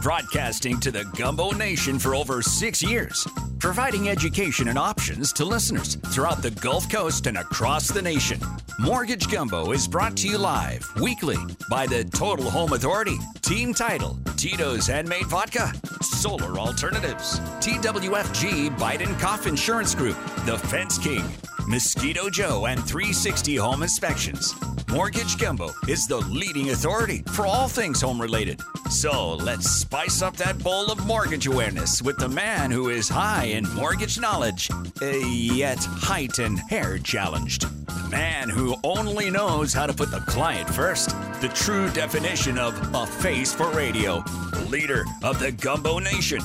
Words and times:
broadcasting 0.00 0.80
to 0.80 0.90
the 0.90 1.04
Gumbo 1.16 1.50
Nation 1.50 1.98
for 1.98 2.14
over 2.14 2.40
six 2.42 2.82
years, 2.82 3.26
providing 3.58 4.08
education 4.08 4.68
and 4.68 4.78
options 4.78 5.32
to 5.34 5.44
listeners 5.44 5.96
throughout 6.06 6.42
the 6.42 6.50
Gulf 6.50 6.88
Coast 6.88 7.26
and 7.26 7.36
across 7.36 7.88
the 7.88 8.00
nation. 8.00 8.40
Mortgage 8.78 9.28
Gumbo 9.30 9.72
is 9.72 9.86
brought 9.86 10.16
to 10.18 10.28
you 10.28 10.38
live 10.38 10.86
weekly 11.00 11.36
by 11.68 11.86
the 11.86 12.04
Total 12.04 12.50
Home 12.50 12.72
Authority, 12.72 13.18
Team 13.42 13.74
Title, 13.74 14.18
Tito's 14.36 14.86
Handmade 14.86 15.26
Vodka, 15.26 15.72
Solar 16.00 16.58
Alternatives, 16.58 17.40
TWFG 17.60 18.76
Biden 18.78 19.18
Cough 19.20 19.46
Insurance 19.46 19.94
Group, 19.94 20.16
The 20.46 20.56
Fence 20.58 20.96
King, 20.96 21.24
Mosquito 21.70 22.28
Joe, 22.28 22.66
and 22.66 22.84
360 22.84 23.54
Home 23.54 23.84
Inspections. 23.84 24.52
Mortgage 24.88 25.38
Gumbo 25.38 25.70
is 25.86 26.08
the 26.08 26.16
leading 26.16 26.70
authority 26.70 27.22
for 27.28 27.46
all 27.46 27.68
things 27.68 28.00
home 28.00 28.20
related. 28.20 28.60
So 28.90 29.34
let's 29.34 29.70
spice 29.70 30.20
up 30.20 30.36
that 30.38 30.58
bowl 30.58 30.90
of 30.90 31.06
mortgage 31.06 31.46
awareness 31.46 32.02
with 32.02 32.18
the 32.18 32.28
man 32.28 32.72
who 32.72 32.88
is 32.88 33.08
high 33.08 33.44
in 33.44 33.72
mortgage 33.72 34.18
knowledge, 34.18 34.68
uh, 35.00 35.06
yet 35.06 35.78
height 35.84 36.40
and 36.40 36.58
hair 36.58 36.98
challenged. 36.98 37.62
The 37.86 38.08
man 38.10 38.48
who 38.48 38.74
only 38.82 39.30
knows 39.30 39.72
how 39.72 39.86
to 39.86 39.94
put 39.94 40.10
the 40.10 40.20
client 40.22 40.68
first. 40.68 41.10
The 41.40 41.52
true 41.54 41.88
definition 41.90 42.58
of 42.58 42.74
a 42.96 43.06
face 43.06 43.54
for 43.54 43.70
radio. 43.70 44.24
Leader 44.68 45.04
of 45.22 45.38
the 45.38 45.52
Gumbo 45.52 46.00
Nation, 46.00 46.40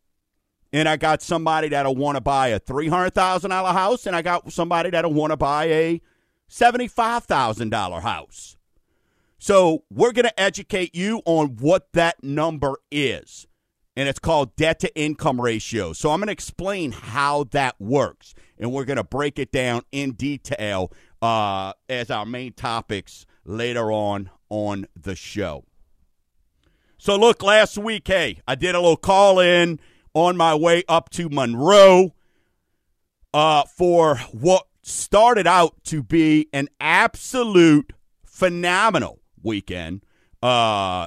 and 0.77 0.91
I 0.91 0.99
got 0.99 1.23
somebody 1.23 1.69
that'll 1.69 1.97
want 1.97 2.17
to 2.17 2.21
buy 2.21 2.49
a 2.49 2.59
three 2.59 2.89
hundred 2.89 3.15
thousand 3.15 3.49
dollar 3.49 3.73
house, 3.73 4.07
and 4.07 4.15
I 4.15 4.21
got 4.21 4.53
somebody 4.53 4.91
that'll 4.91 5.13
want 5.15 5.31
to 5.31 5.37
buy 5.37 5.65
a 5.65 6.03
seventy 6.49 6.87
five 6.87 7.25
thousand 7.25 7.71
dollar 7.71 8.01
house. 8.01 8.59
So 9.39 9.85
we're 9.91 10.13
going 10.13 10.27
to 10.27 10.39
educate 10.39 10.95
you 10.95 11.23
on 11.25 11.57
what 11.61 11.91
that 11.95 12.23
number 12.23 12.77
is, 12.91 13.47
and 13.97 14.07
it's 14.07 14.19
called 14.19 14.55
debt 14.57 14.79
to 14.81 14.95
income 14.95 15.41
ratio. 15.41 15.95
So 15.95 16.11
I'm 16.11 16.21
going 16.21 16.27
to 16.27 16.33
explain 16.33 16.93
how 16.93 17.45
that 17.53 17.81
works, 17.81 18.35
and 18.59 18.71
we're 18.71 18.85
going 18.85 18.99
to 18.99 19.05
break 19.05 19.39
it 19.39 19.51
down 19.51 19.81
in 19.93 20.13
detail 20.13 20.93
uh, 21.23 21.73
as 21.89 22.11
our 22.11 22.27
main 22.27 22.53
topics 22.53 23.25
later 23.47 23.91
on 23.91 24.29
on 24.51 24.89
the 24.95 25.17
show. 25.17 25.65
So 26.99 27.17
look, 27.17 27.43
last 27.43 27.79
week, 27.79 28.09
hey, 28.09 28.41
I 28.47 28.57
did 28.57 28.75
a 28.75 28.81
little 28.81 28.99
call 28.99 29.41
in 29.41 29.81
on 30.17 30.35
my 30.35 30.55
way 30.55 30.83
up 30.89 31.11
to 31.11 31.29
Monroe 31.29 32.15
uh, 33.35 33.65
for 33.65 34.17
what 34.33 34.67
started 34.81 35.47
out 35.47 35.75
to 35.85 36.03
be 36.03 36.49
an 36.55 36.71
absolute 36.81 37.93
phenomenal 38.25 39.21
weekend. 39.43 40.03
Uh, 40.43 41.07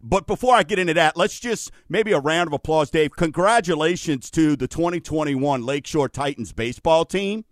but 0.00 0.28
before 0.28 0.54
I 0.54 0.62
get 0.62 0.78
into 0.78 0.94
that, 0.94 1.16
let's 1.16 1.40
just 1.40 1.72
maybe 1.88 2.12
a 2.12 2.20
round 2.20 2.46
of 2.46 2.52
applause, 2.52 2.92
Dave. 2.92 3.16
Congratulations 3.16 4.30
to 4.30 4.54
the 4.54 4.68
2021 4.68 5.66
Lakeshore 5.66 6.08
Titans 6.08 6.52
baseball 6.52 7.04
team. 7.04 7.44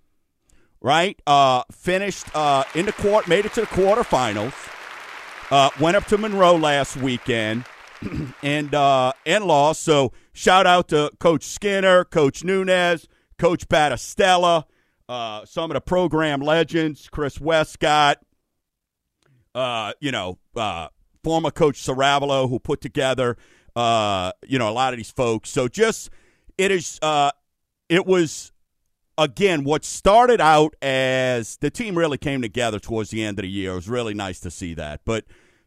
Right, 0.81 1.19
uh, 1.27 1.65
finished 1.73 2.27
uh, 2.37 2.63
in 2.75 2.87
the 2.87 2.93
court, 2.93 3.27
made 3.27 3.47
it 3.47 3.55
to 3.55 3.63
the 3.63 3.67
quarterfinals. 3.67 4.53
Uh, 5.51 5.71
went 5.81 5.97
up 5.97 6.05
to 6.07 6.19
Monroe 6.19 6.57
last 6.57 6.97
weekend 6.99 7.65
and 8.43 8.75
uh, 8.75 9.13
and 9.27 9.45
lost. 9.45 9.83
So 9.83 10.13
shout 10.33 10.67
out 10.67 10.89
to 10.89 11.11
Coach 11.19 11.45
Skinner, 11.45 12.05
Coach 12.05 12.45
Nunez, 12.45 13.09
Coach 13.39 13.69
Battistella, 13.69 14.65
uh, 15.09 15.45
some 15.45 15.71
of 15.71 15.75
the 15.75 15.81
program 15.81 16.41
legends, 16.41 17.09
Chris 17.11 17.41
Westcott, 17.41 18.19
uh, 19.55 19.93
you 20.01 20.13
know, 20.13 20.39
uh, 20.57 20.89
former 21.23 21.51
Coach 21.51 21.77
Saravalo, 21.77 22.49
who 22.49 22.59
put 22.59 22.81
together, 22.81 23.37
uh, 23.77 24.33
you 24.47 24.59
know, 24.59 24.69
a 24.69 24.73
lot 24.73 24.93
of 24.93 24.99
these 24.99 25.11
folks. 25.11 25.51
So 25.51 25.69
just 25.69 26.11
it 26.59 26.71
is, 26.71 26.99
uh, 27.03 27.31
it 27.89 28.07
was 28.07 28.53
again 29.17 29.63
what 29.63 29.85
started 29.85 30.41
out 30.41 30.75
as 30.83 31.57
the 31.59 31.71
team 31.71 31.97
really 31.97 32.19
came 32.19 32.43
together 32.43 32.81
towards 32.81 33.11
the 33.11 33.23
end 33.23 33.39
of 33.39 33.43
the 33.43 33.49
year. 33.49 33.73
It 33.73 33.77
was 33.77 33.89
really 33.89 34.15
nice 34.15 34.41
to 34.41 34.51
see 34.51 34.75
that, 34.75 35.03
but 35.05 35.25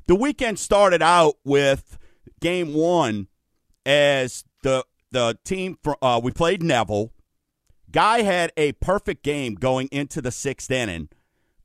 the 0.07 0.15
weekend 0.15 0.57
started 0.57 1.01
out 1.01 1.35
with 1.43 1.97
game 2.39 2.73
one 2.73 3.27
as 3.85 4.43
the 4.63 4.85
the 5.11 5.37
team 5.43 5.77
for, 5.81 5.97
uh, 6.03 6.19
we 6.21 6.31
played 6.31 6.61
Neville. 6.61 7.13
Guy 7.91 8.23
had 8.23 8.51
a 8.57 8.73
perfect 8.73 9.23
game 9.23 9.55
going 9.55 9.87
into 9.91 10.21
the 10.21 10.31
sixth 10.31 10.69
inning. 10.69 11.09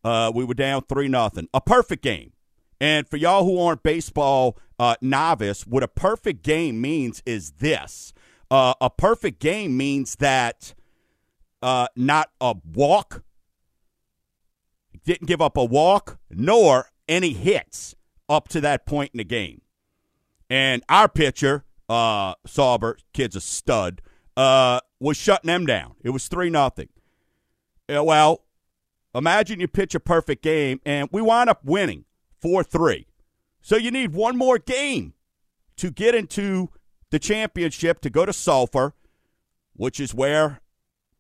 Uh, 0.05 0.31
we 0.35 0.45
were 0.45 0.55
down 0.55 0.83
three 0.89 1.09
nothing. 1.09 1.49
A 1.53 1.61
perfect 1.61 2.03
game. 2.03 2.33
And 2.81 3.09
for 3.09 3.17
y'all 3.17 3.45
who 3.45 3.61
aren't 3.61 3.83
baseball 3.83 4.59
uh, 4.79 4.97
novice, 5.01 5.67
what 5.67 5.83
a 5.83 5.89
perfect 5.89 6.43
game 6.43 6.81
means 6.81 7.23
is 7.27 7.53
this: 7.53 8.13
uh, 8.51 8.75
a 8.81 8.91
perfect 8.91 9.41
game 9.41 9.77
means 9.77 10.17
that 10.17 10.75
uh, 11.63 11.87
not 11.97 12.31
a 12.41 12.57
walk, 12.75 13.23
didn't 15.05 15.27
give 15.27 15.41
up 15.41 15.57
a 15.57 15.65
walk, 15.65 16.19
nor 16.31 16.91
any 17.09 17.33
hits 17.33 17.95
up 18.29 18.49
to 18.49 18.61
that 18.61 18.87
point 18.87 19.11
in 19.15 19.19
the 19.19 19.25
game. 19.25 19.63
And 20.53 20.85
our 20.91 21.09
pitcher, 21.09 21.65
uh, 21.89 22.35
Sauber, 22.45 22.99
kid's 23.15 23.37
a 23.37 23.41
stud, 23.41 24.03
uh, 24.37 24.81
was 25.01 25.17
shutting 25.17 25.49
them 25.49 25.65
down. 25.65 25.95
It 26.05 26.11
was 26.11 26.29
3 26.29 26.51
nothing. 26.51 26.91
Uh, 27.89 28.05
well, 28.05 28.45
imagine 29.15 29.61
you 29.61 29.67
pitch 29.67 29.95
a 29.95 30.01
perfect 30.01 30.43
game, 30.43 30.79
and 30.85 31.09
we 31.11 31.23
wind 31.23 31.49
up 31.49 31.65
winning 31.65 32.05
4 32.43 32.65
3. 32.65 33.07
So 33.63 33.79
you 33.79 33.91
need 33.91 34.13
one 34.13 34.37
more 34.37 34.59
game 34.59 35.15
to 35.79 35.91
get 35.91 36.15
into 36.15 36.69
the 37.09 37.19
championship 37.19 38.03
to 38.03 38.11
go 38.11 38.27
to 38.27 38.33
Sulphur, 38.35 38.93
which 39.73 39.99
is 39.99 40.13
where 40.13 40.61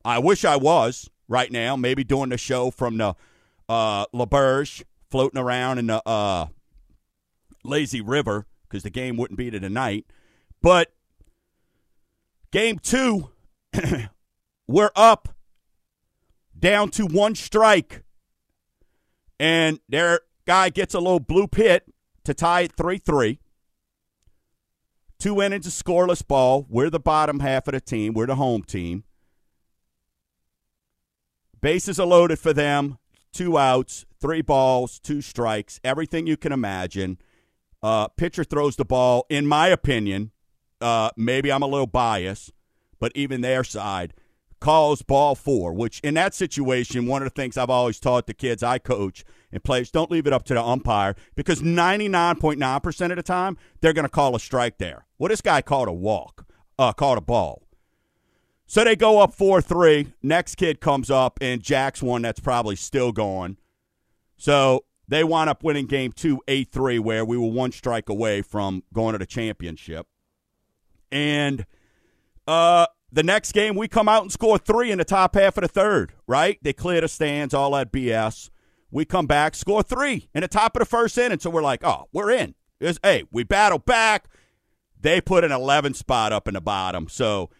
I 0.04 0.18
wish 0.18 0.44
I 0.44 0.56
was 0.56 1.08
right 1.26 1.50
now, 1.50 1.74
maybe 1.74 2.04
doing 2.04 2.28
the 2.28 2.36
show 2.36 2.70
from 2.70 2.98
the 2.98 3.14
uh, 3.66 4.04
L'Auberge, 4.12 4.82
floating 5.08 5.40
around 5.40 5.78
in 5.78 5.86
the 5.86 6.06
uh, 6.06 6.48
lazy 7.64 8.02
river 8.02 8.46
because 8.72 8.82
the 8.82 8.90
game 8.90 9.18
wouldn't 9.18 9.36
be 9.36 9.50
to 9.50 9.60
tonight. 9.60 10.06
But 10.62 10.94
game 12.50 12.78
two, 12.78 13.28
we're 14.66 14.90
up 14.96 15.28
down 16.58 16.88
to 16.92 17.06
one 17.06 17.34
strike. 17.34 18.02
And 19.38 19.78
their 19.88 20.20
guy 20.46 20.70
gets 20.70 20.94
a 20.94 21.00
little 21.00 21.20
blue 21.20 21.46
pit 21.46 21.84
to 22.24 22.32
tie 22.32 22.62
it 22.62 22.72
3 22.72 22.96
3. 22.96 23.40
Two 25.18 25.42
innings 25.42 25.66
of 25.66 25.72
scoreless 25.72 26.26
ball. 26.26 26.66
We're 26.68 26.90
the 26.90 26.98
bottom 26.98 27.40
half 27.40 27.68
of 27.68 27.74
the 27.74 27.80
team. 27.80 28.14
We're 28.14 28.26
the 28.26 28.36
home 28.36 28.62
team. 28.62 29.04
Bases 31.60 32.00
are 32.00 32.06
loaded 32.06 32.38
for 32.38 32.52
them. 32.52 32.98
Two 33.32 33.56
outs, 33.56 34.04
three 34.20 34.42
balls, 34.42 34.98
two 34.98 35.20
strikes, 35.20 35.80
everything 35.84 36.26
you 36.26 36.36
can 36.36 36.52
imagine. 36.52 37.18
Uh, 37.82 38.08
pitcher 38.08 38.44
throws 38.44 38.76
the 38.76 38.84
ball, 38.84 39.26
in 39.28 39.46
my 39.46 39.68
opinion, 39.68 40.30
uh, 40.80 41.10
maybe 41.16 41.50
I'm 41.50 41.62
a 41.62 41.66
little 41.66 41.86
biased, 41.86 42.52
but 43.00 43.12
even 43.14 43.40
their 43.40 43.64
side, 43.64 44.14
calls 44.60 45.02
ball 45.02 45.34
four, 45.34 45.72
which 45.72 45.98
in 46.00 46.14
that 46.14 46.34
situation, 46.34 47.06
one 47.06 47.22
of 47.22 47.26
the 47.26 47.34
things 47.34 47.56
I've 47.56 47.70
always 47.70 47.98
taught 47.98 48.26
the 48.26 48.34
kids 48.34 48.62
I 48.62 48.78
coach 48.78 49.24
and 49.50 49.62
players 49.62 49.90
don't 49.90 50.10
leave 50.10 50.26
it 50.26 50.32
up 50.32 50.44
to 50.44 50.54
the 50.54 50.62
umpire 50.62 51.16
because 51.34 51.60
99.9% 51.60 53.10
of 53.10 53.16
the 53.16 53.22
time, 53.22 53.58
they're 53.80 53.92
going 53.92 54.04
to 54.04 54.08
call 54.08 54.36
a 54.36 54.40
strike 54.40 54.78
there. 54.78 55.06
Well, 55.18 55.28
this 55.28 55.40
guy 55.40 55.62
called 55.62 55.88
a 55.88 55.92
walk, 55.92 56.46
uh, 56.78 56.92
called 56.92 57.18
a 57.18 57.22
ball. 57.22 57.62
So 58.66 58.84
they 58.84 58.96
go 58.96 59.20
up 59.20 59.34
4 59.34 59.60
3. 59.60 60.14
Next 60.22 60.54
kid 60.54 60.80
comes 60.80 61.10
up, 61.10 61.38
and 61.42 61.62
Jack's 61.62 62.02
one 62.02 62.22
that's 62.22 62.40
probably 62.40 62.76
still 62.76 63.12
going. 63.12 63.58
So 64.38 64.84
they 65.08 65.24
wound 65.24 65.50
up 65.50 65.62
winning 65.62 65.86
game 65.86 66.12
two, 66.12 66.40
8 66.48 66.70
3, 66.70 66.98
where 66.98 67.24
we 67.24 67.36
were 67.36 67.50
one 67.50 67.72
strike 67.72 68.08
away 68.08 68.42
from 68.42 68.82
going 68.92 69.12
to 69.12 69.18
the 69.18 69.26
championship. 69.26 70.06
And 71.10 71.66
uh, 72.46 72.86
the 73.12 73.22
next 73.22 73.52
game, 73.52 73.76
we 73.76 73.88
come 73.88 74.08
out 74.08 74.22
and 74.22 74.32
score 74.32 74.58
three 74.58 74.90
in 74.90 74.98
the 74.98 75.04
top 75.04 75.34
half 75.34 75.58
of 75.58 75.62
the 75.62 75.68
third, 75.68 76.14
right? 76.26 76.58
They 76.62 76.72
clear 76.72 77.00
the 77.00 77.08
stands, 77.08 77.52
all 77.52 77.72
that 77.72 77.92
BS. 77.92 78.48
We 78.90 79.04
come 79.04 79.26
back, 79.26 79.54
score 79.54 79.82
three 79.82 80.28
in 80.34 80.40
the 80.40 80.48
top 80.48 80.76
of 80.76 80.80
the 80.80 80.86
first 80.86 81.16
inning. 81.18 81.38
So 81.38 81.50
we're 81.50 81.62
like, 81.62 81.84
oh, 81.84 82.08
we're 82.12 82.30
in. 82.30 82.54
It's, 82.80 82.98
hey, 83.02 83.24
we 83.30 83.44
battle 83.44 83.78
back. 83.78 84.26
They 85.00 85.20
put 85.20 85.44
an 85.44 85.52
11 85.52 85.94
spot 85.94 86.32
up 86.32 86.48
in 86.48 86.54
the 86.54 86.60
bottom. 86.60 87.08
So, 87.08 87.50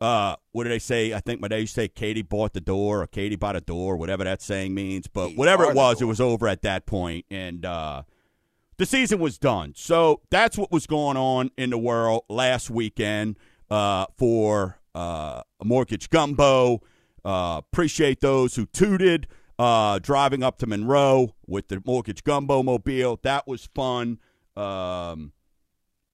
uh, 0.00 0.36
what 0.52 0.64
do 0.64 0.70
they 0.70 0.78
say? 0.78 1.12
I 1.12 1.20
think 1.20 1.40
my 1.40 1.48
they 1.48 1.60
used 1.60 1.74
to 1.74 1.82
say 1.82 1.88
Katie 1.88 2.22
bought 2.22 2.54
the 2.54 2.60
door 2.60 3.02
or 3.02 3.06
Katie 3.06 3.36
bought 3.36 3.56
a 3.56 3.60
door, 3.60 3.96
whatever 3.96 4.24
that 4.24 4.40
saying 4.40 4.74
means. 4.74 5.06
But 5.06 5.36
whatever 5.36 5.64
it 5.64 5.74
was, 5.74 6.00
it 6.00 6.06
was 6.06 6.20
over 6.20 6.48
at 6.48 6.62
that 6.62 6.86
point, 6.86 7.26
and 7.30 7.64
uh, 7.66 8.02
the 8.78 8.86
season 8.86 9.18
was 9.18 9.38
done. 9.38 9.74
So 9.76 10.22
that's 10.30 10.56
what 10.56 10.72
was 10.72 10.86
going 10.86 11.16
on 11.16 11.50
in 11.58 11.70
the 11.70 11.78
world 11.78 12.24
last 12.30 12.70
weekend 12.70 13.38
uh, 13.70 14.06
for 14.16 14.78
uh, 14.94 15.42
Mortgage 15.62 16.08
Gumbo. 16.08 16.80
Uh, 17.22 17.60
appreciate 17.70 18.20
those 18.20 18.56
who 18.56 18.64
tooted 18.64 19.26
uh, 19.58 19.98
driving 19.98 20.42
up 20.42 20.56
to 20.58 20.66
Monroe 20.66 21.34
with 21.46 21.68
the 21.68 21.82
Mortgage 21.84 22.24
Gumbo 22.24 22.62
mobile. 22.62 23.20
That 23.22 23.46
was 23.46 23.68
fun. 23.74 24.18
Um, 24.56 25.32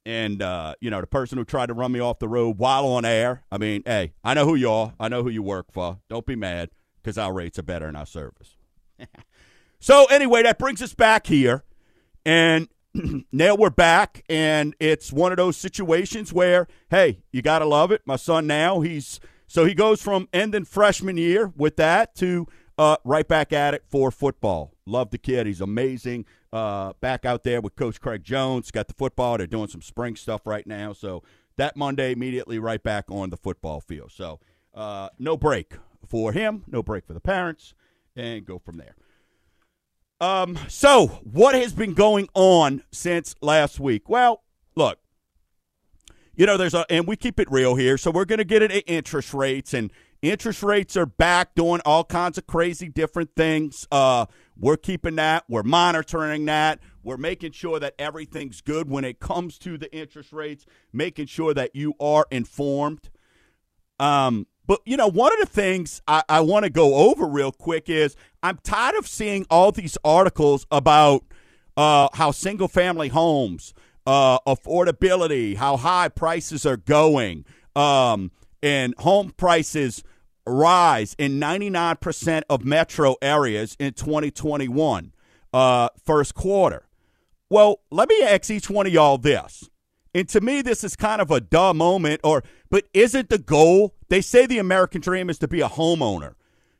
and, 0.07 0.41
uh, 0.41 0.77
you 0.81 0.89
know, 0.89 1.01
the 1.01 1.07
person 1.07 1.37
who 1.37 1.45
tried 1.45 1.67
to 1.67 1.75
run 1.75 1.91
me 1.91 1.99
off 1.99 2.21
the 2.21 2.29
road 2.29 2.59
while 2.59 2.87
on 2.87 3.05
air. 3.05 3.43
I 3.51 3.59
mean, 3.59 3.83
hey, 3.85 4.13
I 4.23 4.35
know 4.35 4.45
who 4.45 4.55
you 4.55 4.71
are. 4.71 4.95
I 5.01 5.09
know 5.09 5.25
who 5.25 5.29
you 5.29 5.43
work 5.43 5.73
for. 5.73 5.99
Don't 6.09 6.25
be 6.25 6.37
mad 6.37 6.71
because 7.03 7.19
our 7.19 7.33
rates 7.33 7.59
are 7.59 7.65
better 7.65 7.89
in 7.89 7.97
our 7.97 8.07
service. 8.07 8.57
so, 9.81 10.07
anyway, 10.07 10.45
that 10.45 10.61
brings 10.61 10.81
us 10.81 10.95
back 10.95 11.27
here. 11.27 11.65
And 12.25 12.69
now 13.33 13.57
we're 13.57 13.69
back, 13.69 14.25
and 14.29 14.77
it's 14.79 15.13
one 15.13 15.33
of 15.33 15.39
those 15.39 15.57
situations 15.57 16.33
where, 16.33 16.69
hey, 16.89 17.23
you 17.33 17.43
got 17.43 17.59
to 17.59 17.67
love 17.67 17.91
it. 17.91 18.03
My 18.07 18.17
son 18.17 18.47
now, 18.47 18.81
he's 18.83 19.19
so 19.49 19.65
he 19.65 19.75
goes 19.75 20.03
from 20.03 20.29
ending 20.33 20.65
freshman 20.65 21.17
year 21.17 21.53
with 21.57 21.77
that 21.77 22.15
to 22.17 22.47
uh, 22.79 22.97
right 23.05 23.27
back 23.27 23.53
at 23.53 23.75
it 23.75 23.85
for 23.89 24.11
football. 24.11 24.73
Love 24.87 25.11
the 25.11 25.19
kid. 25.19 25.47
He's 25.47 25.61
amazing. 25.61 26.27
Uh, 26.53 26.93
back 27.01 27.25
out 27.25 27.43
there 27.43 27.61
with 27.61 27.77
Coach 27.77 28.01
Craig 28.01 28.23
Jones. 28.23 28.71
Got 28.71 28.89
the 28.89 28.95
football. 28.95 29.39
They're 29.39 29.47
doing 29.47 29.69
some 29.69 29.83
spring 29.83 30.17
stuff 30.17 30.47
right 30.47 30.67
now. 30.67 30.93
So 30.93 31.23
that 31.57 31.77
Monday, 31.77 32.13
immediately 32.13 32.59
right 32.59 32.83
back 32.83 33.11
on 33.11 33.31
the 33.31 33.37
football 33.37 33.81
field. 33.81 34.13
So 34.13 34.41
uh, 34.75 35.09
no 35.19 35.37
break 35.37 35.75
for 36.07 36.33
him, 36.33 36.65
no 36.67 36.83
break 36.83 37.07
for 37.07 37.15
the 37.15 37.21
parents, 37.21 37.75
and 38.15 38.45
go 38.45 38.59
from 38.59 38.77
there. 38.77 38.95
Um, 40.21 40.59
so 40.69 41.07
what 41.25 41.55
has 41.55 41.73
been 41.73 41.95
going 41.95 42.29
on 42.35 42.83
since 42.91 43.35
last 43.43 43.79
week? 43.81 44.09
Well, 44.09 44.43
look, 44.75 44.99
you 46.35 46.47
know, 46.47 46.57
there's 46.57 46.75
a, 46.75 46.87
and 46.91 47.07
we 47.07 47.17
keep 47.17 47.41
it 47.41 47.51
real 47.51 47.75
here. 47.75 47.99
So 47.99 48.11
we're 48.11 48.25
going 48.25 48.39
to 48.39 48.45
get 48.45 48.63
into 48.63 48.87
interest 48.87 49.35
rates 49.35 49.75
and 49.75 49.91
Interest 50.31 50.61
rates 50.65 50.97
are 50.97 51.07
back 51.07 51.55
doing 51.55 51.81
all 51.85 52.03
kinds 52.03 52.37
of 52.37 52.49
crazy 52.49 52.89
different 52.89 53.31
things. 53.37 53.87
Uh, 53.93 54.27
we're 54.59 54.77
keeping 54.77 55.15
that. 55.17 55.45
We're 55.49 55.63
monitoring 55.63 56.47
that. 56.47 56.81
We're 57.05 57.17
making 57.17 57.53
sure 57.53 57.79
that 57.79 57.95
everything's 57.97 58.61
good 58.61 58.91
when 58.91 59.05
it 59.05 59.21
comes 59.21 59.57
to 59.59 59.79
the 59.79 59.95
interest 59.95 60.33
rates, 60.33 60.67
making 60.93 61.27
sure 61.27 61.55
that 61.55 61.77
you 61.77 61.95
are 62.01 62.27
informed. 62.33 63.09
Um, 64.01 64.49
but, 64.67 64.81
you 64.85 64.97
know, 64.97 65.07
one 65.07 65.33
of 65.33 65.39
the 65.39 65.47
things 65.47 66.03
I, 66.09 66.25
I 66.29 66.41
want 66.41 66.65
to 66.65 66.71
go 66.71 66.97
over 66.97 67.25
real 67.25 67.53
quick 67.53 67.89
is 67.89 68.17
I'm 68.43 68.59
tired 68.65 68.97
of 68.97 69.07
seeing 69.07 69.47
all 69.49 69.71
these 69.71 69.97
articles 70.05 70.67
about 70.73 71.23
uh, 71.77 72.09
how 72.15 72.33
single 72.33 72.67
family 72.67 73.11
homes, 73.11 73.75
uh, 74.09 74.41
affordability, 74.41 75.55
how 75.55 75.77
high 75.77 76.09
prices 76.09 76.67
are 76.67 76.77
going. 76.77 77.45
Um, 77.77 78.33
and 78.63 78.95
home 78.99 79.33
prices 79.37 80.03
rise 80.47 81.15
in 81.19 81.41
99% 81.41 82.43
of 82.49 82.65
metro 82.65 83.17
areas 83.21 83.77
in 83.79 83.93
2021 83.93 85.13
uh, 85.53 85.89
first 86.05 86.35
quarter. 86.35 86.87
Well, 87.49 87.81
let 87.91 88.09
me 88.09 88.23
ask 88.23 88.51
each 88.51 88.69
one 88.69 88.87
of 88.87 88.93
y'all 88.93 89.19
this. 89.19 89.69
And 90.15 90.29
to 90.31 90.41
me, 90.41 90.63
this 90.63 90.83
is 90.83 90.97
kind 90.97 91.21
of 91.21 91.31
a 91.31 91.41
duh 91.41 91.75
moment, 91.75 92.21
or 92.25 92.43
but 92.71 92.85
is 92.95 93.15
it 93.15 93.29
the 93.29 93.39
goal? 93.39 93.95
They 94.09 94.21
say 94.21 94.47
the 94.47 94.59
American 94.59 95.01
dream 95.01 95.29
is 95.29 95.39
to 95.41 95.49
be 95.49 95.61
a 95.61 95.69
homeowner. 95.69 96.35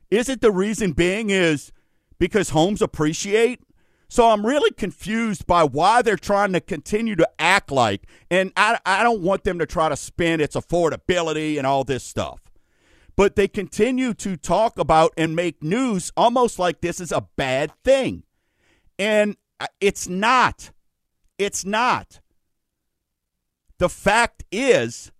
Is 0.09 0.27
it 0.27 0.41
the 0.41 0.51
reason 0.51 0.93
being 0.93 1.29
is 1.29 1.71
because 2.17 2.49
homes 2.49 2.81
appreciate? 2.81 3.61
So 4.09 4.29
I'm 4.29 4.45
really 4.45 4.71
confused 4.71 5.45
by 5.45 5.65
why 5.65 6.01
they're 6.01 6.15
trying 6.15 6.53
to 6.53 6.61
continue 6.61 7.15
to 7.17 7.29
act 7.37 7.71
like, 7.71 8.03
and 8.31 8.53
I, 8.55 8.79
I 8.85 9.03
don't 9.03 9.21
want 9.21 9.43
them 9.43 9.59
to 9.59 9.65
try 9.65 9.89
to 9.89 9.97
spin 9.97 10.39
its 10.39 10.55
affordability 10.55 11.57
and 11.57 11.67
all 11.67 11.83
this 11.83 12.03
stuff. 12.03 12.39
But 13.17 13.35
they 13.35 13.47
continue 13.49 14.13
to 14.13 14.37
talk 14.37 14.79
about 14.79 15.11
and 15.17 15.35
make 15.35 15.61
news 15.61 16.13
almost 16.15 16.59
like 16.59 16.79
this 16.79 17.01
is 17.01 17.11
a 17.11 17.27
bad 17.35 17.73
thing. 17.83 18.23
And 18.97 19.35
uh, 19.59 19.67
it's 19.81 20.07
not. 20.07 20.71
It's 21.37 21.65
not. 21.65 22.21
The 23.79 23.89
fact 23.89 24.43
is, 24.51 25.11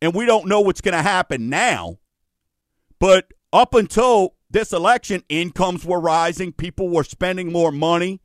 and 0.00 0.14
we 0.14 0.26
don't 0.26 0.46
know 0.46 0.60
what's 0.60 0.80
going 0.80 0.96
to 0.96 1.02
happen 1.02 1.48
now, 1.48 1.98
but 2.98 3.32
up 3.52 3.74
until 3.74 4.34
this 4.50 4.72
election, 4.72 5.22
incomes 5.28 5.84
were 5.84 6.00
rising, 6.00 6.52
people 6.52 6.88
were 6.88 7.04
spending 7.04 7.52
more 7.52 7.72
money, 7.72 8.20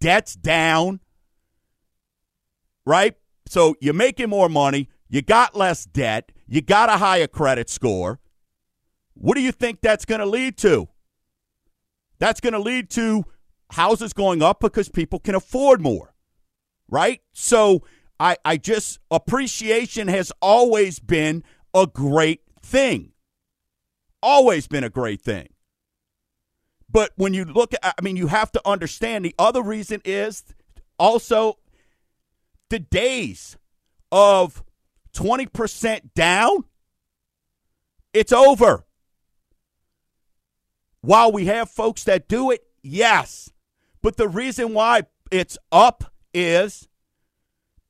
debt's 0.00 0.34
down, 0.34 1.00
right? 2.84 3.14
So 3.46 3.76
you're 3.80 3.94
making 3.94 4.28
more 4.30 4.48
money, 4.48 4.88
you 5.08 5.22
got 5.22 5.56
less 5.56 5.84
debt, 5.84 6.32
you 6.46 6.60
got 6.60 6.88
a 6.88 6.98
higher 6.98 7.26
credit 7.26 7.68
score. 7.68 8.20
What 9.14 9.34
do 9.34 9.40
you 9.40 9.52
think 9.52 9.80
that's 9.80 10.04
going 10.04 10.20
to 10.20 10.26
lead 10.26 10.56
to? 10.58 10.88
That's 12.18 12.40
going 12.40 12.52
to 12.52 12.58
lead 12.58 12.90
to 12.90 13.24
houses 13.70 14.12
going 14.12 14.42
up 14.42 14.60
because 14.60 14.88
people 14.88 15.18
can 15.18 15.34
afford 15.34 15.80
more, 15.80 16.14
right? 16.88 17.20
So 17.32 17.82
I, 18.20 18.36
I 18.44 18.56
just, 18.56 18.98
appreciation 19.10 20.08
has 20.08 20.32
always 20.40 20.98
been 20.98 21.44
a 21.74 21.86
great 21.86 22.42
thing. 22.62 23.12
Always 24.22 24.66
been 24.66 24.84
a 24.84 24.90
great 24.90 25.20
thing. 25.20 25.48
But 26.88 27.12
when 27.16 27.34
you 27.34 27.44
look 27.44 27.74
at, 27.74 27.80
I 27.84 28.00
mean, 28.02 28.16
you 28.16 28.28
have 28.28 28.52
to 28.52 28.62
understand 28.64 29.24
the 29.24 29.34
other 29.38 29.62
reason 29.62 30.00
is 30.04 30.44
also 30.98 31.58
the 32.70 32.78
days 32.78 33.56
of 34.10 34.62
20% 35.16 36.12
down, 36.14 36.64
it's 38.12 38.32
over. 38.32 38.84
While 41.00 41.32
we 41.32 41.46
have 41.46 41.70
folks 41.70 42.04
that 42.04 42.28
do 42.28 42.50
it, 42.50 42.62
yes. 42.82 43.50
But 44.02 44.16
the 44.16 44.28
reason 44.28 44.74
why 44.74 45.02
it's 45.30 45.56
up 45.72 46.12
is 46.34 46.88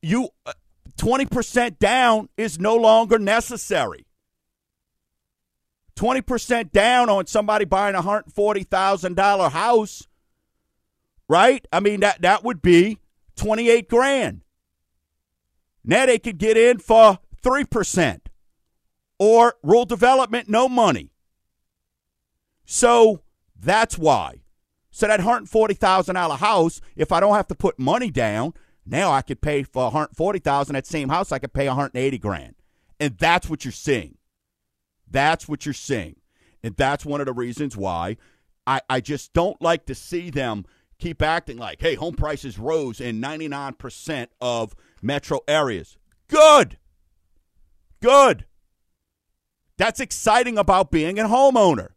you 0.03 0.29
20% 0.99 1.67
uh, 1.67 1.71
down 1.81 2.29
is 2.37 2.61
no 2.61 2.77
longer 2.77 3.19
necessary. 3.19 4.07
20% 5.97 6.73
down 6.73 7.09
on 7.09 7.27
somebody 7.27 7.65
buying 7.65 7.95
a 7.95 8.03
$140,000 8.03 9.51
house, 9.51 10.07
right? 11.29 11.67
I 11.73 11.81
mean, 11.81 12.01
that, 12.01 12.23
that 12.23 12.45
would 12.45 12.61
be 12.63 12.99
28 13.37 13.89
grand. 13.89 14.43
Now 15.87 16.05
they 16.05 16.19
could 16.19 16.37
get 16.37 16.57
in 16.57 16.79
for 16.79 17.21
3% 17.43 18.21
or 19.19 19.55
rural 19.63 19.85
development, 19.85 20.49
no 20.49 20.69
money. 20.69 21.13
So 22.65 23.23
that's 23.59 23.97
why. 23.97 24.43
So 24.91 25.07
that 25.07 25.21
$140,000 25.21 26.39
house, 26.39 26.81
if 26.97 27.13
I 27.13 27.21
don't 27.21 27.37
have 27.37 27.47
to 27.49 27.55
put 27.55 27.79
money 27.79 28.11
down, 28.11 28.55
now 28.85 29.13
I 29.13 29.23
could 29.23 29.41
pay 29.41 29.63
for 29.63 29.85
140,000 29.85 30.75
that 30.75 30.87
same 30.87 31.09
house 31.09 31.31
I 31.31 31.39
could 31.39 31.53
pay 31.53 31.69
180 31.69 32.19
grand. 32.19 32.57
And 32.99 33.17
that's 33.17 33.49
what 33.49 33.65
you're 33.65 33.73
seeing. 33.73 34.17
That's 35.09 35.49
what 35.49 35.65
you're 35.65 35.73
seeing. 35.73 36.17
And 36.63 36.75
that's 36.77 37.05
one 37.07 37.21
of 37.21 37.27
the 37.27 37.33
reasons 37.33 37.77
why 37.77 38.17
I, 38.67 38.81
I 38.91 39.01
just 39.01 39.33
don't 39.33 39.61
like 39.63 39.87
to 39.87 39.95
see 39.95 40.31
them 40.31 40.65
keep 40.99 41.23
acting 41.23 41.57
like, 41.57 41.81
hey, 41.81 41.95
home 41.95 42.15
prices 42.15 42.59
rose 42.59 43.01
in 43.01 43.21
99% 43.21 44.29
of 44.41 44.75
metro 45.03 45.41
areas. 45.47 45.97
Good. 46.29 46.79
Good. 48.01 48.47
That's 49.77 50.01
exciting 50.01 50.59
about 50.59 50.91
being 50.91 51.19
a 51.19 51.25
homeowner. 51.25 51.89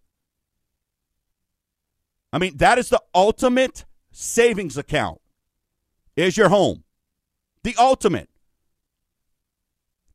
I 2.31 2.37
mean, 2.37 2.57
that 2.57 2.77
is 2.77 2.89
the 2.89 3.01
ultimate 3.15 3.85
savings 4.11 4.77
account. 4.77 5.21
Is 6.15 6.35
your 6.37 6.49
home. 6.49 6.83
The 7.63 7.75
ultimate. 7.79 8.29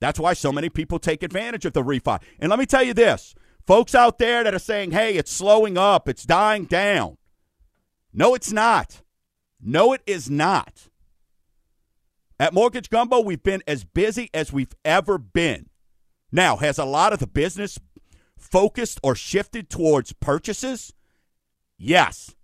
That's 0.01 0.19
why 0.19 0.35
so 0.35 0.53
many 0.53 0.69
people 0.69 0.99
take 0.99 1.23
advantage 1.23 1.65
of 1.65 1.73
the 1.73 1.83
refi. 1.83 2.21
And 2.39 2.51
let 2.51 2.59
me 2.59 2.67
tell 2.67 2.83
you 2.83 2.93
this 2.93 3.35
folks 3.67 3.95
out 3.95 4.19
there 4.19 4.45
that 4.45 4.55
are 4.55 4.59
saying, 4.59 4.91
hey, 4.91 5.15
it's 5.15 5.33
slowing 5.33 5.79
up, 5.79 6.09
it's 6.09 6.25
dying 6.25 6.67
down. 6.67 7.17
No, 8.15 8.35
it's 8.35 8.53
not. 8.53 9.03
No, 9.61 9.93
it 9.93 10.03
is 10.07 10.31
not. 10.31 10.89
At 12.39 12.55
Mortgage 12.55 12.89
Gumbo, 12.89 13.21
we've 13.21 13.43
been 13.43 13.63
as 13.67 13.85
busy 13.85 14.31
as 14.33 14.53
we've 14.53 14.75
ever 14.85 15.19
been. 15.19 15.69
Now, 16.31 16.57
has 16.57 16.79
a 16.79 16.85
lot 16.85 17.13
of 17.13 17.19
the 17.19 17.27
business 17.27 17.79
focused 18.39 19.01
or 19.03 19.15
shifted 19.15 19.69
towards 19.69 20.13
purchases? 20.13 20.93
Yes. 21.77 22.35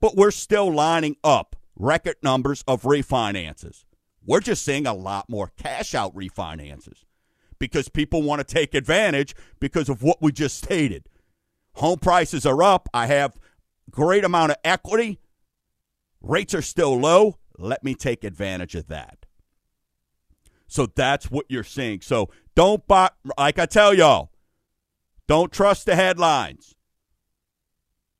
But 0.00 0.16
we're 0.16 0.30
still 0.32 0.72
lining 0.72 1.16
up 1.22 1.56
record 1.76 2.16
numbers 2.22 2.64
of 2.66 2.82
refinances. 2.82 3.84
We're 4.24 4.40
just 4.40 4.64
seeing 4.64 4.86
a 4.86 4.94
lot 4.94 5.28
more 5.28 5.50
cash 5.56 5.94
out 5.94 6.14
refinances 6.14 7.04
because 7.58 7.88
people 7.88 8.22
want 8.22 8.40
to 8.46 8.54
take 8.54 8.74
advantage 8.74 9.34
because 9.60 9.88
of 9.88 10.02
what 10.02 10.20
we 10.20 10.32
just 10.32 10.58
stated. 10.58 11.04
Home 11.74 11.98
prices 11.98 12.44
are 12.46 12.62
up. 12.62 12.88
I 12.92 13.06
have 13.06 13.38
great 13.92 14.24
amount 14.24 14.50
of 14.50 14.56
equity. 14.64 15.20
Rates 16.20 16.54
are 16.54 16.62
still 16.62 16.98
low. 16.98 17.38
Let 17.56 17.84
me 17.84 17.94
take 17.94 18.24
advantage 18.24 18.74
of 18.74 18.88
that. 18.88 19.26
So 20.66 20.86
that's 20.86 21.30
what 21.30 21.46
you're 21.48 21.62
seeing. 21.62 22.00
So 22.00 22.30
don't 22.54 22.86
buy, 22.86 23.10
like 23.38 23.58
I 23.58 23.66
tell 23.66 23.94
y'all, 23.94 24.30
don't 25.28 25.52
trust 25.52 25.86
the 25.86 25.94
headlines. 25.94 26.74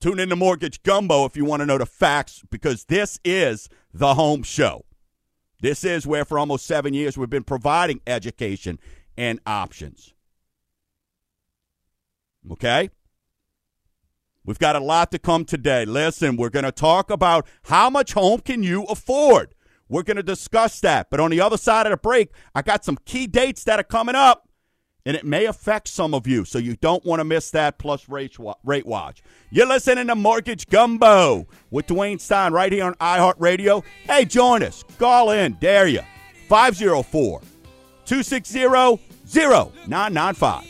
Tune 0.00 0.18
in 0.18 0.28
to 0.28 0.36
Mortgage 0.36 0.82
Gumbo 0.82 1.24
if 1.24 1.36
you 1.36 1.44
want 1.44 1.60
to 1.60 1.66
know 1.66 1.78
the 1.78 1.86
facts 1.86 2.42
because 2.50 2.84
this 2.84 3.18
is 3.24 3.68
the 3.94 4.14
home 4.14 4.42
show. 4.42 4.84
This 5.60 5.84
is 5.84 6.06
where, 6.06 6.24
for 6.24 6.38
almost 6.40 6.66
seven 6.66 6.92
years, 6.92 7.16
we've 7.16 7.30
been 7.30 7.44
providing 7.44 8.00
education 8.06 8.80
and 9.16 9.38
options. 9.46 10.12
Okay? 12.50 12.90
We've 14.44 14.58
got 14.58 14.74
a 14.74 14.80
lot 14.80 15.12
to 15.12 15.18
come 15.18 15.44
today. 15.44 15.84
Listen, 15.84 16.36
we're 16.36 16.50
going 16.50 16.64
to 16.64 16.72
talk 16.72 17.10
about 17.10 17.46
how 17.64 17.88
much 17.88 18.12
home 18.12 18.40
can 18.40 18.62
you 18.62 18.84
afford. 18.84 19.54
We're 19.88 20.02
going 20.02 20.16
to 20.16 20.22
discuss 20.22 20.80
that. 20.80 21.10
But 21.10 21.20
on 21.20 21.30
the 21.30 21.40
other 21.40 21.56
side 21.56 21.86
of 21.86 21.92
the 21.92 21.96
break, 21.96 22.30
I 22.54 22.62
got 22.62 22.84
some 22.84 22.98
key 23.04 23.26
dates 23.26 23.62
that 23.64 23.78
are 23.78 23.84
coming 23.84 24.14
up, 24.16 24.48
and 25.06 25.16
it 25.16 25.24
may 25.24 25.44
affect 25.44 25.86
some 25.86 26.12
of 26.12 26.26
you. 26.26 26.44
So 26.44 26.58
you 26.58 26.74
don't 26.76 27.04
want 27.04 27.20
to 27.20 27.24
miss 27.24 27.50
that 27.52 27.78
plus 27.78 28.08
rate, 28.08 28.36
rate 28.64 28.86
watch. 28.86 29.22
You're 29.50 29.66
listening 29.66 30.08
to 30.08 30.16
Mortgage 30.16 30.66
Gumbo 30.66 31.46
with 31.70 31.86
Dwayne 31.86 32.20
Stein 32.20 32.52
right 32.52 32.72
here 32.72 32.84
on 32.84 32.94
iHeartRadio. 32.94 33.84
Hey, 34.04 34.24
join 34.24 34.62
us. 34.62 34.82
Call 34.98 35.30
in, 35.30 35.52
dare 35.60 35.86
you. 35.86 36.02
504 36.48 37.40
260 38.04 38.60
0995. 39.26 40.64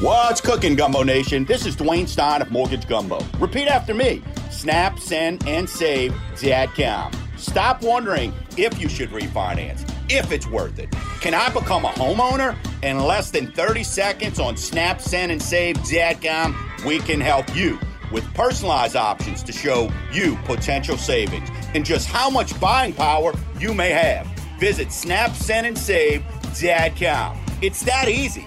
What's 0.00 0.40
cooking, 0.40 0.76
Gumbo 0.76 1.02
Nation? 1.02 1.44
This 1.44 1.66
is 1.66 1.74
Dwayne 1.74 2.06
Stein 2.06 2.40
of 2.40 2.52
Mortgage 2.52 2.86
Gumbo. 2.86 3.18
Repeat 3.40 3.66
after 3.66 3.92
me. 3.92 4.22
Snap, 4.48 5.00
send, 5.00 5.44
and 5.48 5.68
save 5.68 6.12
Dadcom. 6.36 7.12
Stop 7.36 7.82
wondering 7.82 8.32
if 8.56 8.80
you 8.80 8.88
should 8.88 9.10
refinance, 9.10 9.82
if 10.08 10.30
it's 10.30 10.46
worth 10.46 10.78
it. 10.78 10.88
Can 11.20 11.34
I 11.34 11.48
become 11.48 11.84
a 11.84 11.88
homeowner? 11.88 12.56
In 12.84 13.00
less 13.00 13.32
than 13.32 13.50
30 13.50 13.82
seconds 13.82 14.38
on 14.38 14.56
Snap, 14.56 15.00
Send, 15.00 15.32
and 15.32 15.42
Save 15.42 15.78
Dadcom, 15.78 16.54
we 16.84 17.00
can 17.00 17.20
help 17.20 17.52
you 17.56 17.76
with 18.12 18.22
personalized 18.34 18.94
options 18.94 19.42
to 19.42 19.52
show 19.52 19.92
you 20.12 20.36
potential 20.44 20.96
savings 20.96 21.48
and 21.74 21.84
just 21.84 22.06
how 22.06 22.30
much 22.30 22.58
buying 22.60 22.92
power 22.92 23.34
you 23.58 23.74
may 23.74 23.90
have. 23.90 24.28
Visit 24.60 24.92
Snap, 24.92 25.34
Send, 25.34 25.66
and 25.66 25.76
Save 25.76 26.22
Dadcom. 26.52 27.36
It's 27.60 27.82
that 27.82 28.08
easy. 28.08 28.46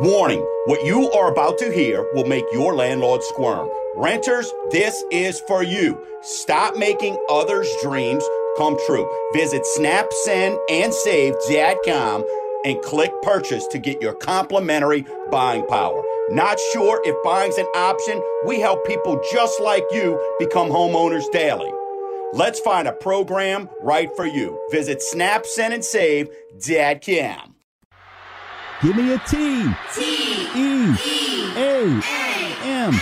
Warning 0.00 0.40
what 0.66 0.84
you 0.84 1.10
are 1.12 1.32
about 1.32 1.56
to 1.56 1.72
hear 1.72 2.06
will 2.12 2.26
make 2.26 2.44
your 2.52 2.74
landlord 2.74 3.22
squirm. 3.22 3.70
Renters, 3.96 4.52
this 4.70 5.02
is 5.10 5.40
for 5.40 5.62
you. 5.62 5.98
Stop 6.20 6.76
making 6.76 7.16
others' 7.30 7.66
dreams 7.82 8.22
come 8.58 8.76
true. 8.86 9.10
Visit 9.32 9.64
Snap, 9.64 10.12
Send, 10.12 10.58
and 10.68 10.92
click 12.82 13.10
purchase 13.22 13.66
to 13.68 13.78
get 13.78 14.02
your 14.02 14.12
complimentary 14.12 15.06
buying 15.30 15.66
power. 15.66 16.02
Not 16.28 16.58
sure 16.74 17.00
if 17.04 17.16
buying's 17.24 17.56
an 17.56 17.64
option? 17.74 18.22
We 18.44 18.60
help 18.60 18.86
people 18.86 19.18
just 19.32 19.62
like 19.62 19.84
you 19.92 20.20
become 20.38 20.68
homeowners 20.68 21.32
daily. 21.32 21.72
Let's 22.34 22.60
find 22.60 22.86
a 22.86 22.92
program 22.92 23.70
right 23.80 24.10
for 24.14 24.26
you. 24.26 24.60
Visit 24.70 25.00
Snap, 25.00 25.46
Send, 25.46 25.72
and 25.72 25.82
Save.com. 25.82 27.55
Give 28.82 28.94
me 28.94 29.12
a 29.12 29.18
T. 29.20 29.64
T. 29.94 30.48
E. 30.54 30.92
E. 30.92 31.52
A. 31.56 32.02
M. 32.62 32.92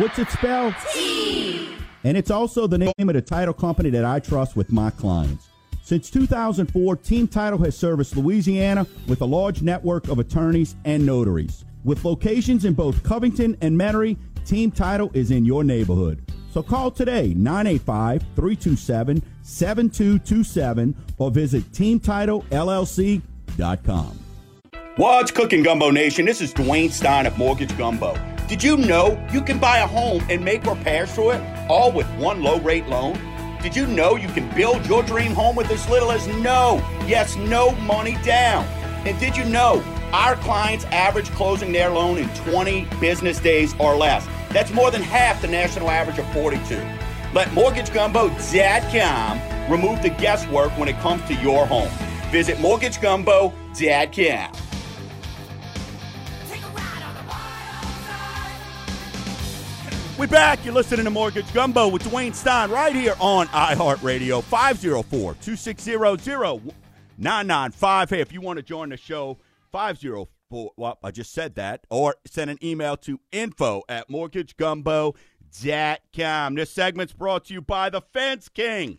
What's 0.00 0.20
it 0.20 0.30
spelled? 0.30 0.72
T. 0.92 1.68
And 2.04 2.16
it's 2.16 2.30
also 2.30 2.68
the 2.68 2.78
name 2.78 2.92
of 2.96 3.14
the 3.14 3.20
title 3.20 3.52
company 3.52 3.90
that 3.90 4.04
I 4.04 4.20
trust 4.20 4.54
with 4.54 4.70
my 4.70 4.90
clients. 4.90 5.48
Since 5.82 6.10
2004, 6.10 6.94
Team 6.96 7.26
Title 7.26 7.58
has 7.64 7.76
serviced 7.76 8.16
Louisiana 8.16 8.86
with 9.08 9.20
a 9.22 9.24
large 9.24 9.62
network 9.62 10.06
of 10.08 10.20
attorneys 10.20 10.76
and 10.84 11.04
notaries. 11.04 11.64
With 11.82 12.04
locations 12.04 12.64
in 12.64 12.74
both 12.74 13.02
Covington 13.02 13.56
and 13.60 13.76
Metairie, 13.76 14.16
Team 14.44 14.70
Title 14.70 15.10
is 15.12 15.32
in 15.32 15.44
your 15.44 15.64
neighborhood. 15.64 16.22
So 16.52 16.62
call 16.62 16.92
today 16.92 17.34
985 17.34 18.22
327 18.36 19.24
7227 19.42 20.94
or 21.18 21.32
visit 21.32 21.64
teamtitlellc.com. 21.72 24.20
What's 24.96 25.30
cooking, 25.30 25.62
Gumbo 25.62 25.90
Nation? 25.90 26.26
This 26.26 26.40
is 26.40 26.52
Dwayne 26.52 26.90
Stein 26.90 27.24
of 27.24 27.38
Mortgage 27.38 27.78
Gumbo. 27.78 28.16
Did 28.48 28.64
you 28.64 28.76
know 28.76 29.24
you 29.32 29.40
can 29.40 29.60
buy 29.60 29.78
a 29.78 29.86
home 29.86 30.20
and 30.28 30.44
make 30.44 30.66
repairs 30.66 31.14
to 31.14 31.30
it 31.30 31.40
all 31.70 31.92
with 31.92 32.08
one 32.16 32.42
low 32.42 32.58
rate 32.58 32.88
loan? 32.88 33.16
Did 33.62 33.76
you 33.76 33.86
know 33.86 34.16
you 34.16 34.26
can 34.28 34.52
build 34.52 34.84
your 34.86 35.04
dream 35.04 35.32
home 35.32 35.54
with 35.54 35.70
as 35.70 35.88
little 35.88 36.10
as 36.10 36.26
no, 36.26 36.84
yes, 37.06 37.36
no 37.36 37.70
money 37.76 38.18
down? 38.24 38.64
And 39.06 39.16
did 39.20 39.36
you 39.36 39.44
know 39.44 39.80
our 40.12 40.34
clients 40.36 40.86
average 40.86 41.30
closing 41.30 41.70
their 41.70 41.90
loan 41.90 42.18
in 42.18 42.28
20 42.50 42.88
business 43.00 43.38
days 43.38 43.76
or 43.78 43.94
less? 43.96 44.26
That's 44.50 44.72
more 44.72 44.90
than 44.90 45.02
half 45.02 45.40
the 45.40 45.46
national 45.46 45.88
average 45.88 46.18
of 46.18 46.26
42. 46.32 46.74
Let 47.32 47.46
MortgageGumbo.com 47.50 49.70
remove 49.70 50.02
the 50.02 50.10
guesswork 50.10 50.76
when 50.76 50.88
it 50.88 50.98
comes 50.98 51.22
to 51.28 51.34
your 51.34 51.64
home. 51.64 51.92
Visit 52.32 52.58
MortgageGumbo.com. 52.58 54.69
We 60.20 60.26
back. 60.26 60.62
You're 60.66 60.74
listening 60.74 61.06
to 61.06 61.10
Mortgage 61.10 61.50
Gumbo 61.54 61.88
with 61.88 62.02
Dwayne 62.02 62.34
Stein 62.34 62.70
right 62.70 62.94
here 62.94 63.14
on 63.20 63.46
iHeartRadio 63.46 64.42
504-260-0995. 67.18 68.10
Hey, 68.10 68.20
if 68.20 68.30
you 68.30 68.42
want 68.42 68.58
to 68.58 68.62
join 68.62 68.90
the 68.90 68.98
show, 68.98 69.38
504, 69.72 70.72
well, 70.76 70.98
I 71.02 71.10
just 71.10 71.32
said 71.32 71.54
that, 71.54 71.86
or 71.88 72.16
send 72.26 72.50
an 72.50 72.58
email 72.62 72.98
to 72.98 73.18
info 73.32 73.82
at 73.88 74.10
mortgagegumbo.com. 74.10 76.54
This 76.54 76.70
segment's 76.70 77.14
brought 77.14 77.46
to 77.46 77.54
you 77.54 77.62
by 77.62 77.88
the 77.88 78.02
Fence 78.02 78.50
King. 78.50 78.98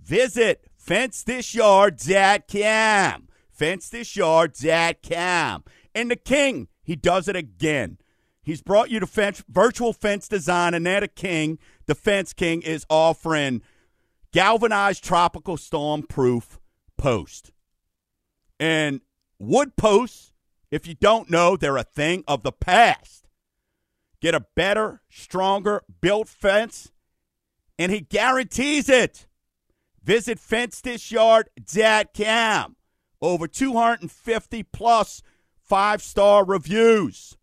Visit 0.00 0.68
fencethisyard.com. 0.80 3.28
Fencethisyard.com. 3.58 5.64
And 5.96 6.10
the 6.12 6.16
King, 6.16 6.68
he 6.84 6.94
does 6.94 7.26
it 7.26 7.34
again. 7.34 7.98
He's 8.42 8.62
brought 8.62 8.90
you 8.90 9.00
to 9.00 9.06
fence, 9.06 9.44
virtual 9.48 9.92
fence 9.92 10.28
design, 10.28 10.74
and 10.74 10.84
Netta 10.84 11.08
King, 11.08 11.58
the 11.86 11.94
Fence 11.94 12.32
King, 12.32 12.62
is 12.62 12.86
offering 12.88 13.62
galvanized 14.32 15.04
tropical 15.04 15.56
storm 15.56 16.02
proof 16.02 16.58
post. 16.96 17.52
And 18.58 19.02
wood 19.38 19.76
posts, 19.76 20.32
if 20.70 20.86
you 20.86 20.94
don't 20.94 21.30
know, 21.30 21.56
they're 21.56 21.76
a 21.76 21.82
thing 21.82 22.24
of 22.26 22.42
the 22.42 22.52
past. 22.52 23.28
Get 24.20 24.34
a 24.34 24.46
better, 24.54 25.02
stronger 25.10 25.82
built 26.00 26.28
fence, 26.28 26.92
and 27.78 27.92
he 27.92 28.00
guarantees 28.00 28.88
it. 28.88 29.26
Visit 30.02 30.38
fencethisyard.com. 30.38 32.76
Over 33.22 33.46
250 33.46 34.62
plus 34.62 35.22
five 35.58 36.00
star 36.02 36.42
reviews. 36.44 37.36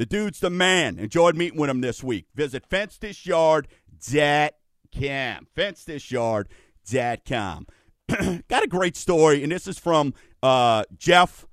The 0.00 0.06
dude's 0.06 0.40
the 0.40 0.48
man. 0.48 0.98
Enjoyed 0.98 1.36
meeting 1.36 1.60
with 1.60 1.68
him 1.68 1.82
this 1.82 2.02
week. 2.02 2.24
Visit. 2.34 2.66
Fencethisyard.com. 2.66 5.46
mortgagesavesave.com. 5.54 7.66
Got 8.48 8.64
a 8.64 8.66
great 8.66 8.96
story, 8.96 9.42
and 9.42 9.52
this 9.52 9.66
is 9.66 9.78
from 9.78 10.14
uh, 10.42 10.84
Jeff, 10.96 11.46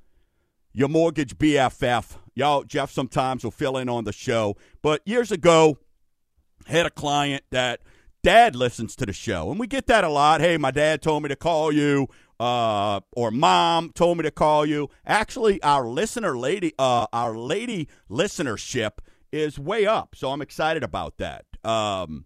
your 0.71 0.87
mortgage 0.87 1.37
BFF. 1.37 2.15
Y'all, 2.35 2.63
Jeff 2.63 2.89
sometimes 2.89 3.43
will 3.43 3.51
fill 3.51 3.75
in 3.75 3.89
on 3.89 4.05
the 4.05 4.13
show. 4.13 4.55
But 4.81 5.01
years 5.05 5.29
ago, 5.29 5.79
had 6.67 6.85
a 6.85 6.89
client 6.89 7.43
that 7.51 7.81
dad 8.23 8.55
listens 8.55 8.95
to 8.95 9.05
the 9.05 9.11
show, 9.11 9.51
and 9.51 9.59
we 9.59 9.67
get 9.67 9.87
that 9.87 10.05
a 10.05 10.09
lot. 10.09 10.39
Hey, 10.39 10.55
my 10.55 10.71
dad 10.71 11.01
told 11.01 11.23
me 11.23 11.27
to 11.27 11.35
call 11.35 11.73
you, 11.73 12.07
uh, 12.39 12.99
or 13.13 13.31
mom 13.31 13.91
told 13.93 14.17
me 14.17 14.23
to 14.23 14.31
call 14.31 14.65
you. 14.65 14.89
Actually, 15.05 15.61
our 15.63 15.87
listener 15.87 16.37
lady, 16.37 16.73
uh, 16.77 17.07
our 17.13 17.35
lady 17.35 17.87
listenership 18.09 18.99
is 19.31 19.59
way 19.59 19.85
up, 19.85 20.15
so 20.15 20.31
I'm 20.31 20.41
excited 20.41 20.83
about 20.83 21.17
that. 21.17 21.45
Um, 21.63 22.25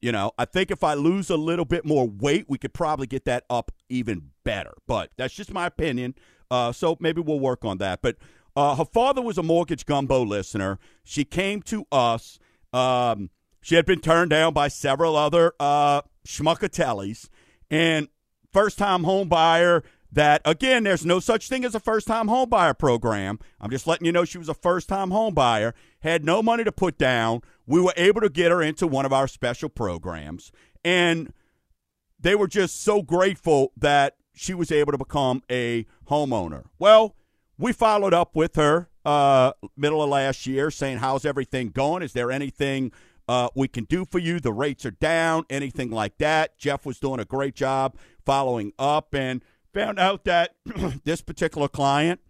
you 0.00 0.12
know, 0.12 0.32
I 0.38 0.46
think 0.46 0.70
if 0.70 0.82
I 0.82 0.94
lose 0.94 1.30
a 1.30 1.36
little 1.36 1.64
bit 1.64 1.84
more 1.84 2.08
weight, 2.08 2.46
we 2.48 2.58
could 2.58 2.72
probably 2.72 3.06
get 3.06 3.26
that 3.26 3.44
up 3.50 3.70
even 3.88 4.30
better. 4.44 4.72
But 4.86 5.10
that's 5.16 5.34
just 5.34 5.52
my 5.52 5.66
opinion. 5.66 6.14
Uh, 6.50 6.72
so 6.72 6.96
maybe 7.00 7.20
we'll 7.20 7.40
work 7.40 7.64
on 7.64 7.78
that. 7.78 8.00
But 8.02 8.16
uh, 8.56 8.76
her 8.76 8.84
father 8.84 9.22
was 9.22 9.38
a 9.38 9.42
mortgage 9.42 9.86
gumbo 9.86 10.22
listener. 10.22 10.78
She 11.04 11.24
came 11.24 11.62
to 11.62 11.86
us. 11.92 12.38
Um, 12.72 13.30
she 13.60 13.74
had 13.74 13.84
been 13.84 14.00
turned 14.00 14.30
down 14.30 14.54
by 14.54 14.68
several 14.68 15.16
other 15.16 15.52
uh, 15.60 16.02
schmuckatellis. 16.26 17.28
And 17.70 18.08
first 18.52 18.78
time 18.78 19.04
home 19.04 19.28
buyer 19.28 19.82
that 20.12 20.42
again 20.44 20.82
there's 20.82 21.06
no 21.06 21.20
such 21.20 21.48
thing 21.48 21.64
as 21.64 21.74
a 21.74 21.80
first 21.80 22.06
time 22.06 22.28
home 22.28 22.48
buyer 22.48 22.74
program. 22.74 23.38
I'm 23.60 23.70
just 23.70 23.86
letting 23.86 24.06
you 24.06 24.12
know 24.12 24.24
she 24.24 24.38
was 24.38 24.48
a 24.48 24.54
first 24.54 24.88
time 24.88 25.10
home 25.10 25.34
buyer 25.34 25.74
had 26.00 26.24
no 26.24 26.42
money 26.42 26.64
to 26.64 26.72
put 26.72 26.98
down. 26.98 27.42
We 27.66 27.80
were 27.80 27.94
able 27.96 28.20
to 28.22 28.28
get 28.28 28.50
her 28.50 28.62
into 28.62 28.86
one 28.86 29.06
of 29.06 29.12
our 29.12 29.28
special 29.28 29.68
programs. 29.68 30.50
And 30.84 31.32
they 32.18 32.34
were 32.34 32.48
just 32.48 32.82
so 32.82 33.02
grateful 33.02 33.72
that 33.76 34.16
she 34.34 34.54
was 34.54 34.72
able 34.72 34.92
to 34.92 34.98
become 34.98 35.42
a 35.50 35.86
homeowner. 36.08 36.64
Well 36.78 37.14
we 37.58 37.72
followed 37.72 38.14
up 38.14 38.34
with 38.34 38.56
her 38.56 38.88
uh, 39.04 39.52
middle 39.76 40.02
of 40.02 40.08
last 40.08 40.46
year 40.46 40.70
saying 40.70 40.98
how's 40.98 41.24
everything 41.24 41.68
going? 41.68 42.02
Is 42.02 42.14
there 42.14 42.30
anything 42.32 42.90
uh, 43.28 43.48
we 43.54 43.68
can 43.68 43.84
do 43.84 44.04
for 44.04 44.18
you? 44.18 44.40
The 44.40 44.52
rates 44.52 44.84
are 44.86 44.90
down 44.90 45.44
anything 45.50 45.90
like 45.90 46.18
that. 46.18 46.58
Jeff 46.58 46.84
was 46.84 46.98
doing 46.98 47.20
a 47.20 47.24
great 47.24 47.54
job 47.54 47.94
following 48.30 48.72
up 48.78 49.12
and 49.12 49.44
found 49.74 49.98
out 49.98 50.22
that 50.22 50.54
this 51.04 51.20
particular 51.20 51.66
client, 51.66 52.20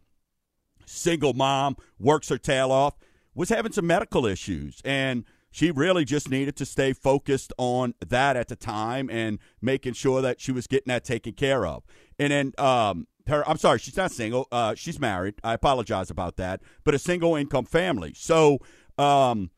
single 0.87 1.35
mom, 1.35 1.76
works 1.99 2.30
her 2.30 2.38
tail 2.38 2.73
off, 2.73 2.95
was 3.35 3.50
having 3.50 3.71
some 3.71 3.87
medical 3.87 4.25
issues. 4.25 4.80
And 4.83 5.26
she 5.50 5.71
really 5.71 6.07
just 6.07 6.30
needed 6.30 6.57
to 6.57 6.64
stay 6.64 6.95
focused 6.95 7.52
on 7.59 7.92
that 8.00 8.35
at 8.35 8.49
the 8.49 8.57
time 8.57 9.11
and 9.11 9.38
making 9.61 9.92
sure 9.92 10.23
that 10.23 10.40
she 10.40 10.52
was 10.52 10.66
getting 10.66 10.88
that 10.88 11.04
taken 11.04 11.35
care 11.35 11.66
of. 11.66 11.85
And 12.19 12.33
then, 12.33 12.52
um, 12.57 13.07
her, 13.26 13.47
I'm 13.47 13.59
sorry, 13.59 13.78
she's 13.78 13.99
not 13.99 14.11
single. 14.11 14.49
Uh, 14.50 14.75
she's 14.75 14.99
married. 14.99 15.35
I 15.45 15.52
apologize 15.52 16.09
about 16.09 16.38
that, 16.38 16.62
but 16.83 16.95
a 16.95 16.99
single 16.99 17.37
income 17.37 17.66
family. 17.66 18.14
So, 18.16 18.61
um, 18.97 19.50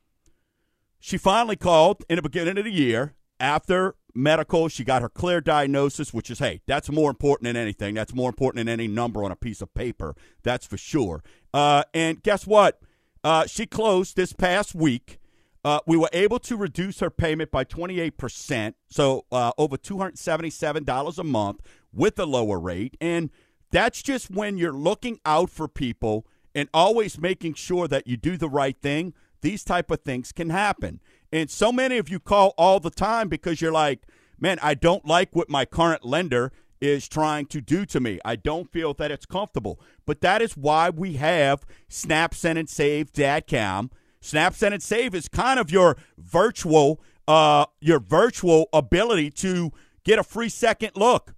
she 0.99 1.19
finally 1.19 1.55
called 1.55 2.03
in 2.11 2.17
the 2.17 2.23
beginning 2.23 2.59
of 2.59 2.65
the 2.65 2.73
year 2.73 3.15
after 3.39 3.95
medical. 4.15 4.69
She 4.69 4.85
got 4.85 5.03
her 5.03 5.09
clear 5.09 5.41
diagnosis, 5.41 6.13
which 6.13 6.31
is, 6.31 6.39
hey, 6.39 6.61
that's 6.67 6.91
more 6.91 7.11
important 7.11 7.47
than 7.47 7.57
anything. 7.57 7.95
That's 7.95 8.15
more 8.15 8.29
important 8.29 8.67
than 8.67 8.69
any 8.69 8.89
number 8.89 9.25
on 9.25 9.33
a 9.33 9.37
piece 9.37 9.61
of 9.61 9.73
paper. 9.75 10.15
That's 10.43 10.67
for 10.67 10.77
sure. 10.77 11.23
Uh, 11.53 11.85
and 11.95 12.23
guess 12.23 12.47
what? 12.47 12.81
Uh, 13.25 13.47
she 13.47 13.67
closed 13.67 14.17
this 14.17 14.33
past 14.33 14.75
week. 14.75 15.19
Uh, 15.65 15.79
we 15.87 15.97
were 15.97 16.11
able 16.13 16.41
to 16.41 16.57
reduce 16.57 16.99
her 16.99 17.11
payment 17.11 17.53
by 17.53 17.65
28%, 17.65 18.75
so 18.91 19.25
uh, 19.31 19.53
over 19.57 19.77
$277 19.77 21.19
a 21.19 21.25
month 21.25 21.61
with 21.93 22.19
a 22.19 22.27
lower 22.27 22.59
rate. 22.59 22.97
And 23.01 23.31
that's 23.71 24.03
just 24.03 24.29
when 24.29 24.59
you're 24.59 24.73
looking 24.73 25.21
out 25.25 25.51
for 25.51 25.69
people 25.69 26.27
and 26.55 26.69
always 26.75 27.19
making 27.19 27.55
sure 27.55 27.87
that 27.89 28.07
you 28.09 28.17
do 28.17 28.37
the 28.37 28.49
right 28.49 28.77
thing. 28.77 29.15
These 29.41 29.65
type 29.65 29.91
of 29.91 30.01
things 30.01 30.33
can 30.33 30.51
happen. 30.51 31.01
And 31.33 31.51
so 31.51 31.73
many 31.73 31.97
of 31.97 32.11
you 32.11 32.21
call 32.21 32.53
all 32.59 32.79
the 32.79 32.91
time 32.91 33.29
because 33.29 33.61
you're 33.61 33.73
like, 33.73 34.03
man, 34.39 34.59
I 34.63 34.75
don't 34.75 35.07
like 35.07 35.35
what 35.35 35.49
my 35.49 35.65
current 35.65 36.05
lender 36.05 36.53
is 36.81 37.09
trying 37.09 37.47
to 37.47 37.61
do 37.61 37.87
to 37.87 38.01
me. 38.01 38.19
I 38.25 38.37
don't 38.37 38.71
feel 38.71 38.93
that 38.95 39.11
it's 39.11 39.25
comfortable. 39.25 39.81
But 40.05 40.21
that 40.21 40.43
is 40.43 40.57
why 40.57 40.91
we 40.91 41.15
have 41.15 41.65
Snap, 41.89 42.35
Send, 42.35 42.59
and 42.59 42.69
Save 42.69 43.13
Dadcam. 43.13 43.91
Snap, 44.21 44.55
Send, 44.55 44.75
and 44.75 44.83
Save 44.83 45.15
is 45.15 45.29
kind 45.29 45.59
of 45.59 45.71
your 45.71 45.97
virtual, 46.19 47.01
uh, 47.27 47.67
your 47.81 48.01
virtual 48.01 48.69
ability 48.73 49.31
to 49.31 49.71
get 50.05 50.19
a 50.19 50.25
free 50.25 50.49
second 50.49 50.93
look, 50.97 51.35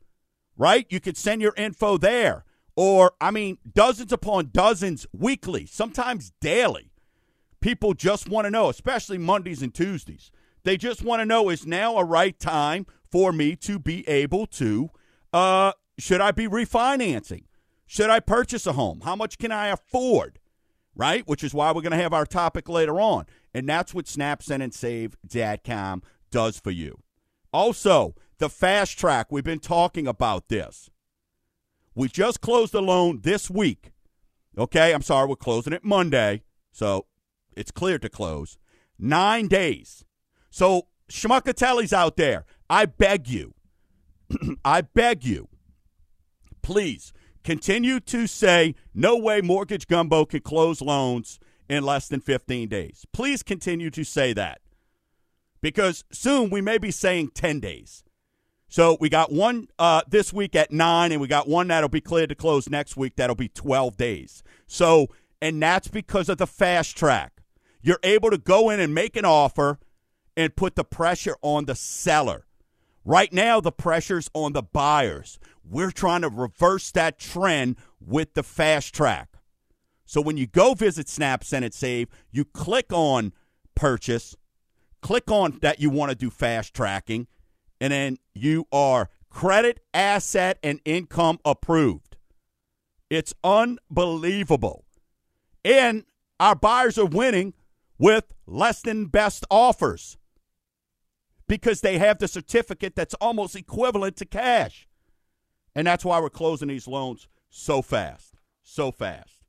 right? 0.56 0.86
You 0.88 0.98
could 0.98 1.16
send 1.16 1.40
your 1.42 1.54
info 1.56 1.98
there. 1.98 2.44
Or, 2.74 3.12
I 3.20 3.30
mean, 3.30 3.58
dozens 3.72 4.12
upon 4.12 4.50
dozens 4.52 5.06
weekly, 5.12 5.66
sometimes 5.66 6.32
daily 6.40 6.90
people 7.64 7.94
just 7.94 8.28
want 8.28 8.44
to 8.44 8.50
know, 8.50 8.68
especially 8.68 9.16
Mondays 9.16 9.62
and 9.62 9.72
Tuesdays. 9.72 10.30
They 10.64 10.76
just 10.76 11.02
want 11.02 11.20
to 11.20 11.24
know 11.24 11.48
is 11.48 11.64
now 11.66 11.96
a 11.96 12.04
right 12.04 12.38
time 12.38 12.84
for 13.10 13.32
me 13.32 13.56
to 13.56 13.78
be 13.78 14.06
able 14.06 14.46
to, 14.48 14.90
uh, 15.32 15.72
should 15.98 16.20
I 16.20 16.30
be 16.30 16.46
refinancing? 16.46 17.44
Should 17.86 18.10
I 18.10 18.20
purchase 18.20 18.66
a 18.66 18.74
home? 18.74 19.00
How 19.02 19.16
much 19.16 19.38
can 19.38 19.50
I 19.50 19.68
afford? 19.68 20.40
Right? 20.94 21.26
Which 21.26 21.42
is 21.42 21.54
why 21.54 21.72
we're 21.72 21.80
going 21.80 21.92
to 21.92 22.02
have 22.02 22.12
our 22.12 22.26
topic 22.26 22.68
later 22.68 23.00
on. 23.00 23.24
And 23.54 23.66
that's 23.66 23.94
what 23.94 24.08
Snap, 24.08 24.42
Send, 24.42 24.62
and 24.62 26.02
does 26.30 26.60
for 26.60 26.70
you. 26.70 26.98
Also, 27.50 28.14
the 28.36 28.50
fast 28.50 28.98
track, 28.98 29.28
we've 29.30 29.42
been 29.42 29.58
talking 29.58 30.06
about 30.06 30.48
this. 30.48 30.90
We 31.94 32.08
just 32.08 32.42
closed 32.42 32.74
a 32.74 32.80
loan 32.82 33.20
this 33.22 33.48
week. 33.48 33.92
Okay, 34.58 34.92
I'm 34.92 35.02
sorry, 35.02 35.28
we're 35.28 35.36
closing 35.36 35.72
it 35.72 35.82
Monday. 35.82 36.42
So 36.70 37.06
it's 37.56 37.70
clear 37.70 37.98
to 37.98 38.08
close. 38.08 38.58
Nine 38.98 39.48
days. 39.48 40.04
So, 40.50 40.88
Schmuckatelli's 41.10 41.92
out 41.92 42.16
there. 42.16 42.44
I 42.70 42.86
beg 42.86 43.28
you, 43.28 43.54
I 44.64 44.82
beg 44.82 45.24
you, 45.24 45.48
please 46.62 47.12
continue 47.42 48.00
to 48.00 48.26
say 48.26 48.74
no 48.94 49.16
way 49.16 49.40
Mortgage 49.40 49.86
Gumbo 49.86 50.24
can 50.24 50.40
close 50.40 50.80
loans 50.80 51.38
in 51.68 51.84
less 51.84 52.08
than 52.08 52.20
15 52.20 52.68
days. 52.68 53.04
Please 53.12 53.42
continue 53.42 53.90
to 53.90 54.02
say 54.02 54.32
that 54.32 54.60
because 55.60 56.04
soon 56.10 56.50
we 56.50 56.60
may 56.60 56.78
be 56.78 56.90
saying 56.90 57.30
10 57.34 57.60
days. 57.60 58.04
So 58.68 58.96
we 59.00 59.08
got 59.08 59.30
one 59.30 59.68
uh, 59.78 60.02
this 60.08 60.32
week 60.32 60.56
at 60.56 60.72
nine, 60.72 61.12
and 61.12 61.20
we 61.20 61.28
got 61.28 61.48
one 61.48 61.68
that'll 61.68 61.88
be 61.88 62.00
cleared 62.00 62.30
to 62.30 62.34
close 62.34 62.68
next 62.68 62.96
week. 62.96 63.14
That'll 63.16 63.36
be 63.36 63.48
12 63.48 63.96
days. 63.96 64.42
So, 64.66 65.06
and 65.40 65.62
that's 65.62 65.86
because 65.86 66.28
of 66.28 66.38
the 66.38 66.46
fast 66.46 66.96
track. 66.96 67.43
You're 67.84 68.00
able 68.02 68.30
to 68.30 68.38
go 68.38 68.70
in 68.70 68.80
and 68.80 68.94
make 68.94 69.14
an 69.14 69.26
offer 69.26 69.78
and 70.38 70.56
put 70.56 70.74
the 70.74 70.84
pressure 70.84 71.36
on 71.42 71.66
the 71.66 71.74
seller. 71.74 72.46
Right 73.04 73.30
now, 73.30 73.60
the 73.60 73.70
pressure's 73.70 74.30
on 74.32 74.54
the 74.54 74.62
buyers. 74.62 75.38
We're 75.62 75.90
trying 75.90 76.22
to 76.22 76.30
reverse 76.30 76.90
that 76.92 77.18
trend 77.18 77.76
with 78.00 78.32
the 78.32 78.42
fast 78.42 78.94
track. 78.94 79.28
So 80.06 80.22
when 80.22 80.38
you 80.38 80.46
go 80.46 80.72
visit 80.72 81.10
Snap, 81.10 81.44
Send, 81.44 81.66
and 81.66 81.74
Save, 81.74 82.08
you 82.30 82.46
click 82.46 82.90
on 82.90 83.34
purchase, 83.74 84.34
click 85.02 85.30
on 85.30 85.58
that 85.60 85.78
you 85.78 85.90
want 85.90 86.08
to 86.08 86.16
do 86.16 86.30
fast 86.30 86.72
tracking, 86.72 87.26
and 87.82 87.92
then 87.92 88.16
you 88.32 88.66
are 88.72 89.10
credit, 89.28 89.80
asset, 89.92 90.58
and 90.62 90.80
income 90.86 91.38
approved. 91.44 92.16
It's 93.10 93.34
unbelievable. 93.44 94.86
And 95.62 96.04
our 96.40 96.54
buyers 96.54 96.96
are 96.96 97.04
winning 97.04 97.52
with 97.98 98.24
less 98.46 98.82
than 98.82 99.06
best 99.06 99.44
offers 99.50 100.16
because 101.46 101.80
they 101.80 101.98
have 101.98 102.18
the 102.18 102.28
certificate 102.28 102.96
that's 102.96 103.14
almost 103.14 103.56
equivalent 103.56 104.16
to 104.16 104.24
cash. 104.24 104.88
And 105.74 105.86
that's 105.86 106.04
why 106.04 106.20
we're 106.20 106.30
closing 106.30 106.68
these 106.68 106.88
loans 106.88 107.28
so 107.50 107.82
fast. 107.82 108.34
So 108.62 108.90
fast. 108.90 109.44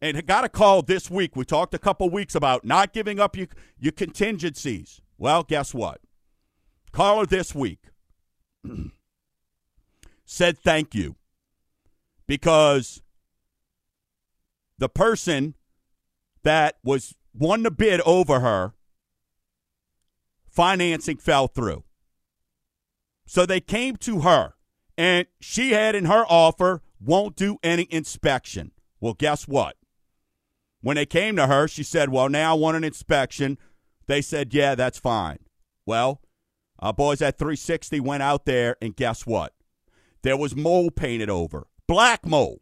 And 0.00 0.16
I 0.16 0.20
got 0.20 0.44
a 0.44 0.48
call 0.48 0.82
this 0.82 1.10
week. 1.10 1.36
We 1.36 1.44
talked 1.44 1.74
a 1.74 1.78
couple 1.78 2.10
weeks 2.10 2.34
about 2.34 2.64
not 2.64 2.92
giving 2.92 3.20
up 3.20 3.36
your, 3.36 3.46
your 3.78 3.92
contingencies. 3.92 5.00
Well, 5.16 5.44
guess 5.44 5.72
what? 5.72 6.00
Caller 6.92 7.24
this 7.24 7.54
week 7.54 7.78
said 10.24 10.58
thank 10.58 10.94
you 10.94 11.16
because 12.26 13.00
the 14.78 14.88
person 14.88 15.54
that 16.44 16.76
was 16.82 17.14
won 17.34 17.62
the 17.62 17.70
bid 17.70 18.00
over 18.02 18.40
her, 18.40 18.74
financing 20.48 21.16
fell 21.16 21.46
through. 21.48 21.84
So 23.26 23.46
they 23.46 23.60
came 23.60 23.96
to 23.98 24.20
her, 24.20 24.54
and 24.98 25.26
she 25.40 25.72
had 25.72 25.94
in 25.94 26.04
her 26.06 26.24
offer, 26.28 26.82
won't 27.00 27.36
do 27.36 27.58
any 27.62 27.86
inspection. 27.90 28.72
Well, 29.00 29.14
guess 29.14 29.48
what? 29.48 29.76
When 30.80 30.96
they 30.96 31.06
came 31.06 31.36
to 31.36 31.46
her, 31.46 31.68
she 31.68 31.82
said, 31.82 32.10
Well, 32.10 32.28
now 32.28 32.52
I 32.52 32.58
want 32.58 32.76
an 32.76 32.84
inspection. 32.84 33.58
They 34.06 34.20
said, 34.20 34.52
Yeah, 34.52 34.74
that's 34.74 34.98
fine. 34.98 35.38
Well, 35.86 36.20
Our 36.78 36.92
boys 36.92 37.22
at 37.22 37.38
360 37.38 38.00
went 38.00 38.22
out 38.22 38.44
there, 38.44 38.76
and 38.82 38.94
guess 38.94 39.24
what? 39.24 39.52
There 40.22 40.36
was 40.36 40.54
mold 40.54 40.96
painted 40.96 41.30
over, 41.30 41.66
black 41.86 42.26
mold. 42.26 42.60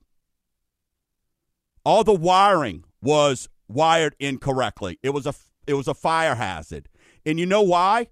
All 1.84 2.04
the 2.04 2.14
wiring 2.14 2.84
was 3.02 3.48
wired 3.72 4.14
incorrectly. 4.18 4.98
It 5.02 5.10
was 5.10 5.26
a 5.26 5.34
it 5.66 5.74
was 5.74 5.88
a 5.88 5.94
fire 5.94 6.34
hazard, 6.34 6.88
and 7.24 7.38
you 7.38 7.46
know 7.46 7.62
why? 7.62 8.08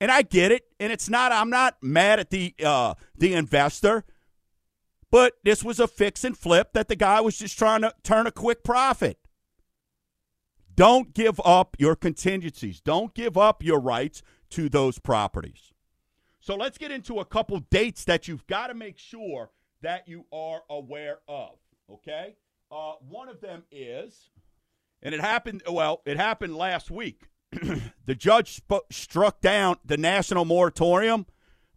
And 0.00 0.10
I 0.10 0.22
get 0.22 0.50
it, 0.50 0.64
and 0.80 0.92
it's 0.92 1.08
not. 1.08 1.32
I'm 1.32 1.50
not 1.50 1.76
mad 1.82 2.18
at 2.18 2.30
the 2.30 2.54
uh, 2.64 2.94
the 3.16 3.34
investor, 3.34 4.04
but 5.10 5.34
this 5.44 5.62
was 5.62 5.78
a 5.78 5.86
fix 5.86 6.24
and 6.24 6.36
flip 6.36 6.72
that 6.72 6.88
the 6.88 6.96
guy 6.96 7.20
was 7.20 7.38
just 7.38 7.58
trying 7.58 7.82
to 7.82 7.94
turn 8.02 8.26
a 8.26 8.32
quick 8.32 8.64
profit. 8.64 9.18
Don't 10.74 11.12
give 11.14 11.40
up 11.44 11.76
your 11.78 11.94
contingencies. 11.94 12.80
Don't 12.80 13.14
give 13.14 13.36
up 13.36 13.62
your 13.62 13.78
rights 13.78 14.22
to 14.50 14.68
those 14.68 14.98
properties. 14.98 15.72
So 16.40 16.56
let's 16.56 16.78
get 16.78 16.90
into 16.90 17.20
a 17.20 17.24
couple 17.24 17.60
dates 17.70 18.04
that 18.06 18.26
you've 18.26 18.46
got 18.46 18.68
to 18.68 18.74
make 18.74 18.98
sure 18.98 19.50
that 19.82 20.08
you 20.08 20.24
are 20.32 20.62
aware 20.70 21.18
of. 21.28 21.58
Okay? 21.90 22.36
Uh, 22.70 22.92
one 23.06 23.28
of 23.28 23.40
them 23.40 23.64
is, 23.70 24.30
and 25.02 25.14
it 25.14 25.20
happened, 25.20 25.62
well, 25.68 26.02
it 26.06 26.16
happened 26.16 26.56
last 26.56 26.90
week. 26.90 27.28
the 28.06 28.14
judge 28.14 28.56
sp- 28.62 28.88
struck 28.90 29.40
down 29.40 29.76
the 29.84 29.96
national 29.96 30.44
moratorium 30.44 31.26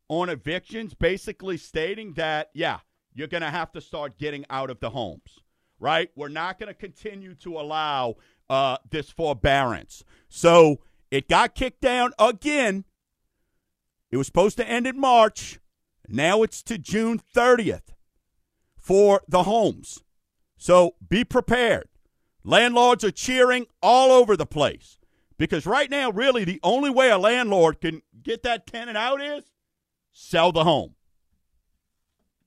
on 0.07 0.29
evictions, 0.29 0.93
basically 0.93 1.57
stating 1.57 2.13
that, 2.13 2.49
yeah, 2.53 2.79
you're 3.13 3.27
going 3.27 3.41
to 3.41 3.49
have 3.49 3.71
to 3.71 3.81
start 3.81 4.17
getting 4.17 4.45
out 4.49 4.69
of 4.69 4.79
the 4.79 4.91
homes, 4.91 5.39
right? 5.79 6.11
We're 6.15 6.29
not 6.29 6.59
going 6.59 6.67
to 6.67 6.73
continue 6.73 7.33
to 7.35 7.59
allow 7.59 8.15
uh, 8.49 8.77
this 8.89 9.09
forbearance. 9.09 10.03
So 10.29 10.79
it 11.09 11.27
got 11.27 11.55
kicked 11.55 11.81
down 11.81 12.11
again. 12.19 12.85
It 14.11 14.17
was 14.17 14.27
supposed 14.27 14.57
to 14.57 14.69
end 14.69 14.85
in 14.85 14.99
March. 14.99 15.59
Now 16.07 16.43
it's 16.43 16.61
to 16.63 16.77
June 16.77 17.21
30th 17.35 17.95
for 18.77 19.21
the 19.27 19.43
homes. 19.43 20.03
So 20.57 20.95
be 21.05 21.23
prepared. 21.23 21.89
Landlords 22.47 23.03
are 23.03 23.11
cheering 23.11 23.65
all 23.81 24.11
over 24.11 24.37
the 24.37 24.45
place 24.45 24.99
because 25.35 25.65
right 25.65 25.89
now, 25.89 26.11
really, 26.11 26.43
the 26.43 26.59
only 26.61 26.91
way 26.91 27.09
a 27.09 27.17
landlord 27.17 27.81
can 27.81 28.03
get 28.21 28.43
that 28.43 28.67
tenant 28.67 28.95
out 28.95 29.19
is 29.19 29.45
sell 30.11 30.51
the 30.51 30.63
home. 30.63 30.93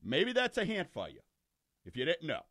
Maybe 0.02 0.32
that's 0.32 0.56
a 0.56 0.64
hint 0.64 0.88
for 0.92 1.08
you 1.08 1.18
if 1.84 1.96
you 1.96 2.04
didn't 2.04 2.28
know. 2.28 2.42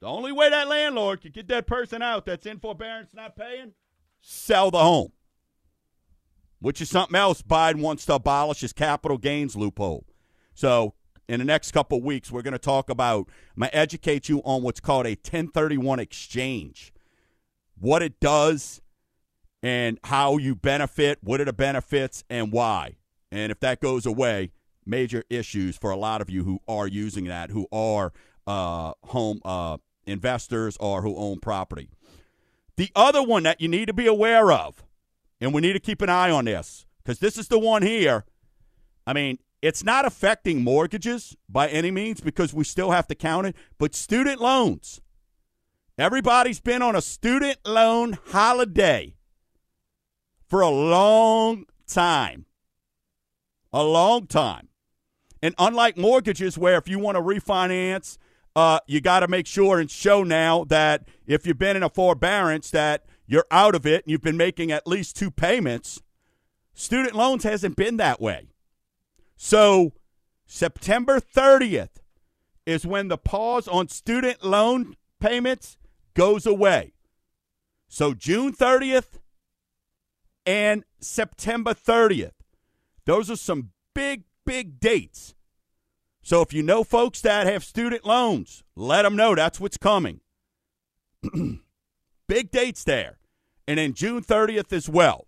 The 0.00 0.06
only 0.06 0.30
way 0.30 0.50
that 0.50 0.68
landlord 0.68 1.20
could 1.20 1.32
get 1.32 1.48
that 1.48 1.66
person 1.66 2.00
out 2.00 2.26
that's 2.26 2.46
in 2.46 2.60
forbearance 2.60 3.12
not 3.12 3.34
paying, 3.34 3.72
sell 4.20 4.70
the 4.70 4.78
home. 4.78 5.10
Which 6.60 6.80
is 6.80 6.88
something 6.88 7.16
else 7.16 7.42
Biden 7.42 7.80
wants 7.80 8.06
to 8.06 8.14
abolish 8.14 8.60
his 8.60 8.72
capital 8.72 9.18
gains 9.18 9.56
loophole. 9.56 10.06
So 10.54 10.94
in 11.28 11.38
the 11.38 11.44
next 11.44 11.72
couple 11.72 12.00
weeks, 12.00 12.30
we're 12.30 12.42
going 12.42 12.52
to 12.52 12.58
talk 12.58 12.90
about, 12.90 13.28
I'm 13.56 13.60
going 13.60 13.70
to 13.70 13.76
educate 13.76 14.28
you 14.28 14.40
on 14.44 14.62
what's 14.62 14.80
called 14.80 15.06
a 15.06 15.10
1031 15.10 15.98
exchange, 15.98 16.92
what 17.78 18.02
it 18.02 18.20
does, 18.20 18.80
and 19.62 19.98
how 20.04 20.36
you 20.38 20.54
benefit, 20.54 21.18
what 21.22 21.40
are 21.40 21.44
the 21.44 21.52
benefits, 21.52 22.24
and 22.28 22.52
why. 22.52 22.96
And 23.30 23.52
if 23.52 23.60
that 23.60 23.80
goes 23.80 24.06
away, 24.06 24.50
major 24.84 25.24
issues 25.30 25.76
for 25.76 25.90
a 25.90 25.96
lot 25.96 26.20
of 26.20 26.28
you 26.28 26.44
who 26.44 26.60
are 26.66 26.86
using 26.86 27.24
that, 27.24 27.50
who 27.50 27.66
are 27.72 28.12
uh, 28.46 28.92
home 29.04 29.40
uh, 29.44 29.76
investors 30.06 30.76
or 30.80 31.02
who 31.02 31.16
own 31.16 31.38
property. 31.38 31.88
The 32.76 32.90
other 32.96 33.22
one 33.22 33.44
that 33.44 33.60
you 33.60 33.68
need 33.68 33.86
to 33.86 33.92
be 33.92 34.06
aware 34.06 34.50
of, 34.50 34.82
and 35.40 35.54
we 35.54 35.60
need 35.60 35.74
to 35.74 35.80
keep 35.80 36.02
an 36.02 36.08
eye 36.08 36.30
on 36.30 36.46
this, 36.46 36.86
because 37.02 37.20
this 37.20 37.38
is 37.38 37.48
the 37.48 37.58
one 37.58 37.82
here. 37.82 38.24
I 39.06 39.12
mean, 39.12 39.38
it's 39.62 39.84
not 39.84 40.04
affecting 40.04 40.62
mortgages 40.62 41.36
by 41.48 41.68
any 41.68 41.90
means 41.90 42.20
because 42.20 42.52
we 42.52 42.64
still 42.64 42.90
have 42.90 43.06
to 43.08 43.14
count 43.14 43.46
it, 43.46 43.56
but 43.78 43.94
student 43.94 44.40
loans. 44.40 45.00
Everybody's 45.96 46.60
been 46.60 46.82
on 46.82 46.96
a 46.96 47.00
student 47.00 47.58
loan 47.64 48.18
holiday 48.28 49.14
for 50.48 50.60
a 50.60 50.68
long 50.68 51.64
time. 51.86 52.46
A 53.72 53.82
long 53.82 54.26
time. 54.26 54.68
And 55.40 55.54
unlike 55.58 55.96
mortgages, 55.96 56.58
where 56.58 56.76
if 56.76 56.88
you 56.88 56.98
want 56.98 57.16
to 57.16 57.22
refinance 57.22 58.18
uh, 58.54 58.80
you 58.86 59.00
got 59.00 59.20
to 59.20 59.28
make 59.28 59.46
sure 59.46 59.78
and 59.78 59.90
show 59.90 60.22
now 60.22 60.64
that 60.64 61.08
if 61.26 61.46
you've 61.46 61.58
been 61.58 61.76
in 61.76 61.82
a 61.82 61.88
forbearance 61.88 62.70
that 62.70 63.04
you're 63.26 63.46
out 63.50 63.74
of 63.74 63.86
it 63.86 64.04
and 64.04 64.10
you've 64.10 64.22
been 64.22 64.36
making 64.36 64.70
at 64.70 64.86
least 64.86 65.16
two 65.16 65.30
payments. 65.30 66.02
Student 66.74 67.14
loans 67.14 67.44
hasn't 67.44 67.76
been 67.76 67.96
that 67.96 68.20
way. 68.20 68.51
So 69.44 69.92
September 70.46 71.20
30th 71.20 72.00
is 72.64 72.86
when 72.86 73.08
the 73.08 73.18
pause 73.18 73.66
on 73.66 73.88
student 73.88 74.44
loan 74.44 74.96
payments 75.20 75.76
goes 76.14 76.46
away. 76.46 76.92
So 77.88 78.14
June 78.14 78.52
30th 78.52 79.18
and 80.46 80.84
September 81.00 81.74
30th. 81.74 82.32
Those 83.04 83.30
are 83.30 83.36
some 83.36 83.70
big, 83.94 84.24
big 84.44 84.80
dates 84.80 85.34
so 86.22 86.40
if 86.40 86.52
you 86.52 86.62
know 86.62 86.84
folks 86.84 87.20
that 87.22 87.48
have 87.48 87.64
student 87.64 88.06
loans, 88.06 88.62
let 88.76 89.02
them 89.02 89.16
know 89.16 89.34
that's 89.34 89.58
what's 89.58 89.76
coming. 89.76 90.20
Big 92.28 92.50
dates 92.52 92.84
there. 92.84 93.18
And 93.66 93.78
then 93.78 93.92
June 93.92 94.22
30th 94.22 94.72
as 94.72 94.88
well. 94.88 95.26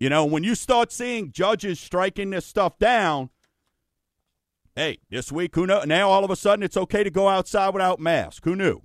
You 0.00 0.08
know, 0.08 0.24
when 0.24 0.44
you 0.44 0.54
start 0.54 0.92
seeing 0.92 1.32
judges 1.32 1.78
striking 1.80 2.30
this 2.30 2.44
stuff 2.44 2.78
down, 2.78 3.30
hey, 4.74 4.98
this 5.10 5.30
week, 5.30 5.54
who 5.54 5.66
knows? 5.66 5.86
Now 5.86 6.10
all 6.10 6.24
of 6.24 6.30
a 6.30 6.36
sudden 6.36 6.62
it's 6.62 6.76
okay 6.76 7.04
to 7.04 7.10
go 7.10 7.28
outside 7.28 7.74
without 7.74 8.00
mask. 8.00 8.44
Who 8.44 8.56
knew? 8.56 8.82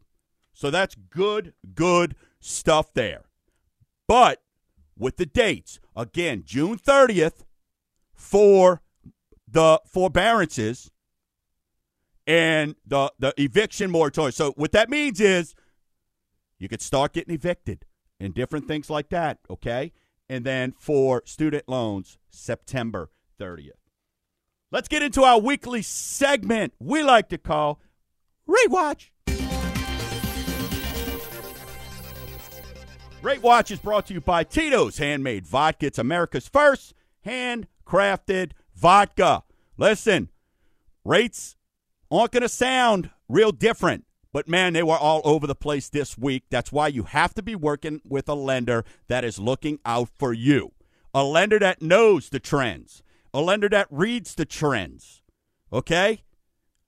So 0.53 0.69
that's 0.69 0.95
good, 0.95 1.53
good 1.73 2.15
stuff 2.39 2.93
there. 2.93 3.23
But 4.07 4.41
with 4.97 5.17
the 5.17 5.25
dates, 5.25 5.79
again, 5.95 6.43
June 6.45 6.77
30th 6.77 7.43
for 8.13 8.81
the 9.47 9.81
forbearances 9.85 10.91
and 12.27 12.75
the 12.85 13.11
the 13.17 13.33
eviction 13.37 13.89
moratorium. 13.89 14.31
So 14.33 14.51
what 14.51 14.71
that 14.73 14.89
means 14.89 15.19
is 15.19 15.55
you 16.59 16.67
could 16.67 16.81
start 16.81 17.13
getting 17.13 17.33
evicted 17.33 17.85
and 18.19 18.33
different 18.33 18.67
things 18.67 18.89
like 18.89 19.09
that, 19.09 19.39
okay? 19.49 19.93
And 20.29 20.45
then 20.45 20.75
for 20.77 21.23
student 21.25 21.67
loans, 21.67 22.17
September 22.29 23.09
30th. 23.39 23.71
Let's 24.71 24.87
get 24.87 25.01
into 25.01 25.23
our 25.23 25.39
weekly 25.39 25.81
segment 25.81 26.73
we 26.79 27.01
like 27.01 27.29
to 27.29 27.39
call 27.39 27.79
Rate 28.45 28.69
Watch. 28.69 29.11
Rate 33.21 33.41
Watch 33.41 33.71
is 33.71 33.79
brought 33.79 34.05
to 34.07 34.13
you 34.13 34.21
by 34.21 34.43
Tito's 34.43 34.97
Handmade 34.99 35.45
Vodka. 35.45 35.87
It's 35.87 35.97
America's 35.97 36.47
first 36.47 36.93
handcrafted 37.25 38.51
vodka. 38.75 39.43
Listen, 39.77 40.29
rates 41.03 41.57
aren't 42.09 42.31
going 42.31 42.43
to 42.43 42.49
sound 42.49 43.09
real 43.27 43.51
different, 43.51 44.05
but 44.31 44.47
man, 44.47 44.73
they 44.73 44.83
were 44.83 44.97
all 44.97 45.21
over 45.23 45.47
the 45.47 45.55
place 45.55 45.89
this 45.89 46.17
week. 46.17 46.43
That's 46.49 46.71
why 46.71 46.87
you 46.87 47.03
have 47.03 47.33
to 47.35 47.41
be 47.41 47.55
working 47.55 48.01
with 48.03 48.29
a 48.29 48.35
lender 48.35 48.85
that 49.07 49.23
is 49.23 49.39
looking 49.39 49.79
out 49.85 50.09
for 50.17 50.33
you, 50.33 50.73
a 51.13 51.23
lender 51.23 51.59
that 51.59 51.81
knows 51.81 52.29
the 52.29 52.39
trends, 52.39 53.03
a 53.33 53.41
lender 53.41 53.69
that 53.69 53.87
reads 53.89 54.35
the 54.35 54.45
trends. 54.45 55.23
Okay? 55.73 56.23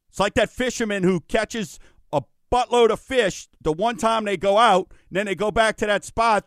It's 0.09 0.19
like 0.19 0.33
that 0.35 0.49
fisherman 0.49 1.03
who 1.03 1.21
catches 1.21 1.79
a 2.11 2.23
buttload 2.51 2.89
of 2.89 2.99
fish 2.99 3.47
the 3.61 3.71
one 3.71 3.97
time 3.97 4.25
they 4.25 4.37
go 4.37 4.57
out, 4.57 4.91
then 5.09 5.25
they 5.25 5.35
go 5.35 5.51
back 5.51 5.77
to 5.77 5.85
that 5.85 6.03
spot 6.03 6.45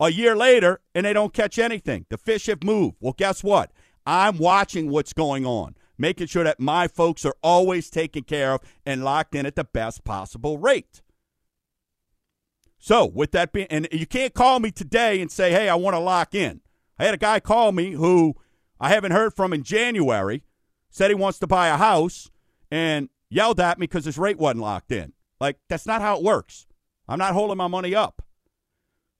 a 0.00 0.10
year 0.10 0.36
later 0.36 0.80
and 0.94 1.06
they 1.06 1.12
don't 1.12 1.32
catch 1.32 1.58
anything. 1.58 2.06
The 2.08 2.18
fish 2.18 2.46
have 2.46 2.62
moved. 2.62 2.96
Well, 3.00 3.14
guess 3.16 3.42
what? 3.42 3.72
I'm 4.04 4.38
watching 4.38 4.90
what's 4.90 5.12
going 5.12 5.46
on, 5.46 5.74
making 5.98 6.26
sure 6.26 6.44
that 6.44 6.60
my 6.60 6.88
folks 6.88 7.24
are 7.24 7.36
always 7.42 7.90
taken 7.90 8.22
care 8.22 8.52
of 8.54 8.60
and 8.84 9.04
locked 9.04 9.34
in 9.34 9.46
at 9.46 9.56
the 9.56 9.64
best 9.64 10.04
possible 10.04 10.58
rate. 10.58 11.02
So, 12.78 13.06
with 13.06 13.32
that 13.32 13.52
being, 13.52 13.66
and 13.68 13.88
you 13.90 14.06
can't 14.06 14.34
call 14.34 14.60
me 14.60 14.70
today 14.70 15.20
and 15.20 15.30
say, 15.30 15.50
hey, 15.50 15.68
I 15.68 15.74
want 15.74 15.94
to 15.94 16.00
lock 16.00 16.34
in. 16.34 16.60
I 16.98 17.04
had 17.04 17.14
a 17.14 17.18
guy 17.18 17.40
call 17.40 17.72
me 17.72 17.92
who 17.92 18.34
I 18.78 18.90
haven't 18.90 19.12
heard 19.12 19.34
from 19.34 19.52
in 19.52 19.62
January, 19.62 20.42
said 20.90 21.10
he 21.10 21.14
wants 21.14 21.38
to 21.40 21.46
buy 21.46 21.68
a 21.68 21.76
house, 21.76 22.30
and 22.70 23.08
yelled 23.28 23.60
at 23.60 23.78
me 23.78 23.84
because 23.84 24.04
his 24.04 24.18
rate 24.18 24.38
wasn't 24.38 24.60
locked 24.60 24.92
in. 24.92 25.14
Like, 25.40 25.58
that's 25.68 25.86
not 25.86 26.00
how 26.00 26.16
it 26.16 26.22
works. 26.22 26.66
I'm 27.08 27.18
not 27.18 27.34
holding 27.34 27.56
my 27.56 27.66
money 27.66 27.94
up. 27.94 28.22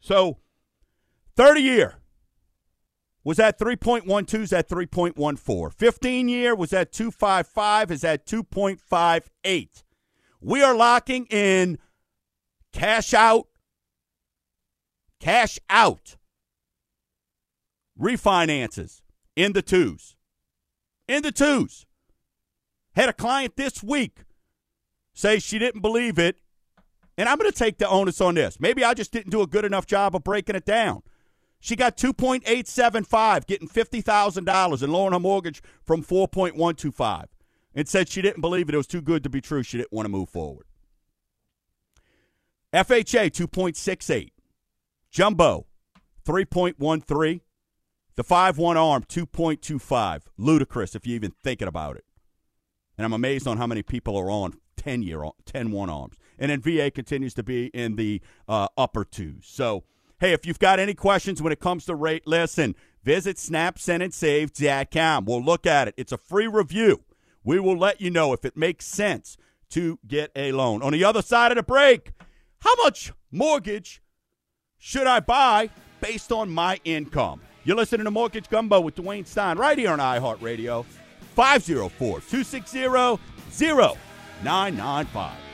So, 0.01 0.39
30 1.37 1.61
year, 1.61 1.97
was 3.27 3.41
at 3.41 3.59
3.12, 3.59 4.35
is 4.35 4.53
at 4.53 4.69
3.14. 4.69 5.75
15 5.75 6.29
year 6.29 6.55
was 6.55 6.73
at 6.73 6.93
255, 6.93 7.91
is 7.91 8.05
at 8.05 8.25
2.58. 8.25 9.83
We 10.41 10.63
are 10.63 10.77
locking 10.77 11.27
in 11.27 11.79
cash 12.73 13.13
out, 13.13 13.49
cash 15.19 15.59
out 15.69 16.17
refinances 18.01 19.03
in 19.35 19.55
the 19.55 19.63
twos. 19.63 20.15
In 21.09 21.23
the 21.23 21.33
twos. 21.33 21.85
Had 22.95 23.09
a 23.09 23.13
client 23.13 23.57
this 23.57 23.83
week 23.83 24.21
say 25.15 25.41
she 25.41 25.59
didn't 25.59 25.81
believe 25.81 26.21
it. 26.21 26.37
And 27.19 27.29
I'm 27.29 27.39
going 27.39 27.51
to 27.51 27.59
take 27.59 27.79
the 27.79 27.89
onus 27.89 28.21
on 28.21 28.37
this. 28.37 28.61
Maybe 28.61 28.85
I 28.85 28.95
just 28.95 29.11
didn't 29.11 29.31
do 29.31 29.43
a 29.43 29.49
good 29.49 29.65
enough 29.65 29.87
job 29.87 30.15
of 30.15 30.23
breaking 30.23 30.55
it 30.55 30.65
down. 30.65 31.03
She 31.67 31.75
got 31.75 31.97
2.875, 31.97 33.45
getting 33.49 33.67
$50,000 33.67 34.83
and 34.83 34.93
lowering 34.93 35.13
her 35.15 35.19
mortgage 35.19 35.61
from 35.83 36.01
4.125 36.05 37.25
and 37.75 37.89
said 37.89 38.09
she 38.09 38.23
didn't 38.23 38.41
believe 38.41 38.69
it. 38.69 38.75
It 38.77 38.77
was 38.77 38.87
too 38.87 39.03
good 39.03 39.25
to 39.25 39.29
be 39.29 39.41
true. 39.41 39.65
She 39.65 39.79
didn't 39.79 39.93
want 39.93 40.07
to 40.07 40.11
move 40.11 40.29
forward. 40.29 40.67
FHA 42.73 43.33
2.68. 43.33 44.31
Jumbo 45.11 45.67
3.13. 46.25 47.41
The 48.15 48.23
5 48.23 48.59
1 48.59 48.77
arm 48.77 49.03
2.25. 49.03 50.21
Ludicrous 50.39 50.95
if 50.95 51.05
you're 51.05 51.17
even 51.17 51.33
thinking 51.43 51.67
about 51.67 51.97
it. 51.97 52.05
And 52.97 53.05
I'm 53.05 53.13
amazed 53.13 53.49
on 53.49 53.57
how 53.57 53.67
many 53.67 53.83
people 53.83 54.17
are 54.17 54.31
on 54.31 54.61
10 54.77 55.03
year 55.03 55.25
10 55.45 55.73
1 55.73 55.91
arms. 55.91 56.15
And 56.39 56.53
then 56.53 56.61
VA 56.61 56.93
continues 56.93 57.35
to 57.35 57.43
be 57.43 57.67
in 57.75 57.97
the 57.97 58.23
uh, 58.47 58.69
upper 58.79 59.05
twos. 59.05 59.47
So, 59.49 59.83
hey, 60.21 60.33
if 60.33 60.47
you've 60.47 60.59
got 60.59 60.79
any 60.79 60.95
questions 60.95 61.43
when 61.43 61.53
it 61.53 61.61
comes 61.61 61.85
to 61.87 61.95
rate, 61.95 62.27
listen, 62.27 62.75
visit 63.03 63.37
snapsendandsave.com. 63.37 65.25
We'll 65.25 65.43
look 65.43 65.67
at 65.67 65.89
it. 65.89 65.95
It's 65.97 66.13
a 66.13 66.19
free 66.19 66.47
review. 66.47 67.05
We 67.45 67.61
will 67.61 67.79
let 67.79 68.01
you 68.01 68.11
know 68.11 68.33
if 68.33 68.45
it 68.45 68.57
makes 68.57 68.87
sense 68.87 69.37
to 69.71 69.99
get 70.07 70.31
a 70.35 70.53
loan. 70.53 70.83
On 70.83 70.93
the 70.93 71.05
other 71.05 71.23
side 71.23 71.53
of 71.53 71.57
the 71.57 71.63
break, 71.63 72.13
how 72.61 72.75
much 72.83 73.13
mortgage 73.31 74.03
should 74.79 75.07
I 75.07 75.21
buy 75.21 75.71
based 76.01 76.33
on 76.33 76.51
my 76.51 76.81
income? 76.85 77.41
You're 77.65 77.77
listening 77.77 78.05
to 78.05 78.11
Mortgage 78.11 78.49
Gumbo 78.49 78.81
with 78.81 78.95
Dwayne 78.97 79.27
Stein 79.27 79.59
right 79.59 79.77
here 79.77 79.91
on 79.91 79.99
iHeartRadio. 79.99 80.85
504 81.35 82.21
260 82.21 82.81
0995. 84.43 85.46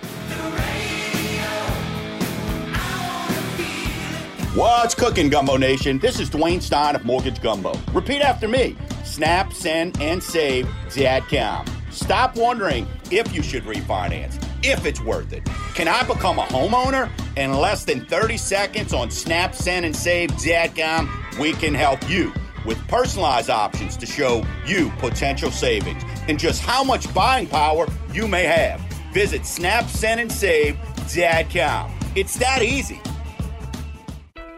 What's 4.54 4.94
cooking, 4.94 5.30
Gumbo 5.30 5.56
Nation? 5.56 5.98
This 5.98 6.20
is 6.20 6.28
Dwayne 6.28 6.60
Stein 6.60 6.94
of 6.94 7.06
Mortgage 7.06 7.40
Gumbo. 7.40 7.72
Repeat 7.94 8.20
after 8.20 8.46
me. 8.46 8.76
Snap, 9.02 9.50
send, 9.54 9.98
and 9.98 10.22
save 10.22 10.66
Zadcom. 10.88 11.66
Stop 11.90 12.36
wondering 12.36 12.86
if 13.10 13.34
you 13.34 13.42
should 13.42 13.62
refinance, 13.62 14.36
if 14.62 14.84
it's 14.84 15.00
worth 15.00 15.32
it. 15.32 15.42
Can 15.74 15.88
I 15.88 16.02
become 16.02 16.38
a 16.38 16.42
homeowner? 16.42 17.08
In 17.38 17.54
less 17.54 17.86
than 17.86 18.04
30 18.04 18.36
seconds 18.36 18.92
on 18.92 19.10
Snap, 19.10 19.54
Send, 19.54 19.86
and 19.86 19.96
Save 19.96 20.32
Zadcom, 20.32 21.08
we 21.38 21.54
can 21.54 21.72
help 21.72 22.06
you 22.10 22.30
with 22.66 22.76
personalized 22.88 23.48
options 23.48 23.96
to 23.96 24.04
show 24.04 24.44
you 24.66 24.90
potential 24.98 25.50
savings 25.50 26.02
and 26.28 26.38
just 26.38 26.60
how 26.60 26.84
much 26.84 27.12
buying 27.14 27.46
power 27.46 27.86
you 28.12 28.28
may 28.28 28.44
have. 28.44 28.82
Visit 29.14 29.46
Snap, 29.46 29.86
Send, 29.86 30.20
and 30.20 30.30
Save 30.30 30.76
Zadcom. 31.06 31.90
It's 32.14 32.36
that 32.36 32.62
easy. 32.62 33.00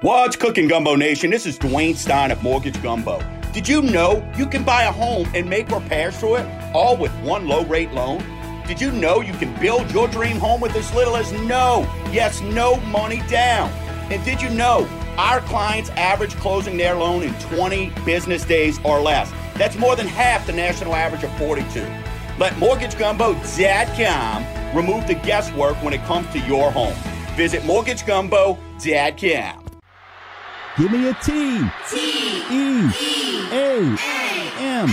What's 0.04 0.36
cooking, 0.36 0.68
Gumbo 0.68 0.94
Nation? 0.96 1.30
This 1.30 1.46
is 1.46 1.58
Dwayne 1.58 1.96
Stein 1.96 2.30
of 2.30 2.42
Mortgage 2.42 2.82
Gumbo. 2.82 3.22
Did 3.54 3.66
you 3.66 3.80
know 3.80 4.22
you 4.36 4.44
can 4.44 4.62
buy 4.62 4.82
a 4.82 4.92
home 4.92 5.26
and 5.34 5.48
make 5.48 5.70
repairs 5.70 6.20
to 6.20 6.34
it 6.34 6.46
all 6.74 6.98
with 6.98 7.10
one 7.22 7.48
low 7.48 7.64
rate 7.64 7.90
loan? 7.92 8.22
Did 8.66 8.82
you 8.82 8.92
know 8.92 9.22
you 9.22 9.32
can 9.32 9.58
build 9.62 9.90
your 9.92 10.06
dream 10.08 10.36
home 10.36 10.60
with 10.60 10.76
as 10.76 10.94
little 10.94 11.16
as 11.16 11.32
no, 11.32 11.90
yes, 12.12 12.42
no 12.42 12.76
money 12.80 13.22
down? 13.30 13.70
And 14.12 14.22
did 14.26 14.42
you 14.42 14.50
know 14.50 14.86
our 15.16 15.40
clients 15.40 15.88
average 15.92 16.36
closing 16.36 16.76
their 16.76 16.96
loan 16.96 17.22
in 17.22 17.32
20 17.36 17.90
business 18.04 18.44
days 18.44 18.78
or 18.84 19.00
less? 19.00 19.32
That's 19.54 19.78
more 19.78 19.96
than 19.96 20.06
half 20.06 20.46
the 20.46 20.52
national 20.52 20.94
average 20.94 21.24
of 21.24 21.34
42. 21.38 21.80
Let 22.38 22.52
MortgageGumbo.com 22.56 24.76
remove 24.76 25.06
the 25.06 25.14
guesswork 25.14 25.82
when 25.82 25.94
it 25.94 26.02
comes 26.02 26.30
to 26.34 26.40
your 26.40 26.70
home. 26.70 26.92
Visit 27.36 27.62
MortgageGumbo.com. 27.62 29.63
Give 30.76 30.90
me 30.90 31.08
a 31.08 31.14
T. 31.14 31.60
T. 31.88 32.42
E. 32.50 32.90
E. 32.90 33.46
A. 33.52 33.96
M. 34.58 34.88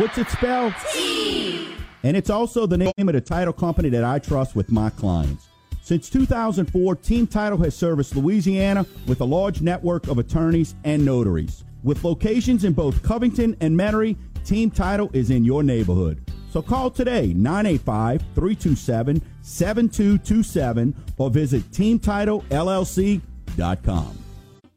What's 0.00 0.16
it 0.16 0.26
spelled? 0.30 0.72
T. 0.90 1.74
And 2.02 2.16
it's 2.16 2.30
also 2.30 2.66
the 2.66 2.78
name 2.78 2.94
of 2.96 3.12
the 3.12 3.20
title 3.20 3.52
company 3.52 3.90
that 3.90 4.04
I 4.04 4.20
trust 4.20 4.56
with 4.56 4.72
my 4.72 4.88
clients. 4.88 5.48
Since 5.82 6.08
2004, 6.08 6.96
Team 6.96 7.26
Title 7.26 7.58
has 7.58 7.76
serviced 7.76 8.16
Louisiana 8.16 8.86
with 9.06 9.20
a 9.20 9.24
large 9.24 9.60
network 9.60 10.08
of 10.08 10.16
attorneys 10.16 10.74
and 10.84 11.04
notaries. 11.04 11.62
With 11.82 12.04
locations 12.04 12.64
in 12.64 12.72
both 12.72 13.02
Covington 13.02 13.54
and 13.60 13.78
Metairie, 13.78 14.16
Team 14.46 14.70
Title 14.70 15.10
is 15.12 15.30
in 15.30 15.44
your 15.44 15.62
neighborhood. 15.62 16.26
So 16.50 16.62
call 16.62 16.90
today 16.90 17.34
985 17.34 18.22
327 18.34 19.20
7227 19.42 20.94
or 21.18 21.28
visit 21.28 21.70
teamtitlellc.com. 21.70 24.21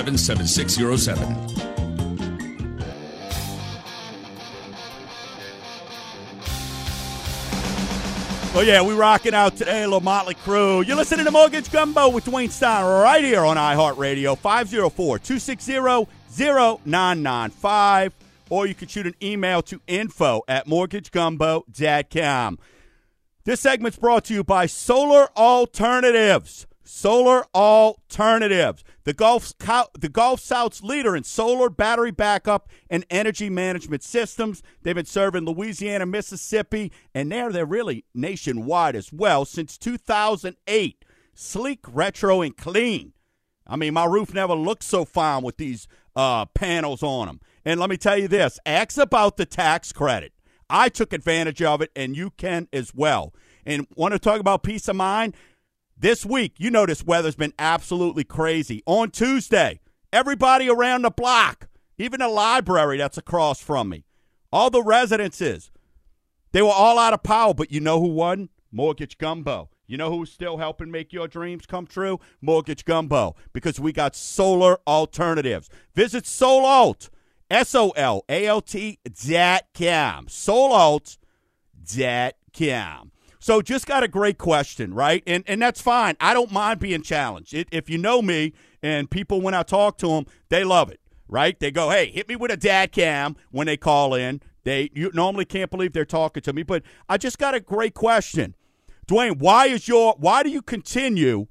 7607. 0.00 1.70
Oh 8.52 8.62
yeah, 8.62 8.82
we 8.82 8.94
rocking 8.94 9.32
out 9.32 9.56
today, 9.56 9.84
little 9.84 10.00
Mötley 10.00 10.36
Crüe. 10.36 10.84
You're 10.86 10.96
listening 10.96 11.24
to 11.24 11.30
Mortgage 11.30 11.70
Gumbo 11.70 12.08
with 12.08 12.24
Dwayne 12.24 12.50
Stein 12.50 12.84
right 12.84 13.22
here 13.22 13.44
on 13.44 13.56
iHeartRadio, 13.56 14.36
504-260-0995. 16.36 18.12
Or 18.50 18.66
you 18.66 18.74
can 18.74 18.88
shoot 18.88 19.06
an 19.06 19.14
email 19.22 19.62
to 19.62 19.80
info 19.86 20.42
at 20.48 20.66
mortgagegumbo.com. 20.66 22.58
This 23.44 23.60
segment's 23.60 23.98
brought 23.98 24.24
to 24.24 24.34
you 24.34 24.42
by 24.42 24.66
Solar 24.66 25.28
Alternatives. 25.36 26.66
Solar 27.00 27.46
Alternatives. 27.54 28.84
The 29.04 29.14
Gulf, 29.14 29.54
the 29.98 30.10
Gulf 30.12 30.38
South's 30.38 30.82
leader 30.82 31.16
in 31.16 31.24
solar 31.24 31.70
battery 31.70 32.10
backup 32.10 32.68
and 32.90 33.06
energy 33.08 33.48
management 33.48 34.02
systems. 34.02 34.62
They've 34.82 34.94
been 34.94 35.06
serving 35.06 35.46
Louisiana, 35.46 36.04
Mississippi, 36.04 36.92
and 37.14 37.32
there 37.32 37.50
they're 37.52 37.64
really 37.64 38.04
nationwide 38.14 38.96
as 38.96 39.14
well 39.14 39.46
since 39.46 39.78
2008. 39.78 41.04
Sleek, 41.32 41.80
retro, 41.88 42.42
and 42.42 42.54
clean. 42.54 43.14
I 43.66 43.76
mean, 43.76 43.94
my 43.94 44.04
roof 44.04 44.34
never 44.34 44.52
looked 44.52 44.84
so 44.84 45.06
fine 45.06 45.42
with 45.42 45.56
these 45.56 45.88
uh, 46.14 46.44
panels 46.44 47.02
on 47.02 47.28
them. 47.28 47.40
And 47.64 47.80
let 47.80 47.88
me 47.88 47.96
tell 47.96 48.18
you 48.18 48.28
this 48.28 48.58
ask 48.66 48.98
about 48.98 49.38
the 49.38 49.46
tax 49.46 49.90
credit. 49.90 50.34
I 50.68 50.90
took 50.90 51.14
advantage 51.14 51.62
of 51.62 51.80
it, 51.80 51.92
and 51.96 52.14
you 52.14 52.28
can 52.28 52.68
as 52.74 52.94
well. 52.94 53.32
And 53.64 53.86
want 53.96 54.12
to 54.12 54.18
talk 54.18 54.40
about 54.40 54.62
peace 54.62 54.86
of 54.88 54.96
mind? 54.96 55.34
This 56.00 56.24
week, 56.24 56.54
you 56.56 56.70
this 56.70 57.04
weather's 57.04 57.36
been 57.36 57.52
absolutely 57.58 58.24
crazy. 58.24 58.82
On 58.86 59.10
Tuesday, 59.10 59.80
everybody 60.10 60.66
around 60.66 61.02
the 61.02 61.10
block, 61.10 61.68
even 61.98 62.20
the 62.20 62.28
library 62.28 62.96
that's 62.96 63.18
across 63.18 63.60
from 63.60 63.90
me, 63.90 64.06
all 64.50 64.70
the 64.70 64.82
residences, 64.82 65.70
they 66.52 66.62
were 66.62 66.70
all 66.70 66.98
out 66.98 67.12
of 67.12 67.22
power. 67.22 67.52
But 67.52 67.70
you 67.70 67.80
know 67.80 68.00
who 68.00 68.08
won? 68.08 68.48
Mortgage 68.72 69.18
Gumbo. 69.18 69.68
You 69.86 69.98
know 69.98 70.10
who's 70.10 70.32
still 70.32 70.56
helping 70.56 70.90
make 70.90 71.12
your 71.12 71.28
dreams 71.28 71.66
come 71.66 71.86
true? 71.86 72.18
Mortgage 72.40 72.86
Gumbo. 72.86 73.36
Because 73.52 73.78
we 73.78 73.92
got 73.92 74.16
solar 74.16 74.78
alternatives. 74.86 75.68
Visit 75.94 76.24
Solalt 76.24 77.10
S 77.50 77.74
O 77.74 77.90
L 77.90 78.24
A 78.30 78.46
L 78.46 78.62
T 78.62 79.00
dot 79.28 79.64
com. 79.74 80.28
Solalt 80.28 81.18
dot 81.94 82.36
com. 82.58 83.12
So 83.40 83.62
just 83.62 83.86
got 83.86 84.02
a 84.02 84.08
great 84.08 84.36
question, 84.36 84.92
right? 84.92 85.22
And 85.26 85.42
and 85.46 85.60
that's 85.60 85.80
fine. 85.80 86.14
I 86.20 86.34
don't 86.34 86.52
mind 86.52 86.78
being 86.78 87.02
challenged. 87.02 87.54
It, 87.54 87.68
if 87.72 87.88
you 87.88 87.96
know 87.96 88.20
me 88.20 88.52
and 88.82 89.10
people 89.10 89.40
when 89.40 89.54
I 89.54 89.62
talk 89.62 89.96
to 89.98 90.08
them, 90.08 90.26
they 90.50 90.62
love 90.62 90.90
it, 90.90 91.00
right? 91.26 91.58
They 91.58 91.70
go, 91.70 91.88
"Hey, 91.88 92.10
hit 92.10 92.28
me 92.28 92.36
with 92.36 92.50
a 92.50 92.56
dad 92.58 92.92
cam 92.92 93.36
when 93.50 93.66
they 93.66 93.78
call 93.78 94.14
in." 94.14 94.42
They 94.64 94.90
you 94.92 95.10
normally 95.14 95.46
can't 95.46 95.70
believe 95.70 95.94
they're 95.94 96.04
talking 96.04 96.42
to 96.42 96.52
me, 96.52 96.62
but 96.62 96.82
I 97.08 97.16
just 97.16 97.38
got 97.38 97.54
a 97.54 97.60
great 97.60 97.94
question. 97.94 98.54
Dwayne, 99.06 99.38
why 99.38 99.66
is 99.66 99.88
your 99.88 100.14
why 100.18 100.42
do 100.42 100.50
you 100.50 100.60
continue 100.60 101.46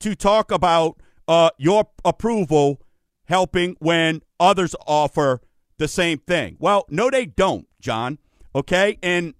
to 0.00 0.16
talk 0.16 0.50
about 0.50 1.00
uh, 1.28 1.50
your 1.56 1.88
approval 2.04 2.82
helping 3.26 3.76
when 3.78 4.22
others 4.40 4.74
offer 4.88 5.40
the 5.76 5.86
same 5.86 6.18
thing? 6.18 6.56
Well, 6.58 6.84
no, 6.88 7.10
they 7.10 7.26
don't, 7.26 7.68
John. 7.80 8.18
Okay, 8.56 8.98
and 9.04 9.34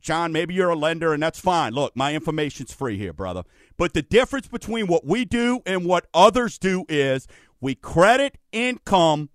John, 0.00 0.32
maybe 0.32 0.54
you're 0.54 0.70
a 0.70 0.76
lender 0.76 1.12
and 1.12 1.22
that's 1.22 1.40
fine. 1.40 1.72
Look, 1.72 1.96
my 1.96 2.14
information's 2.14 2.72
free 2.72 2.98
here, 2.98 3.12
brother. 3.12 3.44
But 3.76 3.92
the 3.94 4.02
difference 4.02 4.48
between 4.48 4.86
what 4.86 5.06
we 5.06 5.24
do 5.24 5.60
and 5.66 5.84
what 5.84 6.06
others 6.12 6.58
do 6.58 6.84
is 6.88 7.26
we 7.60 7.74
credit 7.74 8.38
income 8.52 9.30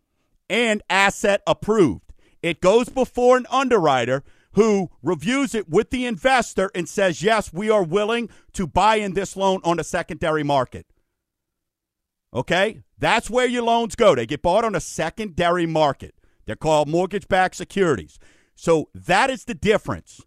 and 0.50 0.82
asset 0.90 1.42
approved. 1.48 2.14
It 2.42 2.62
goes 2.62 2.90
before 2.90 3.38
an 3.38 3.48
underwriter 3.50 4.24
who 4.54 4.90
reviews 5.04 5.54
it 5.54 5.70
with 5.70 5.90
the 5.90 6.06
investor 6.06 6.72
and 6.74 6.90
says, 6.90 7.22
yes, 7.22 7.54
we 7.54 7.70
are 7.70 7.84
willing 7.84 8.30
to 8.54 8.66
buy 8.66 8.96
in 8.96 9.14
this 9.14 9.36
loan 9.36 9.62
on 9.64 9.78
the 9.78 9.84
secondary 9.84 10.44
market. 10.44 10.86
Okay? 12.34 12.82
That's 12.98 13.30
where 13.30 13.48
your 13.48 13.64
loans 13.64 13.96
go. 13.96 14.16
They 14.16 14.26
get 14.26 14.42
bought 14.42 14.66
on 14.66 14.76
a 14.76 14.80
secondary 14.82 15.66
market. 15.66 16.16
They're 16.46 16.56
called 16.56 16.88
mortgage 16.88 17.28
backed 17.28 17.56
securities. 17.56 18.20
So 18.56 18.90
that 18.94 19.30
is 19.30 19.46
the 19.46 19.54
difference. 19.54 20.22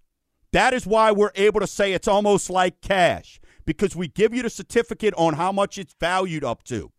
That 0.53 0.75
is 0.75 0.87
why 0.87 1.13
we're 1.13 1.33
able 1.35 1.61
to 1.61 1.67
say 1.67 1.93
it's 1.93 2.09
almost 2.09 2.51
like 2.51 2.81
cash 2.81 3.41
because 3.65 3.97
we 3.97 4.09
give 4.09 4.35
you 4.35 4.43
the 4.43 4.51
certificate 4.51 5.15
on 5.17 5.35
how 5.35 5.53
much 5.53 5.79
it's 5.79 5.95
valued 5.99 6.45
up 6.45 6.63
to. 6.65 6.93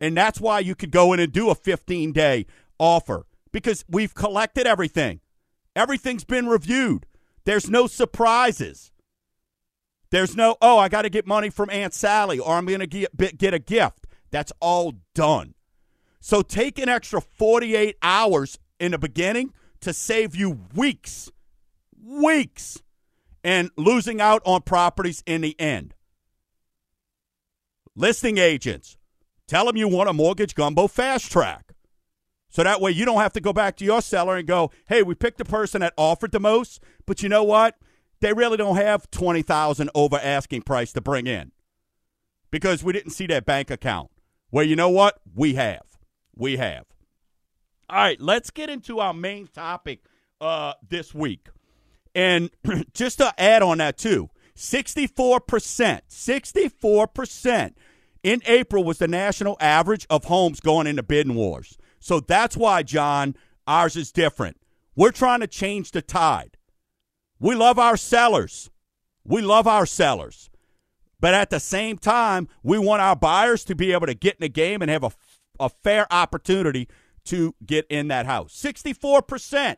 And 0.00 0.16
that's 0.16 0.40
why 0.40 0.60
you 0.60 0.74
could 0.74 0.92
go 0.92 1.12
in 1.12 1.20
and 1.20 1.32
do 1.32 1.50
a 1.50 1.54
15 1.54 2.12
day 2.12 2.46
offer 2.78 3.26
because 3.52 3.84
we've 3.88 4.14
collected 4.14 4.66
everything. 4.66 5.20
Everything's 5.74 6.24
been 6.24 6.46
reviewed. 6.46 7.06
There's 7.44 7.68
no 7.68 7.86
surprises. 7.86 8.92
There's 10.10 10.36
no, 10.36 10.56
oh, 10.62 10.78
I 10.78 10.88
got 10.88 11.02
to 11.02 11.10
get 11.10 11.26
money 11.26 11.50
from 11.50 11.70
Aunt 11.70 11.92
Sally 11.92 12.38
or 12.38 12.54
I'm 12.54 12.66
going 12.66 12.80
to 12.80 12.86
get, 12.86 13.38
get 13.38 13.52
a 13.52 13.58
gift. 13.58 14.06
That's 14.30 14.52
all 14.60 14.94
done. 15.14 15.54
So 16.20 16.42
take 16.42 16.78
an 16.78 16.88
extra 16.88 17.20
48 17.20 17.96
hours 18.02 18.58
in 18.78 18.92
the 18.92 18.98
beginning 18.98 19.52
to 19.80 19.92
save 19.92 20.34
you 20.34 20.60
weeks 20.74 21.30
weeks 22.08 22.82
and 23.44 23.70
losing 23.76 24.20
out 24.20 24.42
on 24.44 24.62
properties 24.62 25.22
in 25.26 25.42
the 25.42 25.58
end. 25.60 25.94
Listing 27.94 28.38
agents, 28.38 28.96
tell 29.46 29.66
them 29.66 29.76
you 29.76 29.88
want 29.88 30.08
a 30.08 30.12
mortgage 30.12 30.54
gumbo 30.54 30.86
fast 30.86 31.30
track. 31.30 31.72
So 32.50 32.62
that 32.62 32.80
way 32.80 32.92
you 32.92 33.04
don't 33.04 33.20
have 33.20 33.32
to 33.34 33.40
go 33.40 33.52
back 33.52 33.76
to 33.76 33.84
your 33.84 34.00
seller 34.00 34.36
and 34.36 34.46
go, 34.46 34.70
hey, 34.88 35.02
we 35.02 35.14
picked 35.14 35.38
the 35.38 35.44
person 35.44 35.80
that 35.82 35.94
offered 35.96 36.32
the 36.32 36.40
most, 36.40 36.82
but 37.06 37.22
you 37.22 37.28
know 37.28 37.44
what? 37.44 37.76
They 38.20 38.32
really 38.32 38.56
don't 38.56 38.76
have 38.76 39.10
20000 39.10 39.90
over 39.94 40.16
asking 40.16 40.62
price 40.62 40.92
to 40.94 41.00
bring 41.00 41.26
in 41.26 41.52
because 42.50 42.82
we 42.82 42.92
didn't 42.92 43.12
see 43.12 43.26
that 43.26 43.44
bank 43.44 43.70
account. 43.70 44.10
Well, 44.50 44.64
you 44.64 44.76
know 44.76 44.88
what? 44.88 45.20
We 45.34 45.54
have. 45.54 45.98
We 46.34 46.56
have. 46.56 46.86
All 47.90 47.98
right, 47.98 48.20
let's 48.20 48.50
get 48.50 48.70
into 48.70 48.98
our 49.00 49.14
main 49.14 49.46
topic 49.46 50.00
uh, 50.40 50.74
this 50.86 51.14
week. 51.14 51.48
And 52.18 52.50
just 52.94 53.18
to 53.18 53.32
add 53.40 53.62
on 53.62 53.78
that, 53.78 53.96
too, 53.96 54.28
64%, 54.56 56.00
64% 56.10 57.74
in 58.24 58.42
April 58.44 58.82
was 58.82 58.98
the 58.98 59.06
national 59.06 59.56
average 59.60 60.04
of 60.10 60.24
homes 60.24 60.58
going 60.58 60.88
into 60.88 61.04
bidding 61.04 61.36
wars. 61.36 61.78
So 62.00 62.18
that's 62.18 62.56
why, 62.56 62.82
John, 62.82 63.36
ours 63.68 63.94
is 63.94 64.10
different. 64.10 64.56
We're 64.96 65.12
trying 65.12 65.38
to 65.40 65.46
change 65.46 65.92
the 65.92 66.02
tide. 66.02 66.56
We 67.38 67.54
love 67.54 67.78
our 67.78 67.96
sellers. 67.96 68.68
We 69.22 69.40
love 69.40 69.68
our 69.68 69.86
sellers. 69.86 70.50
But 71.20 71.34
at 71.34 71.50
the 71.50 71.60
same 71.60 71.98
time, 71.98 72.48
we 72.64 72.80
want 72.80 73.00
our 73.00 73.14
buyers 73.14 73.62
to 73.66 73.76
be 73.76 73.92
able 73.92 74.08
to 74.08 74.14
get 74.14 74.34
in 74.34 74.40
the 74.40 74.48
game 74.48 74.82
and 74.82 74.90
have 74.90 75.04
a, 75.04 75.12
a 75.60 75.68
fair 75.68 76.12
opportunity 76.12 76.88
to 77.26 77.54
get 77.64 77.86
in 77.88 78.08
that 78.08 78.26
house. 78.26 78.60
64% 78.60 79.76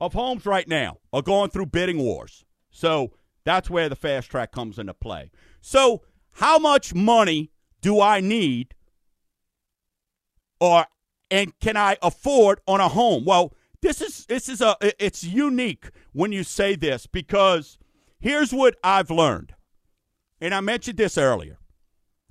of 0.00 0.12
homes 0.12 0.46
right 0.46 0.68
now 0.68 0.98
are 1.12 1.22
going 1.22 1.50
through 1.50 1.66
bidding 1.66 1.98
wars. 1.98 2.44
So 2.70 3.12
that's 3.44 3.70
where 3.70 3.88
the 3.88 3.96
fast 3.96 4.30
track 4.30 4.52
comes 4.52 4.78
into 4.78 4.94
play. 4.94 5.30
So, 5.60 6.02
how 6.32 6.58
much 6.58 6.94
money 6.94 7.50
do 7.80 8.00
I 8.00 8.20
need 8.20 8.74
or 10.60 10.86
and 11.30 11.58
can 11.58 11.76
I 11.76 11.96
afford 12.02 12.60
on 12.66 12.80
a 12.80 12.88
home? 12.88 13.24
Well, 13.24 13.54
this 13.80 14.00
is 14.00 14.26
this 14.26 14.48
is 14.48 14.60
a 14.60 14.76
it's 14.80 15.24
unique 15.24 15.90
when 16.12 16.32
you 16.32 16.44
say 16.44 16.76
this 16.76 17.06
because 17.06 17.78
here's 18.20 18.52
what 18.52 18.76
I've 18.84 19.10
learned. 19.10 19.54
And 20.40 20.54
I 20.54 20.60
mentioned 20.60 20.98
this 20.98 21.18
earlier. 21.18 21.58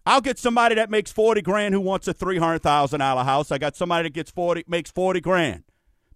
I'll 0.05 0.21
get 0.21 0.39
somebody 0.39 0.75
that 0.75 0.89
makes 0.89 1.11
40 1.11 1.41
grand 1.41 1.73
who 1.73 1.81
wants 1.81 2.07
a 2.07 2.13
$300,000 2.13 3.25
house. 3.25 3.51
I 3.51 3.57
got 3.57 3.75
somebody 3.75 4.07
that 4.07 4.13
gets 4.13 4.31
40 4.31 4.63
makes 4.65 4.89
40 4.89 5.19
grand. 5.19 5.63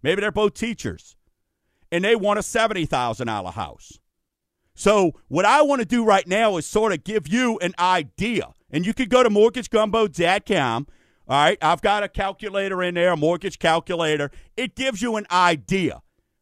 Maybe 0.01 0.21
they're 0.21 0.31
both 0.31 0.53
teachers 0.53 1.17
and 1.91 2.04
they 2.04 2.15
want 2.15 2.39
a 2.39 2.41
$70,000 2.41 3.54
house. 3.54 3.99
So, 4.73 5.12
what 5.27 5.45
I 5.45 5.62
want 5.62 5.82
to 5.82 5.86
do 5.86 6.06
right 6.06 6.27
now 6.27 6.58
is 6.58 6.65
sort 6.65 6.93
of 6.93 7.04
give 7.04 7.27
you 7.27 7.60
an 7.60 7.73
idea. 7.77 8.54
And 8.71 8.86
you 8.86 8.93
could 8.93 9.10
go 9.10 9.21
to 9.21 9.30
mortgagegumbo.com. 9.30 10.88
All 11.27 11.38
right, 11.38 11.58
I've 11.62 11.82
got 11.82 12.04
a 12.04 12.08
calculator 12.08 12.82
in 12.82 12.95
there, 12.95 13.12
a 13.12 13.17
mortgage 13.17 13.60
calculator. 13.60 14.32
It 14.58 14.75
gives 14.75 15.01
you 15.01 15.17
an 15.17 15.27
idea. 15.30 16.01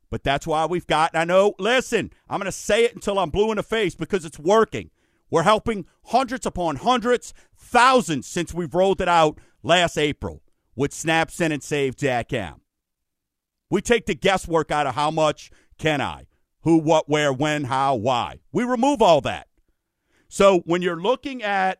But 0.09 0.23
that's 0.23 0.47
why 0.47 0.65
we've 0.65 0.87
got, 0.87 1.15
I 1.15 1.23
know, 1.25 1.53
listen, 1.59 2.11
I'm 2.29 2.39
going 2.39 2.45
to 2.45 2.51
say 2.51 2.85
it 2.85 2.95
until 2.95 3.19
I'm 3.19 3.29
blue 3.29 3.51
in 3.51 3.57
the 3.57 3.63
face 3.63 3.95
because 3.95 4.25
it's 4.25 4.39
working. 4.39 4.89
We're 5.29 5.43
helping 5.43 5.85
hundreds 6.05 6.45
upon 6.45 6.77
hundreds, 6.77 7.33
thousands 7.55 8.25
since 8.25 8.53
we've 8.53 8.73
rolled 8.73 9.01
it 9.01 9.07
out 9.07 9.37
last 9.61 9.97
April 9.97 10.41
with 10.75 10.93
Snap, 10.93 11.29
Send, 11.29 11.53
and 11.53 11.61
Save.com. 11.61 12.58
We 13.69 13.81
take 13.81 14.05
the 14.05 14.15
guesswork 14.15 14.71
out 14.71 14.87
of 14.87 14.95
how 14.95 15.11
much 15.11 15.51
can 15.77 16.01
I, 16.01 16.25
who, 16.61 16.77
what, 16.77 17.07
where, 17.07 17.31
when, 17.31 17.65
how, 17.65 17.95
why. 17.95 18.39
We 18.51 18.63
remove 18.63 19.01
all 19.01 19.21
that. 19.21 19.47
So 20.27 20.59
when 20.65 20.81
you're 20.81 21.01
looking 21.01 21.43
at 21.43 21.79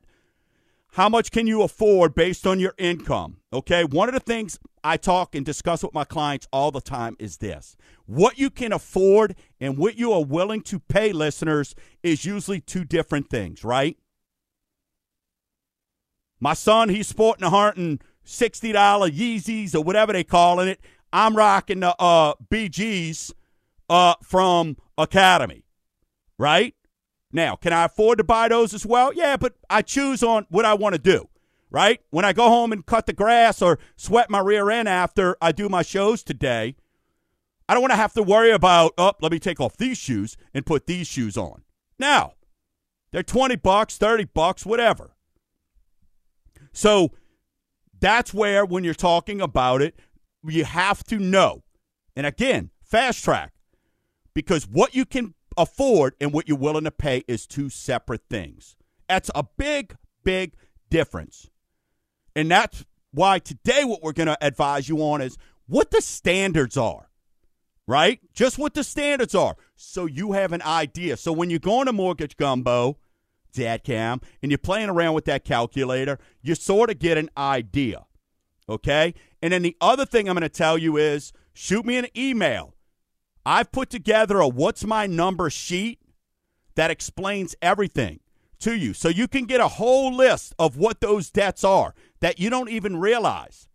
how 0.93 1.10
much 1.10 1.32
can 1.32 1.47
you 1.47 1.62
afford 1.62 2.15
based 2.15 2.47
on 2.47 2.60
your 2.60 2.73
income, 2.78 3.38
okay, 3.54 3.84
one 3.84 4.08
of 4.10 4.13
the 4.13 4.19
things 4.19 4.60
I 4.84 4.97
talk 4.97 5.36
and 5.36 5.45
discuss 5.45 5.84
with 5.84 5.93
my 5.93 6.04
clients 6.04 6.47
all 6.52 6.71
the 6.71 6.82
time 6.82 7.15
is 7.19 7.38
this. 7.38 7.75
What 8.06 8.39
you 8.39 8.49
can 8.49 8.71
afford 8.71 9.36
and 9.60 9.78
what 9.78 9.97
you 9.97 10.13
are 10.13 10.23
willing 10.23 10.62
to 10.63 10.80
pay, 10.80 11.12
listeners, 11.12 11.75
is 12.02 12.25
usually 12.25 12.60
two 12.60 12.86
different 12.86 13.30
things, 13.30 13.63
right? 13.63 13.97
My 16.39 16.54
son, 16.54 16.89
he's 16.89 17.08
sporting 17.08 17.43
a 17.43 17.49
hundred 17.49 18.02
sixty 18.23 18.71
dollar 18.71 19.10
Yeezys 19.10 19.75
or 19.75 19.82
whatever 19.82 20.13
they 20.13 20.23
calling 20.23 20.69
it. 20.69 20.80
I'm 21.11 21.35
rocking 21.35 21.79
the 21.79 21.95
uh, 21.99 22.33
BGs 22.51 23.31
uh, 23.89 24.15
from 24.23 24.77
Academy, 24.97 25.65
right? 26.37 26.75
Now, 27.31 27.55
can 27.55 27.73
I 27.73 27.85
afford 27.85 28.17
to 28.17 28.23
buy 28.23 28.47
those 28.47 28.73
as 28.73 28.85
well? 28.85 29.13
Yeah, 29.13 29.37
but 29.37 29.53
I 29.69 29.81
choose 29.81 30.23
on 30.23 30.45
what 30.49 30.65
I 30.65 30.73
want 30.73 30.93
to 30.95 31.01
do, 31.01 31.29
right? 31.69 32.01
When 32.09 32.25
I 32.25 32.33
go 32.33 32.47
home 32.47 32.71
and 32.71 32.85
cut 32.85 33.05
the 33.05 33.13
grass 33.13 33.61
or 33.61 33.79
sweat 33.95 34.29
my 34.29 34.39
rear 34.39 34.69
end 34.69 34.89
after 34.89 35.37
I 35.41 35.51
do 35.51 35.69
my 35.69 35.81
shows 35.81 36.23
today, 36.23 36.75
I 37.67 37.73
don't 37.73 37.81
want 37.81 37.91
to 37.91 37.97
have 37.97 38.13
to 38.13 38.23
worry 38.23 38.51
about, 38.51 38.93
oh, 38.97 39.13
let 39.21 39.31
me 39.31 39.37
take 39.37 39.60
off 39.60 39.77
these 39.77 39.97
shoes 39.97 40.37
and 40.53 40.65
put 40.65 40.87
these 40.87 41.07
shoes 41.07 41.37
on. 41.37 41.63
Now, 41.99 42.33
they're 43.12 43.21
20 43.21 43.57
bucks, 43.57 43.97
30 43.97 44.25
bucks, 44.25 44.65
whatever. 44.65 45.15
So 46.71 47.12
that's 47.99 48.33
where, 48.33 48.65
when 48.65 48.83
you're 48.83 48.93
talking 48.93 49.39
about 49.39 49.81
it, 49.81 49.99
you 50.44 50.65
have 50.65 51.04
to 51.06 51.17
know. 51.17 51.63
And 52.15 52.25
again, 52.25 52.71
fast 52.83 53.23
track, 53.23 53.54
because 54.33 54.67
what 54.67 54.96
you 54.96 55.06
can 55.06 55.33
afford 55.58 56.15
and 56.21 56.33
what 56.33 56.48
you're 56.48 56.58
willing 56.58 56.85
to 56.85 56.92
pay 56.92 57.23
is 57.27 57.46
two 57.46 57.69
separate 57.69 58.21
things. 58.29 58.75
That's 59.08 59.29
a 59.35 59.44
big, 59.58 59.96
big 60.23 60.54
difference. 60.90 61.50
And 62.35 62.50
that's 62.50 62.85
why 63.12 63.40
today 63.40 63.83
what 63.83 64.02
we're 64.04 64.13
going 64.13 64.27
to 64.27 64.37
advise 64.42 64.87
you 64.87 65.00
on 65.00 65.21
is 65.21 65.37
what 65.67 65.92
the 65.92 66.02
standards 66.02 66.77
are, 66.77 67.10
right? 67.87 68.19
Just 68.33 68.58
what 68.58 68.73
the 68.73 68.83
standards 68.83 69.35
are. 69.35 69.56
So 69.75 70.06
you 70.06 70.33
have 70.33 70.54
an 70.54 70.62
idea. 70.62 71.17
So 71.17 71.31
when 71.31 71.50
you're 71.50 71.60
going 71.60 71.87
to 71.87 71.94
Mortgage 71.94 72.37
Gumbo, 72.37 72.98
dot 73.52 73.83
com, 73.83 74.21
and 74.44 74.52
you're 74.52 74.60
playing 74.60 74.90
around 74.90 75.15
with 75.15 75.25
that 75.25 75.44
calculator, 75.44 76.19
you 76.42 76.54
sort 76.54 76.92
of 76.92 77.00
get 77.00 77.17
an 77.17 77.29
idea. 77.35 78.06
Okay? 78.69 79.15
And 79.42 79.54
then 79.54 79.62
the 79.62 79.77
other 79.79 80.06
thing 80.06 80.27
I'm 80.27 80.35
going 80.35 80.42
to 80.42 80.50
tell 80.50 80.77
you 80.77 80.98
is 80.98 81.31
shoot 81.54 81.85
me 81.85 81.98
an 81.98 82.08
email. 82.15 82.75
I've 83.46 83.71
put 83.71 83.90
together 83.90 84.40
a 84.40 84.48
what's 84.48 84.83
my 84.83 85.08
number 85.08 85.50
sheet 85.50 86.00
that 86.75 86.92
explains 86.92 87.56
everything 87.62 88.19
to 88.60 88.75
you. 88.75 88.94
So 88.94 89.10
you 89.10 89.27
can 89.27 89.46
get 89.46 89.62
a 89.62 89.67
whole 89.67 90.13
list 90.13 90.54
of 90.60 90.77
what 90.77 91.02
those 91.02 91.29
debts 91.29 91.63
are 91.63 91.96
that 92.19 92.40
you 92.40 92.50
don't 92.50 92.69
even 92.69 92.98
realize. 92.98 93.67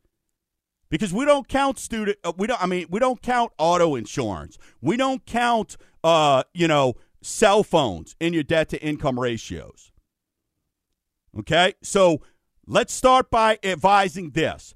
Because 0.91 1.13
we 1.13 1.25
don't 1.25 1.49
count 1.49 1.79
student 1.79 2.19
uh, 2.23 2.33
we 2.37 2.47
don't 2.47 2.63
I 2.63 2.67
mean 2.67 2.87
we 2.89 3.01
don't 3.01 3.21
count 3.21 3.53
auto 3.59 3.95
insurance. 3.95 4.59
We 4.81 4.97
don't 4.97 5.25
count 5.27 5.77
uh 6.05 6.45
you 6.53 6.69
know 6.69 6.95
cell 7.23 7.65
phones 7.65 8.15
in 8.21 8.33
your 8.33 8.43
debt 8.43 8.69
to 8.69 8.83
income 8.83 9.19
ratios. 9.19 9.91
Okay? 11.39 11.75
So 11.83 12.21
let's 12.67 12.93
start 12.93 13.31
by 13.31 13.59
advising 13.65 14.31
this. 14.31 14.75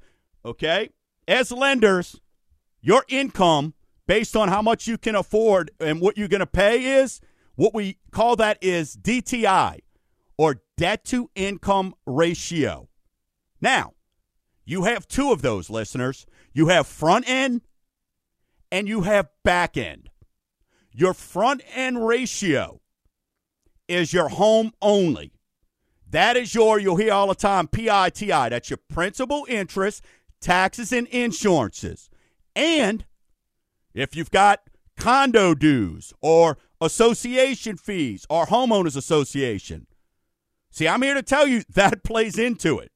Okay? 0.49 0.91
As 1.27 1.53
lenders, 1.53 2.21
your 2.81 3.05
income 3.09 3.75
based 4.07 4.35
on 4.35 4.49
how 4.49 4.63
much 4.63 4.87
you 4.87 4.97
can 4.97 5.15
afford 5.15 5.71
and 5.79 6.01
what 6.01 6.17
you're 6.17 6.29
going 6.29 6.41
to 6.41 6.47
pay 6.47 6.99
is 6.99 7.21
what 7.55 7.75
we 7.75 7.99
call 8.11 8.35
that 8.37 8.57
is 8.63 8.97
DTI 8.97 9.81
or 10.39 10.63
debt 10.79 11.05
to 11.05 11.31
income 11.35 11.95
ratio. 12.07 12.89
Now, 13.61 13.93
you 14.65 14.85
have 14.85 15.07
two 15.07 15.33
of 15.33 15.43
those 15.43 15.69
listeners. 15.69 16.25
You 16.55 16.69
have 16.69 16.87
front 16.87 17.29
end 17.29 17.61
and 18.73 18.89
you 18.89 19.03
have 19.03 19.29
back 19.45 19.77
end. 19.77 20.09
Your 20.93 21.13
front 21.13 21.63
end 21.75 22.07
ratio 22.07 22.81
is 23.87 24.15
your 24.15 24.29
home 24.31 24.73
only. 24.81 25.33
That 26.11 26.37
is 26.39 26.55
your, 26.55 26.79
you'll 26.79 26.97
hear 26.97 27.13
all 27.13 27.29
the 27.29 27.35
time, 27.35 27.69
PITI. 27.69 28.49
That's 28.49 28.71
your 28.71 28.79
principal 28.89 29.47
interest, 29.49 30.03
taxes, 30.41 30.93
and 30.93 31.07
insurances. 31.09 32.11
And 32.55 33.05
if 33.95 34.15
you've 34.17 34.31
got 34.31 34.61
condo 34.99 35.55
dues 35.55 36.13
or 36.21 36.59
association 36.81 37.77
fees 37.77 38.27
or 38.29 38.47
homeowners 38.47 38.97
association. 38.97 39.87
See, 40.71 40.87
I'm 40.87 41.03
here 41.03 41.15
to 41.15 41.23
tell 41.23 41.47
you 41.47 41.63
that 41.75 42.05
plays 42.05 42.39
into 42.39 42.79
it. 42.79 42.93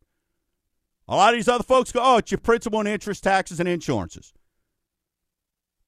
A 1.09 1.17
lot 1.17 1.35
of 1.35 1.39
these 1.39 1.49
other 1.49 1.65
folks 1.65 1.93
go, 1.93 2.01
oh, 2.03 2.19
it's 2.19 2.31
your 2.31 2.39
principal 2.39 2.79
and 2.79 2.89
interest, 2.89 3.25
taxes, 3.25 3.61
and 3.61 3.69
insurances. 3.69 4.33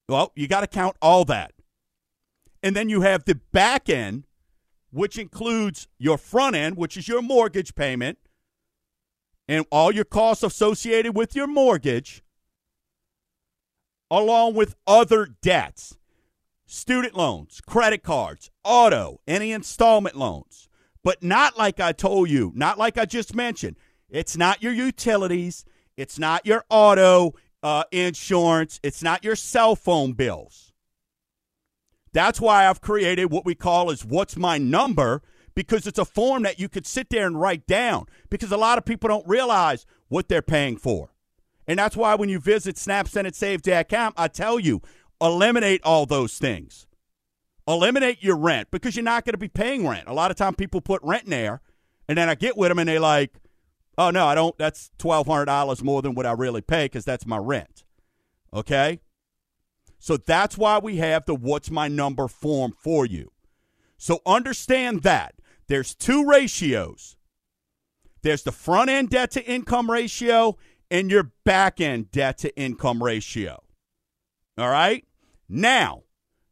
Well, 0.08 0.32
you 0.34 0.48
got 0.48 0.60
to 0.60 0.66
count 0.66 0.96
all 1.00 1.24
that. 1.26 1.52
And 2.62 2.74
then 2.74 2.88
you 2.88 3.02
have 3.02 3.24
the 3.24 3.36
back 3.52 3.88
end, 3.88 4.26
which 4.90 5.18
includes 5.18 5.88
your 5.98 6.18
front 6.18 6.56
end, 6.56 6.76
which 6.76 6.96
is 6.96 7.08
your 7.08 7.22
mortgage 7.22 7.74
payment, 7.74 8.18
and 9.48 9.66
all 9.70 9.92
your 9.92 10.04
costs 10.04 10.42
associated 10.42 11.14
with 11.14 11.34
your 11.36 11.46
mortgage, 11.46 12.22
along 14.10 14.54
with 14.54 14.76
other 14.86 15.26
debts 15.42 15.96
student 16.66 17.14
loans, 17.14 17.60
credit 17.66 18.02
cards, 18.02 18.50
auto, 18.64 19.20
any 19.28 19.52
installment 19.52 20.16
loans. 20.16 20.68
But 21.02 21.22
not 21.22 21.58
like 21.58 21.80
I 21.80 21.92
told 21.92 22.30
you, 22.30 22.52
not 22.54 22.78
like 22.78 22.98
I 22.98 23.04
just 23.04 23.34
mentioned. 23.34 23.76
It's 24.08 24.36
not 24.36 24.62
your 24.62 24.72
utilities, 24.72 25.64
it's 25.96 26.18
not 26.18 26.46
your 26.46 26.64
auto 26.70 27.34
uh, 27.62 27.84
insurance, 27.92 28.80
it's 28.82 29.02
not 29.02 29.24
your 29.24 29.36
cell 29.36 29.76
phone 29.76 30.12
bills. 30.12 30.72
That's 32.12 32.40
why 32.40 32.68
I've 32.68 32.80
created 32.80 33.26
what 33.26 33.44
we 33.44 33.54
call 33.54 33.90
is 33.90 34.04
what's 34.04 34.36
my 34.36 34.56
number 34.56 35.22
because 35.54 35.86
it's 35.86 35.98
a 35.98 36.04
form 36.04 36.42
that 36.42 36.58
you 36.58 36.68
could 36.68 36.86
sit 36.86 37.10
there 37.10 37.26
and 37.26 37.40
write 37.40 37.66
down 37.66 38.06
because 38.30 38.50
a 38.50 38.56
lot 38.56 38.78
of 38.78 38.84
people 38.84 39.08
don't 39.08 39.26
realize 39.26 39.86
what 40.08 40.28
they're 40.28 40.42
paying 40.42 40.76
for. 40.76 41.10
And 41.66 41.78
that's 41.78 41.96
why 41.96 42.14
when 42.14 42.28
you 42.28 42.38
visit 42.38 42.76
snapsendandsave.com, 42.76 44.14
I 44.16 44.28
tell 44.28 44.60
you 44.60 44.82
Eliminate 45.20 45.80
all 45.84 46.06
those 46.06 46.38
things. 46.38 46.86
Eliminate 47.66 48.22
your 48.22 48.36
rent 48.36 48.70
because 48.70 48.94
you're 48.94 49.02
not 49.02 49.24
going 49.24 49.32
to 49.32 49.38
be 49.38 49.48
paying 49.48 49.86
rent. 49.86 50.06
A 50.06 50.12
lot 50.12 50.30
of 50.30 50.36
time 50.36 50.54
people 50.54 50.80
put 50.80 51.00
rent 51.02 51.24
in 51.24 51.30
there, 51.30 51.62
and 52.08 52.18
then 52.18 52.28
I 52.28 52.34
get 52.34 52.58
with 52.58 52.68
them 52.68 52.78
and 52.78 52.88
they 52.88 52.98
like, 52.98 53.32
oh 53.96 54.10
no, 54.10 54.26
I 54.26 54.34
don't. 54.34 54.56
That's 54.58 54.90
twelve 54.98 55.26
hundred 55.26 55.46
dollars 55.46 55.82
more 55.82 56.02
than 56.02 56.14
what 56.14 56.26
I 56.26 56.32
really 56.32 56.60
pay 56.60 56.86
because 56.86 57.06
that's 57.06 57.24
my 57.24 57.38
rent. 57.38 57.84
Okay, 58.52 59.00
so 59.98 60.18
that's 60.18 60.58
why 60.58 60.78
we 60.78 60.96
have 60.96 61.24
the 61.24 61.34
"What's 61.34 61.70
My 61.70 61.88
Number" 61.88 62.28
form 62.28 62.72
for 62.72 63.06
you. 63.06 63.32
So 63.96 64.20
understand 64.26 65.04
that 65.04 65.36
there's 65.66 65.94
two 65.94 66.26
ratios. 66.26 67.16
There's 68.22 68.42
the 68.42 68.52
front 68.52 68.90
end 68.90 69.10
debt 69.10 69.30
to 69.32 69.44
income 69.44 69.90
ratio 69.90 70.56
and 70.90 71.10
your 71.10 71.32
back 71.44 71.80
end 71.80 72.10
debt 72.10 72.38
to 72.38 72.56
income 72.56 73.02
ratio. 73.02 73.62
All 74.56 74.70
right? 74.70 75.04
Now, 75.48 76.04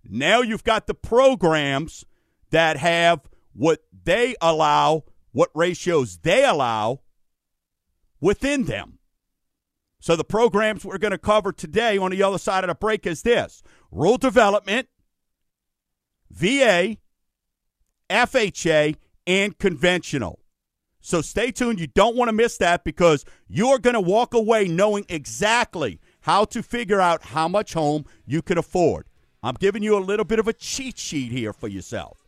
now 0.05 0.41
you've 0.41 0.65
got 0.65 0.87
the 0.87 0.95
programs 0.95 2.05
that 2.51 2.77
have 2.77 3.21
what 3.53 3.85
they 4.05 4.35
allow, 4.41 5.05
what 5.33 5.51
ratios 5.55 6.19
they 6.19 6.45
allow 6.45 7.01
within 8.21 8.65
them. 8.65 8.99
So 10.01 10.17
the 10.17 10.25
programs 10.25 10.85
we're 10.85 10.99
going 10.99 11.13
to 11.13 11.19
cover 11.19 11.53
today 11.53 11.97
on 11.97 12.11
the 12.11 12.23
other 12.23 12.39
side 12.39 12.65
of 12.65 12.69
the 12.69 12.75
break 12.75 13.07
is 13.07 13.23
this 13.23 13.63
rural 13.91 14.19
development, 14.19 14.89
VA, 16.31 16.97
FHA, 18.13 18.97
and 19.27 19.59
conventional. 19.59 20.39
So 21.01 21.21
stay 21.21 21.51
tuned. 21.51 21.81
You 21.81 21.89
don't 21.89 22.17
want 22.17 22.29
to 22.29 22.33
miss 22.33 22.57
that 22.59 22.85
because 22.85 23.25
you're 23.49 23.79
going 23.79 23.95
to 23.95 24.01
walk 24.01 24.35
away 24.35 24.69
knowing 24.69 25.05
exactly 25.09 26.01
how 26.21 26.45
to 26.47 26.63
figure 26.63 27.01
out 27.01 27.25
how 27.25 27.49
much 27.49 27.73
home 27.73 28.05
you 28.25 28.41
can 28.43 28.59
afford. 28.59 29.07
I'm 29.43 29.55
giving 29.55 29.83
you 29.83 29.99
a 29.99 30.01
little 30.01 30.25
bit 30.25 30.39
of 30.39 30.47
a 30.47 30.53
cheat 30.53 30.99
sheet 30.99 31.33
here 31.33 31.53
for 31.53 31.67
yourself. 31.67 32.19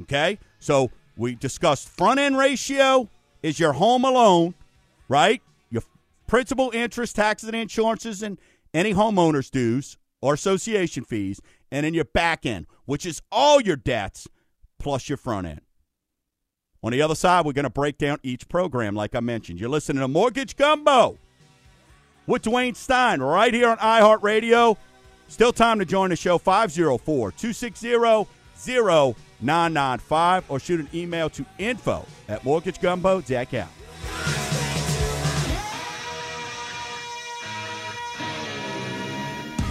Okay? 0.00 0.38
So 0.58 0.90
we 1.16 1.36
discussed 1.36 1.88
front 1.88 2.18
end 2.18 2.36
ratio 2.36 3.08
is 3.42 3.60
your 3.60 3.74
home 3.74 4.04
alone, 4.04 4.54
right? 5.08 5.40
Your 5.70 5.82
principal 6.26 6.72
interest, 6.74 7.14
taxes, 7.14 7.48
and 7.48 7.56
insurances, 7.56 8.22
and 8.22 8.38
any 8.72 8.92
homeowners 8.92 9.50
dues 9.50 9.96
or 10.20 10.34
association 10.34 11.04
fees, 11.04 11.40
and 11.74 11.84
then 11.84 11.92
your 11.92 12.04
back 12.04 12.46
end, 12.46 12.66
which 12.84 13.04
is 13.04 13.20
all 13.32 13.60
your 13.60 13.74
debts 13.74 14.28
plus 14.78 15.08
your 15.08 15.18
front 15.18 15.48
end. 15.48 15.60
On 16.84 16.92
the 16.92 17.02
other 17.02 17.16
side, 17.16 17.44
we're 17.44 17.52
going 17.52 17.64
to 17.64 17.70
break 17.70 17.98
down 17.98 18.18
each 18.22 18.48
program, 18.48 18.94
like 18.94 19.16
I 19.16 19.20
mentioned. 19.20 19.58
You're 19.58 19.70
listening 19.70 20.00
to 20.00 20.06
Mortgage 20.06 20.54
Gumbo 20.54 21.18
with 22.28 22.42
Dwayne 22.42 22.76
Stein 22.76 23.20
right 23.20 23.52
here 23.52 23.70
on 23.70 23.78
iHeartRadio. 23.78 24.76
Still 25.26 25.52
time 25.52 25.80
to 25.80 25.84
join 25.84 26.10
the 26.10 26.16
show 26.16 26.38
504 26.38 27.32
260 27.32 27.88
0995 29.40 30.44
or 30.48 30.60
shoot 30.60 30.78
an 30.78 30.88
email 30.94 31.28
to 31.30 31.44
info 31.58 32.06
at 32.28 32.42
mortgagegumbo.com. 32.42 33.83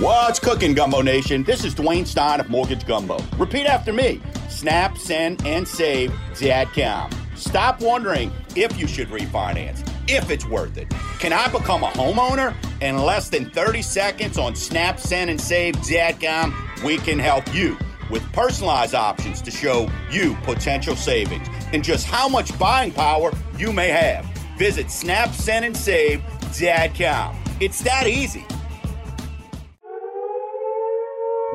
What's 0.04 0.38
cooking, 0.38 0.74
Gumbo 0.74 1.01
Nation? 1.01 1.43
This 1.43 1.64
is 1.64 1.74
Dwayne 1.74 2.06
Stein 2.06 2.41
of 2.41 2.49
Mortgage 2.49 2.86
Gumbo. 2.86 3.20
Repeat 3.38 3.68
after 3.68 3.93
me 3.93 4.22
snap, 4.49 4.97
send, 4.97 5.47
and 5.47 5.66
save.com. 5.66 7.10
Stop 7.38 7.80
wondering 7.80 8.30
if 8.54 8.78
you 8.78 8.86
should 8.86 9.08
refinance 9.08 9.89
if 10.10 10.30
it's 10.30 10.45
worth 10.45 10.78
it. 10.78 10.89
Can 11.20 11.32
I 11.32 11.47
become 11.47 11.86
a 11.86 11.91
homeowner? 11.91 12.54
In 12.82 12.97
less 12.97 13.30
than 13.30 13.49
30 13.49 13.82
seconds 13.82 14.38
on 14.38 14.58
Snap, 14.58 14.99
Send, 14.99 15.30
and 15.30 15.39
Save.com, 15.39 16.54
we 16.84 16.97
can 16.97 17.18
help 17.18 17.56
you 17.56 17.78
with 18.12 18.30
personalized 18.34 18.95
options 18.95 19.41
to 19.43 19.51
show 19.51 19.89
you 20.12 20.36
potential 20.43 20.97
savings 20.97 21.47
and 21.72 21.82
just 21.82 22.08
how 22.08 22.28
much 22.28 22.60
buying 22.60 22.91
power 22.91 23.32
you 23.58 23.72
may 23.72 23.88
have. 23.88 24.26
Visit 24.58 24.91
Snap, 24.91 25.34
Send, 25.34 25.64
and 25.64 25.78
Save.com. 25.78 27.41
It's 27.62 27.82
that 27.84 28.06
easy. 28.06 28.45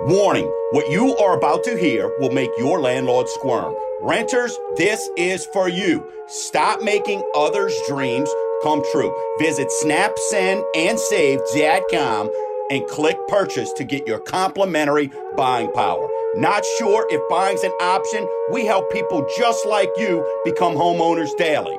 Warning 0.07 0.47
what 0.71 0.89
you 0.91 1.17
are 1.17 1.37
about 1.37 1.65
to 1.65 1.77
hear 1.77 2.09
will 2.21 2.31
make 2.31 2.51
your 2.57 2.81
landlord 2.81 3.29
squirm. 3.29 3.75
Renters, 4.01 4.57
this 4.77 5.11
is 5.17 5.45
for 5.47 5.69
you. 5.69 6.09
Stop 6.29 6.81
making 6.83 7.29
others' 7.35 7.75
dreams 7.89 8.31
come 8.63 8.81
true. 8.93 9.13
Visit 9.39 9.73
snapsendandsave.com 9.83 12.31
and 12.71 12.87
click 12.87 13.19
purchase 13.29 13.73
to 13.73 13.83
get 13.85 14.07
your 14.07 14.21
complimentary 14.21 15.11
buying 15.37 15.73
power. 15.73 16.09
Not 16.37 16.65
sure 16.79 17.07
if 17.11 17.21
buying's 17.29 17.65
an 17.65 17.73
option? 17.81 18.25
We 18.53 18.67
help 18.67 18.93
people 18.93 19.27
just 19.37 19.67
like 19.67 19.91
you 19.97 20.25
become 20.45 20.75
homeowners 20.75 21.37
daily. 21.37 21.77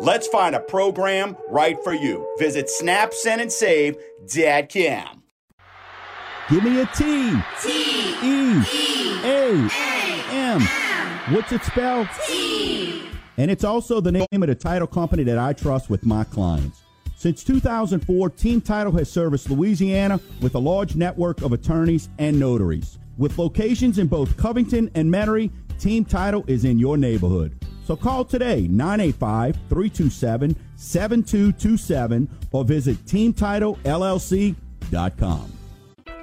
Let's 0.00 0.26
find 0.28 0.54
a 0.54 0.60
program 0.60 1.36
right 1.50 1.76
for 1.84 1.92
you. 1.92 2.26
Visit 2.38 2.70
snapsendandsave.com. 2.80 5.22
Give 6.50 6.64
me 6.64 6.80
a 6.80 6.86
T. 6.86 7.30
T. 7.62 7.70
E. 8.24 8.60
E. 8.74 9.20
A. 9.22 9.70
M. 10.32 10.60
What's 11.32 11.52
it 11.52 11.62
spelled? 11.62 12.08
T. 12.26 13.04
And 13.36 13.52
it's 13.52 13.62
also 13.62 14.00
the 14.00 14.10
name 14.10 14.26
of 14.32 14.48
the 14.48 14.56
title 14.56 14.88
company 14.88 15.22
that 15.22 15.38
I 15.38 15.52
trust 15.52 15.88
with 15.88 16.04
my 16.04 16.24
clients. 16.24 16.82
Since 17.14 17.44
2004, 17.44 18.30
Team 18.30 18.60
Title 18.60 18.90
has 18.94 19.08
serviced 19.08 19.48
Louisiana 19.48 20.18
with 20.40 20.56
a 20.56 20.58
large 20.58 20.96
network 20.96 21.40
of 21.42 21.52
attorneys 21.52 22.08
and 22.18 22.40
notaries. 22.40 22.98
With 23.16 23.38
locations 23.38 24.00
in 24.00 24.08
both 24.08 24.36
Covington 24.36 24.90
and 24.96 25.08
Metairie, 25.08 25.52
Team 25.78 26.04
Title 26.04 26.44
is 26.48 26.64
in 26.64 26.80
your 26.80 26.96
neighborhood. 26.96 27.64
So 27.84 27.94
call 27.94 28.24
today 28.24 28.66
985 28.66 29.54
327 29.68 30.56
7227 30.74 32.28
or 32.50 32.64
visit 32.64 32.96
teamtitlellc.com. 33.04 35.59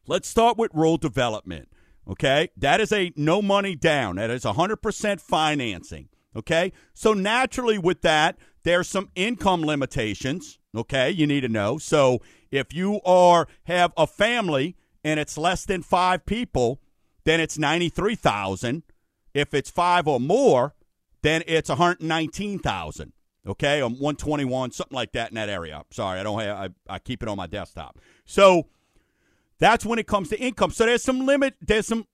Let's 0.07 0.29
start 0.29 0.59
with 0.59 0.71
rural 0.75 0.97
development, 0.97 1.69
okay? 2.09 2.51
That 2.57 2.81
is 2.81 2.93
a 2.93 3.13
no 3.17 3.41
money 3.41 3.75
down, 3.75 4.17
that 4.17 4.31
is 4.31 4.45
100% 4.45 5.21
financing, 5.21 6.09
okay? 6.37 6.73
So 6.93 7.13
naturally, 7.13 7.79
with 7.79 8.03
that, 8.03 8.37
there's 8.65 8.89
some 8.89 9.11
income 9.15 9.63
limitations, 9.63 10.59
okay? 10.77 11.11
You 11.11 11.27
need 11.27 11.43
to 11.43 11.49
know. 11.49 11.79
So 11.79 12.21
if 12.51 12.75
you 12.75 13.01
are 13.05 13.47
have 13.65 13.93
a 13.97 14.07
family 14.07 14.77
and 15.05 15.21
it's 15.21 15.39
less 15.39 15.65
than 15.65 15.83
five 15.83 16.27
people, 16.27 16.81
then 17.25 17.41
it's 17.41 17.59
93,000. 17.59 18.83
If 19.35 19.53
it's 19.53 19.71
five 19.71 20.07
or 20.07 20.21
more, 20.21 20.75
then 21.25 21.43
it's 21.47 21.71
119,000. 21.71 23.13
Okay, 23.47 23.81
on 23.81 23.93
121, 23.93 24.73
something 24.73 24.95
like 24.95 25.13
that 25.13 25.31
in 25.31 25.35
that 25.35 25.49
area. 25.49 25.83
Sorry, 25.91 26.21
I 26.21 26.23
don't 26.23 26.39
have. 26.41 26.73
I, 26.89 26.95
I 26.95 26.99
keep 26.99 27.23
it 27.23 27.29
on 27.29 27.37
my 27.37 27.47
desktop. 27.47 27.99
So 28.25 28.69
that's 29.59 29.85
when 29.85 29.99
it 29.99 30.07
comes 30.07 30.31
to 30.31 30.39
income. 30.39 30.71
So 30.71 30.87
there's 30.87 31.03
some 31.03 31.27
limit. 31.27 31.55
There's 31.61 31.87
some. 31.87 32.07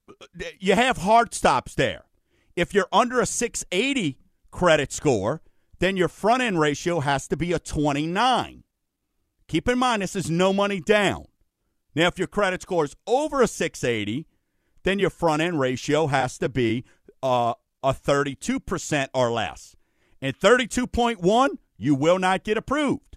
You 0.58 0.74
have 0.74 0.98
hard 0.98 1.34
stops 1.34 1.74
there. 1.74 2.04
If 2.56 2.74
you're 2.74 2.88
under 2.92 3.20
a 3.20 3.26
680 3.26 4.18
credit 4.50 4.92
score, 4.92 5.40
then 5.78 5.96
your 5.96 6.08
front 6.08 6.42
end 6.42 6.58
ratio 6.58 7.00
has 7.00 7.28
to 7.28 7.36
be 7.36 7.52
a 7.52 7.58
29. 7.58 8.64
Keep 9.46 9.68
in 9.68 9.78
mind, 9.78 10.02
this 10.02 10.16
is 10.16 10.30
no 10.30 10.52
money 10.52 10.80
down. 10.80 11.26
Now, 11.94 12.06
if 12.08 12.18
your 12.18 12.28
credit 12.28 12.62
score 12.62 12.84
is 12.84 12.96
over 13.06 13.42
a 13.42 13.48
680, 13.48 14.26
then 14.84 14.98
your 14.98 15.10
front 15.10 15.42
end 15.42 15.58
ratio 15.60 16.06
has 16.08 16.38
to 16.38 16.48
be 16.48 16.84
uh, 17.22 17.54
a 17.82 17.92
32% 17.92 19.08
or 19.14 19.30
less. 19.30 19.76
And 20.20 20.38
32.1, 20.38 21.48
you 21.78 21.94
will 21.94 22.18
not 22.18 22.44
get 22.44 22.58
approved. 22.58 23.16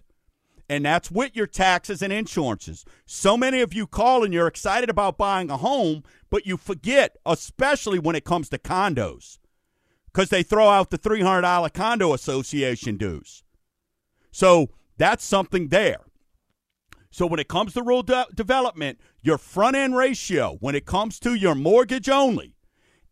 And 0.68 0.86
that's 0.86 1.10
with 1.10 1.36
your 1.36 1.46
taxes 1.46 2.00
and 2.00 2.12
insurances. 2.12 2.84
So 3.04 3.36
many 3.36 3.60
of 3.60 3.74
you 3.74 3.86
call 3.86 4.24
and 4.24 4.32
you're 4.32 4.46
excited 4.46 4.88
about 4.88 5.18
buying 5.18 5.50
a 5.50 5.58
home, 5.58 6.04
but 6.30 6.46
you 6.46 6.56
forget, 6.56 7.16
especially 7.26 7.98
when 7.98 8.16
it 8.16 8.24
comes 8.24 8.48
to 8.48 8.58
condos, 8.58 9.38
because 10.06 10.30
they 10.30 10.42
throw 10.42 10.68
out 10.68 10.90
the 10.90 10.98
$300 10.98 11.72
condo 11.74 12.14
association 12.14 12.96
dues. 12.96 13.42
So 14.32 14.70
that's 14.96 15.24
something 15.24 15.68
there. 15.68 16.00
So 17.10 17.26
when 17.26 17.38
it 17.38 17.46
comes 17.46 17.74
to 17.74 17.82
rural 17.82 18.02
de- 18.02 18.26
development, 18.34 18.98
your 19.22 19.38
front 19.38 19.76
end 19.76 19.94
ratio, 19.94 20.56
when 20.60 20.74
it 20.74 20.86
comes 20.86 21.20
to 21.20 21.34
your 21.34 21.54
mortgage 21.54 22.08
only, 22.08 22.53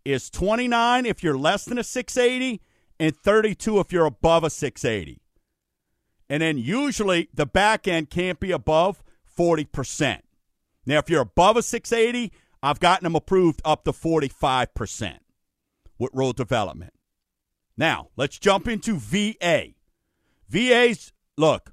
is 0.05 0.31
29 0.31 1.07
if 1.07 1.23
you're 1.23 1.39
less 1.39 1.65
than 1.65 1.79
a 1.79 1.85
680 1.85 2.61
and 2.99 3.17
32 3.17 3.81
if 3.81 3.93
you're 3.93 4.07
above 4.07 4.45
a 4.45 4.51
680. 4.51 5.21
And 6.29 6.43
then 6.43 6.59
usually 6.59 7.29
the 7.35 7.47
back 7.47 7.87
end 7.87 8.11
can't 8.11 8.41
be 8.41 8.53
above 8.53 9.03
40%. 9.39 10.21
Now, 10.87 10.99
if 10.99 11.11
you're 11.11 11.23
above 11.23 11.57
a 11.57 11.63
680, 11.63 12.33
I've 12.63 12.81
gotten 12.81 13.05
them 13.05 13.17
approved 13.17 13.61
up 13.65 13.85
to 13.85 13.93
45% 13.93 15.19
with 15.99 16.11
rural 16.15 16.33
development. 16.33 16.93
Now, 17.77 18.09
let's 18.17 18.39
jump 18.39 18.69
into 18.69 18.97
VA. 18.97 19.75
VA's, 20.49 21.13
look, 21.37 21.73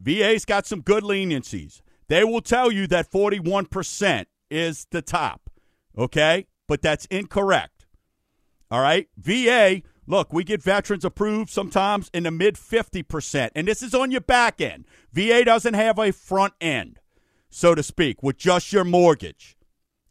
VA's 0.00 0.44
got 0.44 0.66
some 0.66 0.80
good 0.80 1.02
leniencies. 1.02 1.80
They 2.08 2.24
will 2.24 2.40
tell 2.42 2.70
you 2.70 2.86
that 2.88 3.10
41% 3.10 4.26
is 4.50 4.86
the 4.90 5.02
top, 5.02 5.50
okay? 5.96 6.46
But 6.66 6.82
that's 6.82 7.06
incorrect. 7.06 7.86
All 8.70 8.80
right? 8.80 9.08
VA, 9.16 9.82
look, 10.06 10.32
we 10.32 10.44
get 10.44 10.62
veterans 10.62 11.04
approved 11.04 11.50
sometimes 11.50 12.10
in 12.12 12.24
the 12.24 12.30
mid 12.30 12.56
50%, 12.56 13.50
and 13.54 13.68
this 13.68 13.82
is 13.82 13.94
on 13.94 14.10
your 14.10 14.20
back 14.20 14.60
end. 14.60 14.86
VA 15.12 15.44
doesn't 15.44 15.74
have 15.74 15.98
a 15.98 16.12
front 16.12 16.54
end, 16.60 16.98
so 17.50 17.74
to 17.74 17.82
speak, 17.82 18.22
with 18.22 18.36
just 18.36 18.72
your 18.72 18.84
mortgage. 18.84 19.56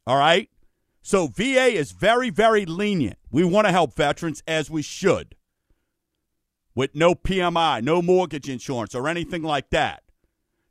All 0.05 0.17
right? 0.17 0.49
So 1.01 1.27
VA 1.27 1.73
is 1.73 1.91
very, 1.91 2.29
very 2.29 2.65
lenient. 2.65 3.17
We 3.29 3.43
want 3.43 3.67
to 3.67 3.71
help 3.71 3.93
veterans 3.93 4.41
as 4.47 4.69
we 4.69 4.81
should 4.81 5.35
with 6.75 6.95
no 6.95 7.13
PMI, 7.13 7.83
no 7.83 8.01
mortgage 8.01 8.49
insurance, 8.49 8.95
or 8.95 9.07
anything 9.07 9.43
like 9.43 9.69
that. 9.71 10.03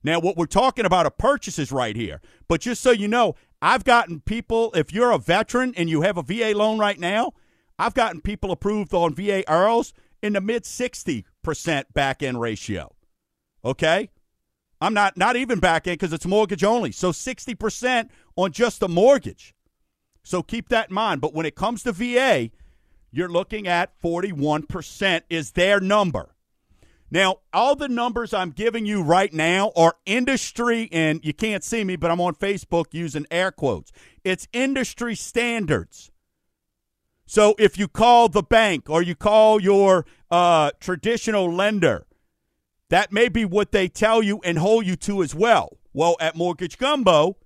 Now, 0.02 0.18
what 0.18 0.36
we're 0.36 0.46
talking 0.46 0.84
about 0.84 1.06
are 1.06 1.10
purchases 1.10 1.70
right 1.70 1.94
here. 1.94 2.20
But 2.48 2.60
just 2.60 2.82
so 2.82 2.90
you 2.90 3.06
know, 3.06 3.36
I've 3.64 3.84
gotten 3.84 4.20
people, 4.20 4.72
if 4.74 4.92
you're 4.92 5.12
a 5.12 5.18
veteran 5.18 5.72
and 5.76 5.88
you 5.88 6.02
have 6.02 6.18
a 6.18 6.22
VA 6.22 6.52
loan 6.54 6.80
right 6.80 6.98
now, 6.98 7.32
I've 7.78 7.94
gotten 7.94 8.20
people 8.20 8.50
approved 8.50 8.92
on 8.92 9.14
VA 9.14 9.44
IRRRLs 9.44 9.92
in 10.20 10.32
the 10.32 10.40
mid 10.40 10.64
60% 10.64 11.84
back 11.94 12.24
end 12.24 12.40
ratio. 12.40 12.92
Okay? 13.64 14.10
I'm 14.80 14.94
not 14.94 15.16
not 15.16 15.36
even 15.36 15.60
back 15.60 15.86
end 15.86 16.00
because 16.00 16.12
it's 16.12 16.26
mortgage 16.26 16.64
only. 16.64 16.90
So 16.90 17.12
60% 17.12 18.08
on 18.34 18.50
just 18.50 18.80
the 18.80 18.88
mortgage. 18.88 19.54
So 20.24 20.42
keep 20.42 20.68
that 20.70 20.88
in 20.88 20.94
mind. 20.94 21.20
But 21.20 21.32
when 21.32 21.46
it 21.46 21.54
comes 21.54 21.84
to 21.84 21.92
VA, 21.92 22.50
you're 23.12 23.28
looking 23.28 23.68
at 23.68 23.92
41% 24.02 25.22
is 25.30 25.52
their 25.52 25.78
number. 25.78 26.34
Now, 27.12 27.40
all 27.52 27.76
the 27.76 27.90
numbers 27.90 28.32
I'm 28.32 28.52
giving 28.52 28.86
you 28.86 29.02
right 29.02 29.30
now 29.34 29.70
are 29.76 29.96
industry, 30.06 30.88
and 30.90 31.22
you 31.22 31.34
can't 31.34 31.62
see 31.62 31.84
me, 31.84 31.94
but 31.94 32.10
I'm 32.10 32.22
on 32.22 32.34
Facebook 32.34 32.86
using 32.92 33.26
air 33.30 33.50
quotes. 33.50 33.92
It's 34.24 34.48
industry 34.54 35.14
standards. 35.14 36.10
So 37.26 37.54
if 37.58 37.76
you 37.76 37.86
call 37.86 38.30
the 38.30 38.42
bank 38.42 38.88
or 38.88 39.02
you 39.02 39.14
call 39.14 39.60
your 39.60 40.06
uh, 40.30 40.70
traditional 40.80 41.52
lender, 41.52 42.06
that 42.88 43.12
may 43.12 43.28
be 43.28 43.44
what 43.44 43.72
they 43.72 43.88
tell 43.88 44.22
you 44.22 44.40
and 44.42 44.56
hold 44.56 44.86
you 44.86 44.96
to 44.96 45.22
as 45.22 45.34
well. 45.34 45.76
Well, 45.92 46.16
at 46.18 46.34
Mortgage 46.34 46.78
Gumbo, 46.78 47.36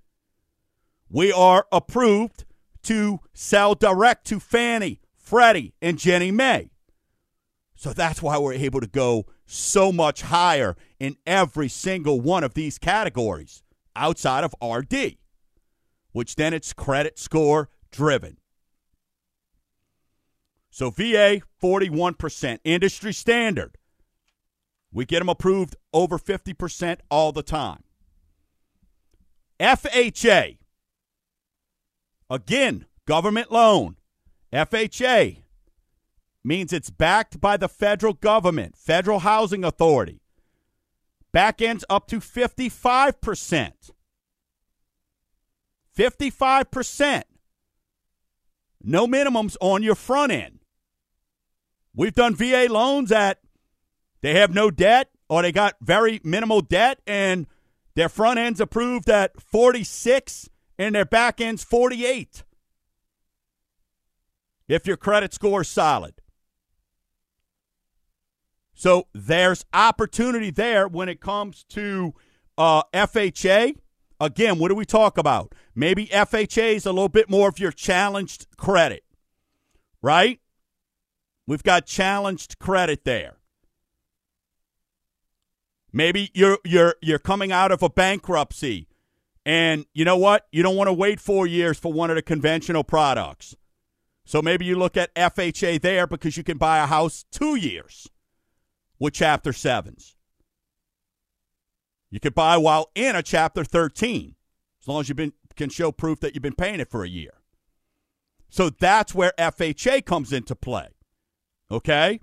we 1.09 1.29
are 1.33 1.67
approved 1.73 2.45
to 2.83 3.19
sell 3.33 3.75
direct 3.75 4.25
to 4.27 4.39
Fannie, 4.39 5.01
Freddie, 5.17 5.73
and 5.81 5.99
Ginnie 5.99 6.31
Mae. 6.31 6.69
So 7.75 7.91
that's 7.91 8.21
why 8.21 8.37
we're 8.37 8.53
able 8.53 8.79
to 8.79 8.87
go 8.87 9.25
so 9.47 9.91
much 9.91 10.21
higher 10.23 10.75
in 10.99 11.15
every 11.25 11.69
single 11.69 12.21
one 12.21 12.43
of 12.43 12.53
these 12.53 12.77
categories 12.77 13.63
outside 13.95 14.43
of 14.43 14.53
RD, 14.61 15.17
which 16.11 16.35
then 16.35 16.53
it's 16.53 16.73
credit 16.73 17.17
score 17.17 17.69
driven. 17.89 18.37
So 20.69 20.91
VA, 20.91 21.41
41%. 21.63 22.59
Industry 22.63 23.11
standard. 23.11 23.77
We 24.91 25.05
get 25.05 25.19
them 25.19 25.29
approved 25.29 25.75
over 25.91 26.19
50% 26.19 26.99
all 27.09 27.31
the 27.31 27.41
time. 27.41 27.83
FHA. 29.59 30.57
Again, 32.29 32.85
government 33.07 33.51
loan. 33.51 33.95
FHA 34.53 35.37
means 36.47 36.71
it's 36.71 36.89
backed 36.89 37.41
by 37.41 37.57
the 37.57 37.67
federal 37.67 38.13
government, 38.13 38.75
Federal 38.77 39.19
Housing 39.19 39.63
Authority. 39.63 40.21
Back 41.33 41.61
ends 41.61 41.83
up 41.89 42.07
to 42.07 42.19
55%. 42.19 43.71
55%. 45.95 47.23
No 48.81 49.05
minimums 49.05 49.57
on 49.59 49.83
your 49.83 49.95
front 49.95 50.31
end. 50.31 50.59
We've 51.93 52.13
done 52.13 52.35
VA 52.35 52.67
loans 52.69 53.11
at 53.11 53.39
they 54.21 54.35
have 54.35 54.53
no 54.53 54.71
debt 54.71 55.09
or 55.29 55.41
they 55.41 55.51
got 55.51 55.75
very 55.81 56.21
minimal 56.23 56.61
debt 56.61 57.01
and 57.05 57.47
their 57.95 58.09
front 58.09 58.39
end's 58.39 58.61
approved 58.61 59.09
at 59.09 59.41
46 59.41 60.49
and 60.77 60.95
their 60.95 61.05
back 61.05 61.41
end's 61.41 61.63
48. 61.63 62.43
If 64.67 64.85
your 64.85 64.97
credit 64.97 65.33
score 65.33 65.61
is 65.61 65.67
solid. 65.67 66.13
So 68.77 69.07
there's 69.11 69.65
opportunity 69.73 70.51
there 70.51 70.87
when 70.87 71.09
it 71.09 71.19
comes 71.19 71.63
to 71.69 72.13
uh, 72.59 72.83
FHA. 72.93 73.75
Again, 74.19 74.59
what 74.59 74.67
do 74.67 74.75
we 74.75 74.85
talk 74.85 75.17
about? 75.17 75.55
Maybe 75.73 76.05
FHA 76.05 76.75
is 76.75 76.85
a 76.85 76.91
little 76.91 77.09
bit 77.09 77.27
more 77.27 77.49
of 77.49 77.57
your 77.57 77.71
challenged 77.71 78.45
credit, 78.55 79.03
right? 79.99 80.39
We've 81.47 81.63
got 81.63 81.87
challenged 81.87 82.59
credit 82.59 83.03
there. 83.03 83.37
Maybe 85.91 86.29
you're 86.35 86.59
you're 86.63 86.97
you're 87.01 87.17
coming 87.17 87.51
out 87.51 87.71
of 87.71 87.81
a 87.81 87.89
bankruptcy 87.89 88.87
and 89.43 89.87
you 89.93 90.05
know 90.05 90.17
what? 90.17 90.45
You 90.51 90.61
don't 90.61 90.75
want 90.75 90.87
to 90.87 90.93
wait 90.93 91.19
4 91.19 91.47
years 91.47 91.79
for 91.79 91.91
one 91.91 92.11
of 92.11 92.15
the 92.15 92.21
conventional 92.21 92.83
products. 92.83 93.55
So 94.23 94.43
maybe 94.43 94.65
you 94.65 94.77
look 94.77 94.97
at 94.97 95.15
FHA 95.15 95.81
there 95.81 96.05
because 96.05 96.37
you 96.37 96.43
can 96.43 96.59
buy 96.59 96.77
a 96.77 96.85
house 96.85 97.25
2 97.31 97.55
years 97.55 98.07
with 98.99 99.13
Chapter 99.13 99.51
7s. 99.51 100.15
You 102.09 102.19
could 102.19 102.35
buy 102.35 102.57
while 102.57 102.89
in 102.95 103.15
a 103.15 103.23
Chapter 103.23 103.63
13, 103.63 104.35
as 104.81 104.87
long 104.87 105.01
as 105.01 105.09
you 105.09 105.33
can 105.55 105.69
show 105.69 105.91
proof 105.91 106.19
that 106.21 106.33
you've 106.33 106.41
been 106.41 106.55
paying 106.55 106.79
it 106.79 106.89
for 106.89 107.03
a 107.03 107.09
year. 107.09 107.41
So 108.49 108.69
that's 108.69 109.13
where 109.13 109.33
FHA 109.37 110.05
comes 110.05 110.31
into 110.31 110.55
play. 110.55 110.89
Okay? 111.69 112.21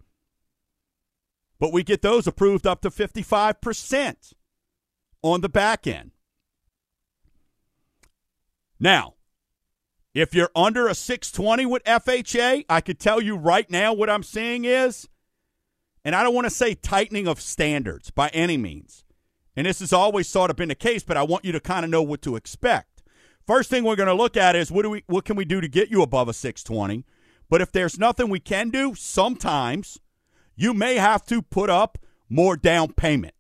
But 1.61 1.73
we 1.73 1.83
get 1.83 2.03
those 2.03 2.27
approved 2.27 2.67
up 2.67 2.81
to 2.83 2.91
55% 2.91 4.35
on 5.23 5.41
the 5.41 5.49
back 5.49 5.87
end. 5.87 6.13
Now, 8.81 9.15
if 10.15 10.35
you're 10.35 10.51
under 10.55 10.89
a 10.89 10.95
620 10.95 11.67
with 11.67 11.85
FHA, 11.85 12.65
I 12.69 12.81
could 12.81 12.99
tell 12.99 13.21
you 13.21 13.37
right 13.37 13.71
now 13.71 13.93
what 13.93 14.11
I'm 14.11 14.23
seeing 14.23 14.65
is 14.65 15.09
and 16.05 16.15
I 16.15 16.23
don't 16.23 16.35
want 16.35 16.45
to 16.45 16.51
say 16.51 16.75
tightening 16.75 17.27
of 17.27 17.41
standards 17.41 18.11
by 18.11 18.29
any 18.29 18.57
means. 18.57 19.05
And 19.57 19.67
this 19.67 19.81
has 19.81 19.93
always 19.93 20.29
sort 20.29 20.51
of 20.51 20.57
been 20.57 20.69
the 20.69 20.75
case, 20.75 21.03
but 21.03 21.17
I 21.17 21.23
want 21.23 21.45
you 21.45 21.53
to 21.53 21.61
kind 21.61 21.85
of 21.85 21.91
know 21.91 22.03
what 22.03 22.23
to 22.23 22.37
expect. 22.37 23.03
First 23.47 23.71
thing 23.71 23.85
we're 23.85 23.97
going 23.97 24.09
to 24.09 24.15
look 24.15 24.37
at 24.37 24.57
is 24.57 24.71
what 24.71 24.83
do 24.83 24.91
we 24.91 25.05
what 25.07 25.25
can 25.25 25.37
we 25.37 25.45
do 25.45 25.61
to 25.61 25.69
get 25.69 25.91
you 25.91 26.03
above 26.03 26.29
a 26.29 26.33
620? 26.33 27.05
But 27.49 27.61
if 27.61 27.71
there's 27.71 27.99
nothing 27.99 28.29
we 28.29 28.41
can 28.41 28.71
do, 28.71 28.95
sometimes 28.95 29.99
you 30.57 30.75
may 30.75 30.97
have 30.97 31.25
to 31.27 31.43
put 31.43 31.71
up 31.71 31.99
more 32.29 32.57
down 32.57 32.93
payment. 32.95 33.35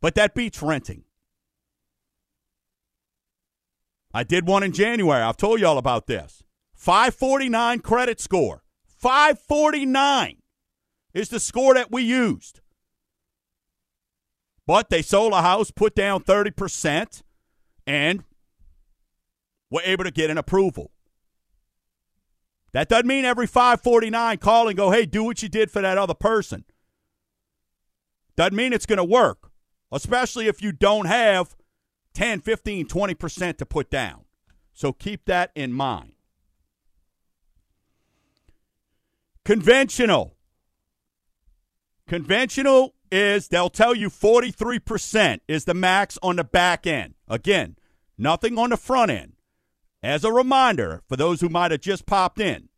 But 0.00 0.14
that 0.16 0.34
beats 0.34 0.62
renting. 0.62 1.04
I 4.12 4.24
did 4.24 4.46
one 4.46 4.62
in 4.62 4.72
January. 4.72 5.22
I've 5.22 5.36
told 5.36 5.60
you 5.60 5.66
all 5.66 5.78
about 5.78 6.06
this. 6.06 6.42
549 6.74 7.80
credit 7.80 8.20
score. 8.20 8.64
549 8.84 10.39
is 11.12 11.28
the 11.28 11.40
score 11.40 11.74
that 11.74 11.90
we 11.90 12.02
used. 12.02 12.60
But 14.66 14.90
they 14.90 15.02
sold 15.02 15.32
a 15.32 15.42
house, 15.42 15.70
put 15.70 15.94
down 15.94 16.22
30%, 16.22 17.22
and 17.86 18.24
were 19.70 19.82
able 19.84 20.04
to 20.04 20.10
get 20.10 20.30
an 20.30 20.38
approval. 20.38 20.92
That 22.72 22.88
doesn't 22.88 23.06
mean 23.06 23.24
every 23.24 23.46
549 23.46 24.38
call 24.38 24.68
and 24.68 24.76
go, 24.76 24.90
hey, 24.90 25.06
do 25.06 25.24
what 25.24 25.42
you 25.42 25.48
did 25.48 25.70
for 25.70 25.82
that 25.82 25.98
other 25.98 26.14
person. 26.14 26.64
Doesn't 28.36 28.56
mean 28.56 28.72
it's 28.72 28.86
going 28.86 28.98
to 28.98 29.04
work, 29.04 29.50
especially 29.90 30.46
if 30.46 30.62
you 30.62 30.70
don't 30.72 31.06
have 31.06 31.56
10, 32.14 32.40
15, 32.40 32.86
20% 32.86 33.58
to 33.58 33.66
put 33.66 33.90
down. 33.90 34.24
So 34.72 34.92
keep 34.92 35.24
that 35.26 35.50
in 35.54 35.72
mind. 35.72 36.12
Conventional. 39.44 40.36
Conventional 42.10 42.96
is 43.12 43.46
they'll 43.46 43.70
tell 43.70 43.94
you 43.94 44.10
43% 44.10 45.38
is 45.46 45.64
the 45.64 45.74
max 45.74 46.18
on 46.24 46.34
the 46.34 46.42
back 46.42 46.84
end. 46.84 47.14
Again, 47.28 47.76
nothing 48.18 48.58
on 48.58 48.70
the 48.70 48.76
front 48.76 49.12
end. 49.12 49.34
As 50.02 50.24
a 50.24 50.32
reminder 50.32 51.02
for 51.08 51.16
those 51.16 51.40
who 51.40 51.48
might 51.48 51.70
have 51.70 51.82
just 51.82 52.06
popped 52.06 52.40
in, 52.40 52.68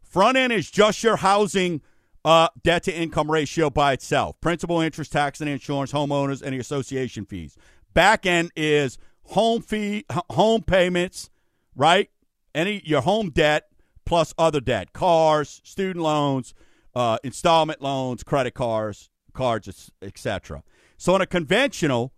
front 0.00 0.38
end 0.38 0.54
is 0.54 0.70
just 0.70 1.02
your 1.02 1.16
housing 1.16 1.82
uh, 2.24 2.48
debt 2.64 2.84
to 2.84 2.98
income 2.98 3.30
ratio 3.30 3.68
by 3.68 3.92
itself 3.92 4.40
principal, 4.40 4.80
interest, 4.80 5.12
tax, 5.12 5.42
and 5.42 5.50
insurance, 5.50 5.92
homeowners, 5.92 6.40
and 6.40 6.54
the 6.54 6.58
association 6.58 7.26
fees. 7.26 7.58
Back 7.92 8.24
end 8.24 8.52
is 8.56 8.96
home 9.24 9.60
fee, 9.60 10.06
home 10.30 10.62
payments, 10.62 11.28
right? 11.74 12.08
Any 12.54 12.80
your 12.86 13.02
home 13.02 13.28
debt 13.28 13.68
plus 14.06 14.32
other 14.38 14.62
debt, 14.62 14.94
cars, 14.94 15.60
student 15.62 16.02
loans, 16.02 16.54
uh, 16.96 17.18
installment 17.22 17.82
loans, 17.82 18.24
credit 18.24 18.54
cards, 18.54 19.10
cards, 19.34 19.92
etc. 20.00 20.62
So 20.96 21.14
on 21.14 21.20
a 21.20 21.26
conventional, 21.26 22.14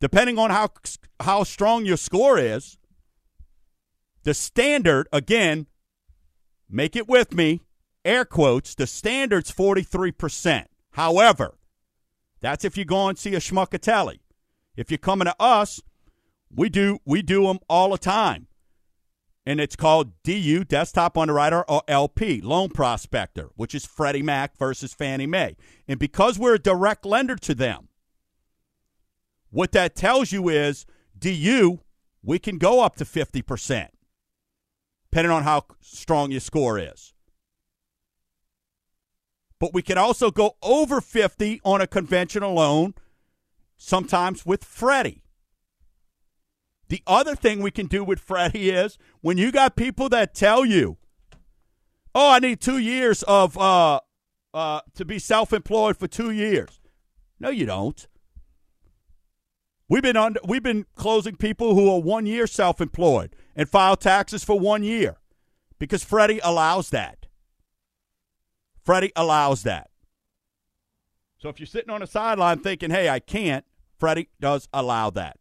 depending 0.00 0.38
on 0.38 0.48
how 0.48 0.70
how 1.20 1.44
strong 1.44 1.84
your 1.84 1.98
score 1.98 2.38
is, 2.38 2.78
the 4.22 4.32
standard 4.32 5.08
again, 5.12 5.66
make 6.70 6.96
it 6.96 7.06
with 7.06 7.34
me, 7.34 7.60
air 8.02 8.24
quotes, 8.24 8.74
the 8.74 8.86
standard's 8.86 9.52
43%. 9.52 10.64
However, 10.92 11.58
that's 12.40 12.64
if 12.64 12.78
you 12.78 12.86
go 12.86 13.08
and 13.08 13.18
see 13.18 13.34
a 13.34 13.40
schmuckatelli. 13.40 14.20
If 14.74 14.90
you're 14.90 14.96
coming 14.96 15.26
to 15.26 15.34
us, 15.38 15.82
we 16.50 16.70
do 16.70 16.98
we 17.04 17.20
do 17.20 17.46
them 17.46 17.58
all 17.68 17.90
the 17.90 17.98
time 17.98 18.46
and 19.46 19.60
it's 19.60 19.76
called 19.76 20.12
DU 20.22 20.64
Desktop 20.64 21.16
Underwriter 21.16 21.62
or 21.68 21.82
LP 21.88 22.40
Loan 22.40 22.68
Prospector, 22.68 23.50
which 23.56 23.74
is 23.74 23.86
Freddie 23.86 24.22
Mac 24.22 24.56
versus 24.56 24.92
Fannie 24.92 25.26
Mae. 25.26 25.56
And 25.88 25.98
because 25.98 26.38
we're 26.38 26.54
a 26.54 26.58
direct 26.58 27.06
lender 27.06 27.36
to 27.36 27.54
them, 27.54 27.88
what 29.50 29.72
that 29.72 29.96
tells 29.96 30.30
you 30.30 30.48
is 30.48 30.86
DU, 31.18 31.80
we 32.22 32.38
can 32.38 32.58
go 32.58 32.82
up 32.82 32.96
to 32.96 33.04
50%, 33.04 33.88
depending 35.10 35.32
on 35.32 35.42
how 35.42 35.64
strong 35.80 36.30
your 36.30 36.40
score 36.40 36.78
is. 36.78 37.14
But 39.58 39.74
we 39.74 39.82
can 39.82 39.98
also 39.98 40.30
go 40.30 40.56
over 40.62 41.00
50 41.00 41.60
on 41.64 41.80
a 41.80 41.86
conventional 41.86 42.54
loan, 42.54 42.94
sometimes 43.76 44.46
with 44.46 44.64
Freddie. 44.64 45.24
The 46.90 47.04
other 47.06 47.36
thing 47.36 47.62
we 47.62 47.70
can 47.70 47.86
do 47.86 48.02
with 48.02 48.18
Freddie 48.18 48.70
is 48.70 48.98
when 49.20 49.38
you 49.38 49.52
got 49.52 49.76
people 49.76 50.08
that 50.08 50.34
tell 50.34 50.64
you, 50.64 50.98
"Oh, 52.16 52.32
I 52.32 52.40
need 52.40 52.60
two 52.60 52.78
years 52.78 53.22
of 53.22 53.56
uh, 53.56 54.00
uh, 54.52 54.80
to 54.94 55.04
be 55.04 55.20
self-employed 55.20 55.96
for 55.96 56.08
two 56.08 56.32
years." 56.32 56.80
No, 57.38 57.48
you 57.48 57.64
don't. 57.64 58.08
We've 59.88 60.02
been 60.02 60.16
under, 60.16 60.40
we've 60.44 60.64
been 60.64 60.84
closing 60.96 61.36
people 61.36 61.76
who 61.76 61.88
are 61.92 62.00
one 62.00 62.26
year 62.26 62.48
self-employed 62.48 63.36
and 63.54 63.68
file 63.68 63.96
taxes 63.96 64.42
for 64.42 64.58
one 64.58 64.82
year 64.82 65.16
because 65.78 66.02
Freddie 66.02 66.40
allows 66.42 66.90
that. 66.90 67.26
Freddie 68.82 69.12
allows 69.14 69.62
that. 69.62 69.90
So 71.38 71.48
if 71.48 71.60
you're 71.60 71.66
sitting 71.68 71.90
on 71.90 72.00
the 72.00 72.08
sideline 72.08 72.58
thinking, 72.58 72.90
"Hey, 72.90 73.08
I 73.08 73.20
can't," 73.20 73.64
Freddie 73.96 74.28
does 74.40 74.68
allow 74.72 75.10
that. 75.10 75.39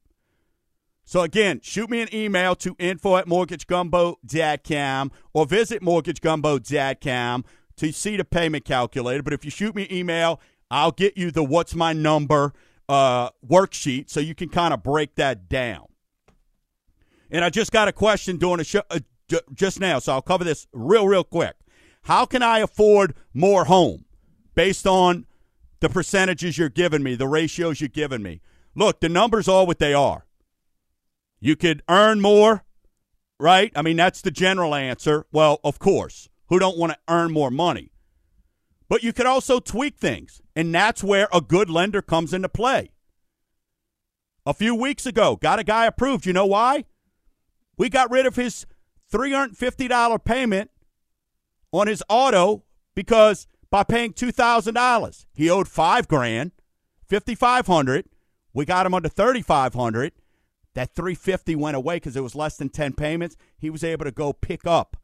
So 1.10 1.22
again, 1.22 1.62
shoot 1.64 1.90
me 1.90 2.02
an 2.02 2.10
email 2.14 2.56
to 2.58 2.76
info 2.78 3.18
at 3.18 3.26
mortgagegumbo.com 3.26 5.12
or 5.34 5.48
visit 5.48 5.82
mortgagegumbo.com 5.82 7.46
to 7.78 7.92
see 7.92 8.16
the 8.16 8.24
payment 8.24 8.64
calculator. 8.64 9.24
But 9.24 9.34
if 9.34 9.44
you 9.44 9.50
shoot 9.50 9.74
me 9.74 9.86
an 9.86 9.92
email, 9.92 10.40
I'll 10.70 10.92
get 10.92 11.18
you 11.18 11.32
the 11.32 11.44
what's 11.44 11.74
my 11.74 11.94
number 11.94 12.54
uh, 12.88 13.32
worksheet 13.44 14.12
so 14.12 14.20
you 14.20 14.36
can 14.36 14.50
kind 14.50 14.72
of 14.72 14.84
break 14.84 15.16
that 15.16 15.50
down. 15.50 15.88
And 17.32 17.44
I 17.44 17.50
just 17.50 17.72
got 17.72 17.88
a 17.88 17.92
question 17.92 18.38
during 18.38 18.58
the 18.58 18.64
show 18.64 18.84
uh, 18.92 19.00
j- 19.28 19.40
just 19.52 19.80
now, 19.80 19.98
so 19.98 20.14
I'll 20.14 20.22
cover 20.22 20.44
this 20.44 20.68
real, 20.74 21.08
real 21.08 21.24
quick. 21.24 21.56
How 22.04 22.28
can 22.28 22.44
I 22.44 22.60
afford 22.60 23.16
more 23.34 23.66
home 23.66 24.06
based 24.54 24.86
on 24.86 25.26
the 25.80 25.90
percentages 25.90 26.60
you're 26.60 26.70
giving 26.70 27.02
me, 27.02 27.16
the 27.16 27.28
ratios 27.28 27.82
you're 27.82 27.88
giving 27.88 28.22
me? 28.22 28.42
Look, 28.76 29.00
the 29.00 29.10
numbers 29.10 29.48
are 29.48 29.66
what 29.66 29.80
they 29.80 29.96
are. 29.96 30.28
You 31.40 31.56
could 31.56 31.84
earn 31.90 32.22
more, 32.22 32.64
right? 33.40 33.72
I 33.76 33.82
mean, 33.82 33.98
that's 33.98 34.22
the 34.22 34.32
general 34.32 34.76
answer. 34.76 35.26
Well, 35.32 35.60
of 35.64 35.80
course. 35.80 36.30
Who 36.48 36.60
don't 36.60 36.78
want 36.78 36.94
to 36.94 36.98
earn 37.08 37.32
more 37.32 37.52
money? 37.52 37.92
But 38.90 39.04
you 39.04 39.14
could 39.14 39.28
also 39.28 39.60
tweak 39.60 39.98
things, 39.98 40.42
and 40.56 40.74
that's 40.74 41.04
where 41.04 41.28
a 41.32 41.42
good 41.42 41.70
lender 41.70 42.02
comes 42.02 42.34
into 42.34 42.50
play. 42.50 42.92
A 44.46 44.54
few 44.54 44.74
weeks 44.74 45.06
ago, 45.06 45.36
got 45.36 45.60
a 45.60 45.64
guy 45.64 45.86
approved. 45.86 46.26
You 46.26 46.34
know 46.34 46.48
why? 46.48 46.86
We 47.78 47.88
got 47.90 48.10
rid 48.10 48.26
of 48.26 48.36
his 48.36 48.66
$350 49.14 50.26
payment 50.26 50.72
on 51.72 51.88
his 51.88 52.04
auto 52.10 52.64
because 52.96 53.48
by 53.70 53.84
paying 53.84 54.14
$2,000, 54.14 55.26
he 55.34 55.50
owed 55.50 55.68
5 55.68 56.08
grand, 56.08 56.52
5500 57.08 58.06
We 58.54 58.66
got 58.66 58.88
him 58.88 58.96
under 58.96 59.10
3500 59.10 60.14
That 60.76 60.96
350 60.96 61.56
went 61.56 61.76
away 61.76 61.98
because 61.98 62.16
it 62.16 62.22
was 62.22 62.36
less 62.36 62.58
than 62.58 62.70
10 62.70 62.94
payments. 62.94 63.36
He 63.58 63.70
was 63.70 63.84
able 63.84 64.06
to 64.06 64.12
go 64.12 64.34
pick 64.34 64.66
up 64.66 64.98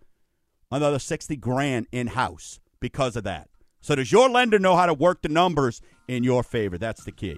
another 0.71 0.99
60 0.99 1.35
grand 1.37 1.87
in 1.91 2.07
house 2.07 2.59
because 2.79 3.15
of 3.15 3.23
that. 3.23 3.49
So 3.81 3.95
does 3.95 4.11
your 4.11 4.29
lender 4.29 4.59
know 4.59 4.75
how 4.75 4.85
to 4.85 4.93
work 4.93 5.21
the 5.21 5.29
numbers 5.29 5.81
in 6.07 6.23
your 6.23 6.43
favor? 6.43 6.77
That's 6.77 7.03
the 7.03 7.11
key. 7.11 7.37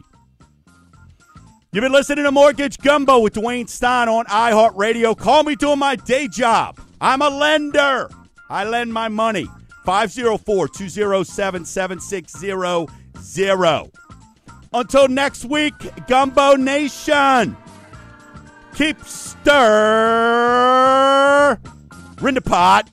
You've 1.73 1.81
been 1.81 1.91
listening 1.91 2.23
to 2.23 2.31
Mortgage 2.31 2.77
Gumbo 2.77 3.19
with 3.19 3.33
Dwayne 3.33 3.67
Stein 3.67 4.07
on 4.07 4.25
iHeartRadio. 4.25 5.17
Call 5.17 5.43
me 5.43 5.55
doing 5.55 5.79
my 5.79 5.97
day 5.97 6.27
job. 6.27 6.79
I'm 7.01 7.21
a 7.21 7.29
lender. 7.29 8.09
I 8.49 8.63
lend 8.63 8.93
my 8.93 9.09
money. 9.09 9.47
504 9.83 10.69
207 10.69 11.65
7600. 11.65 13.91
Until 14.73 15.07
next 15.07 15.45
week, 15.45 15.73
Gumbo 16.07 16.55
Nation, 16.55 17.55
keep 18.77 19.03
stir 19.03 19.57
in 22.21 22.35
the 22.35 22.41
pot. 22.41 22.87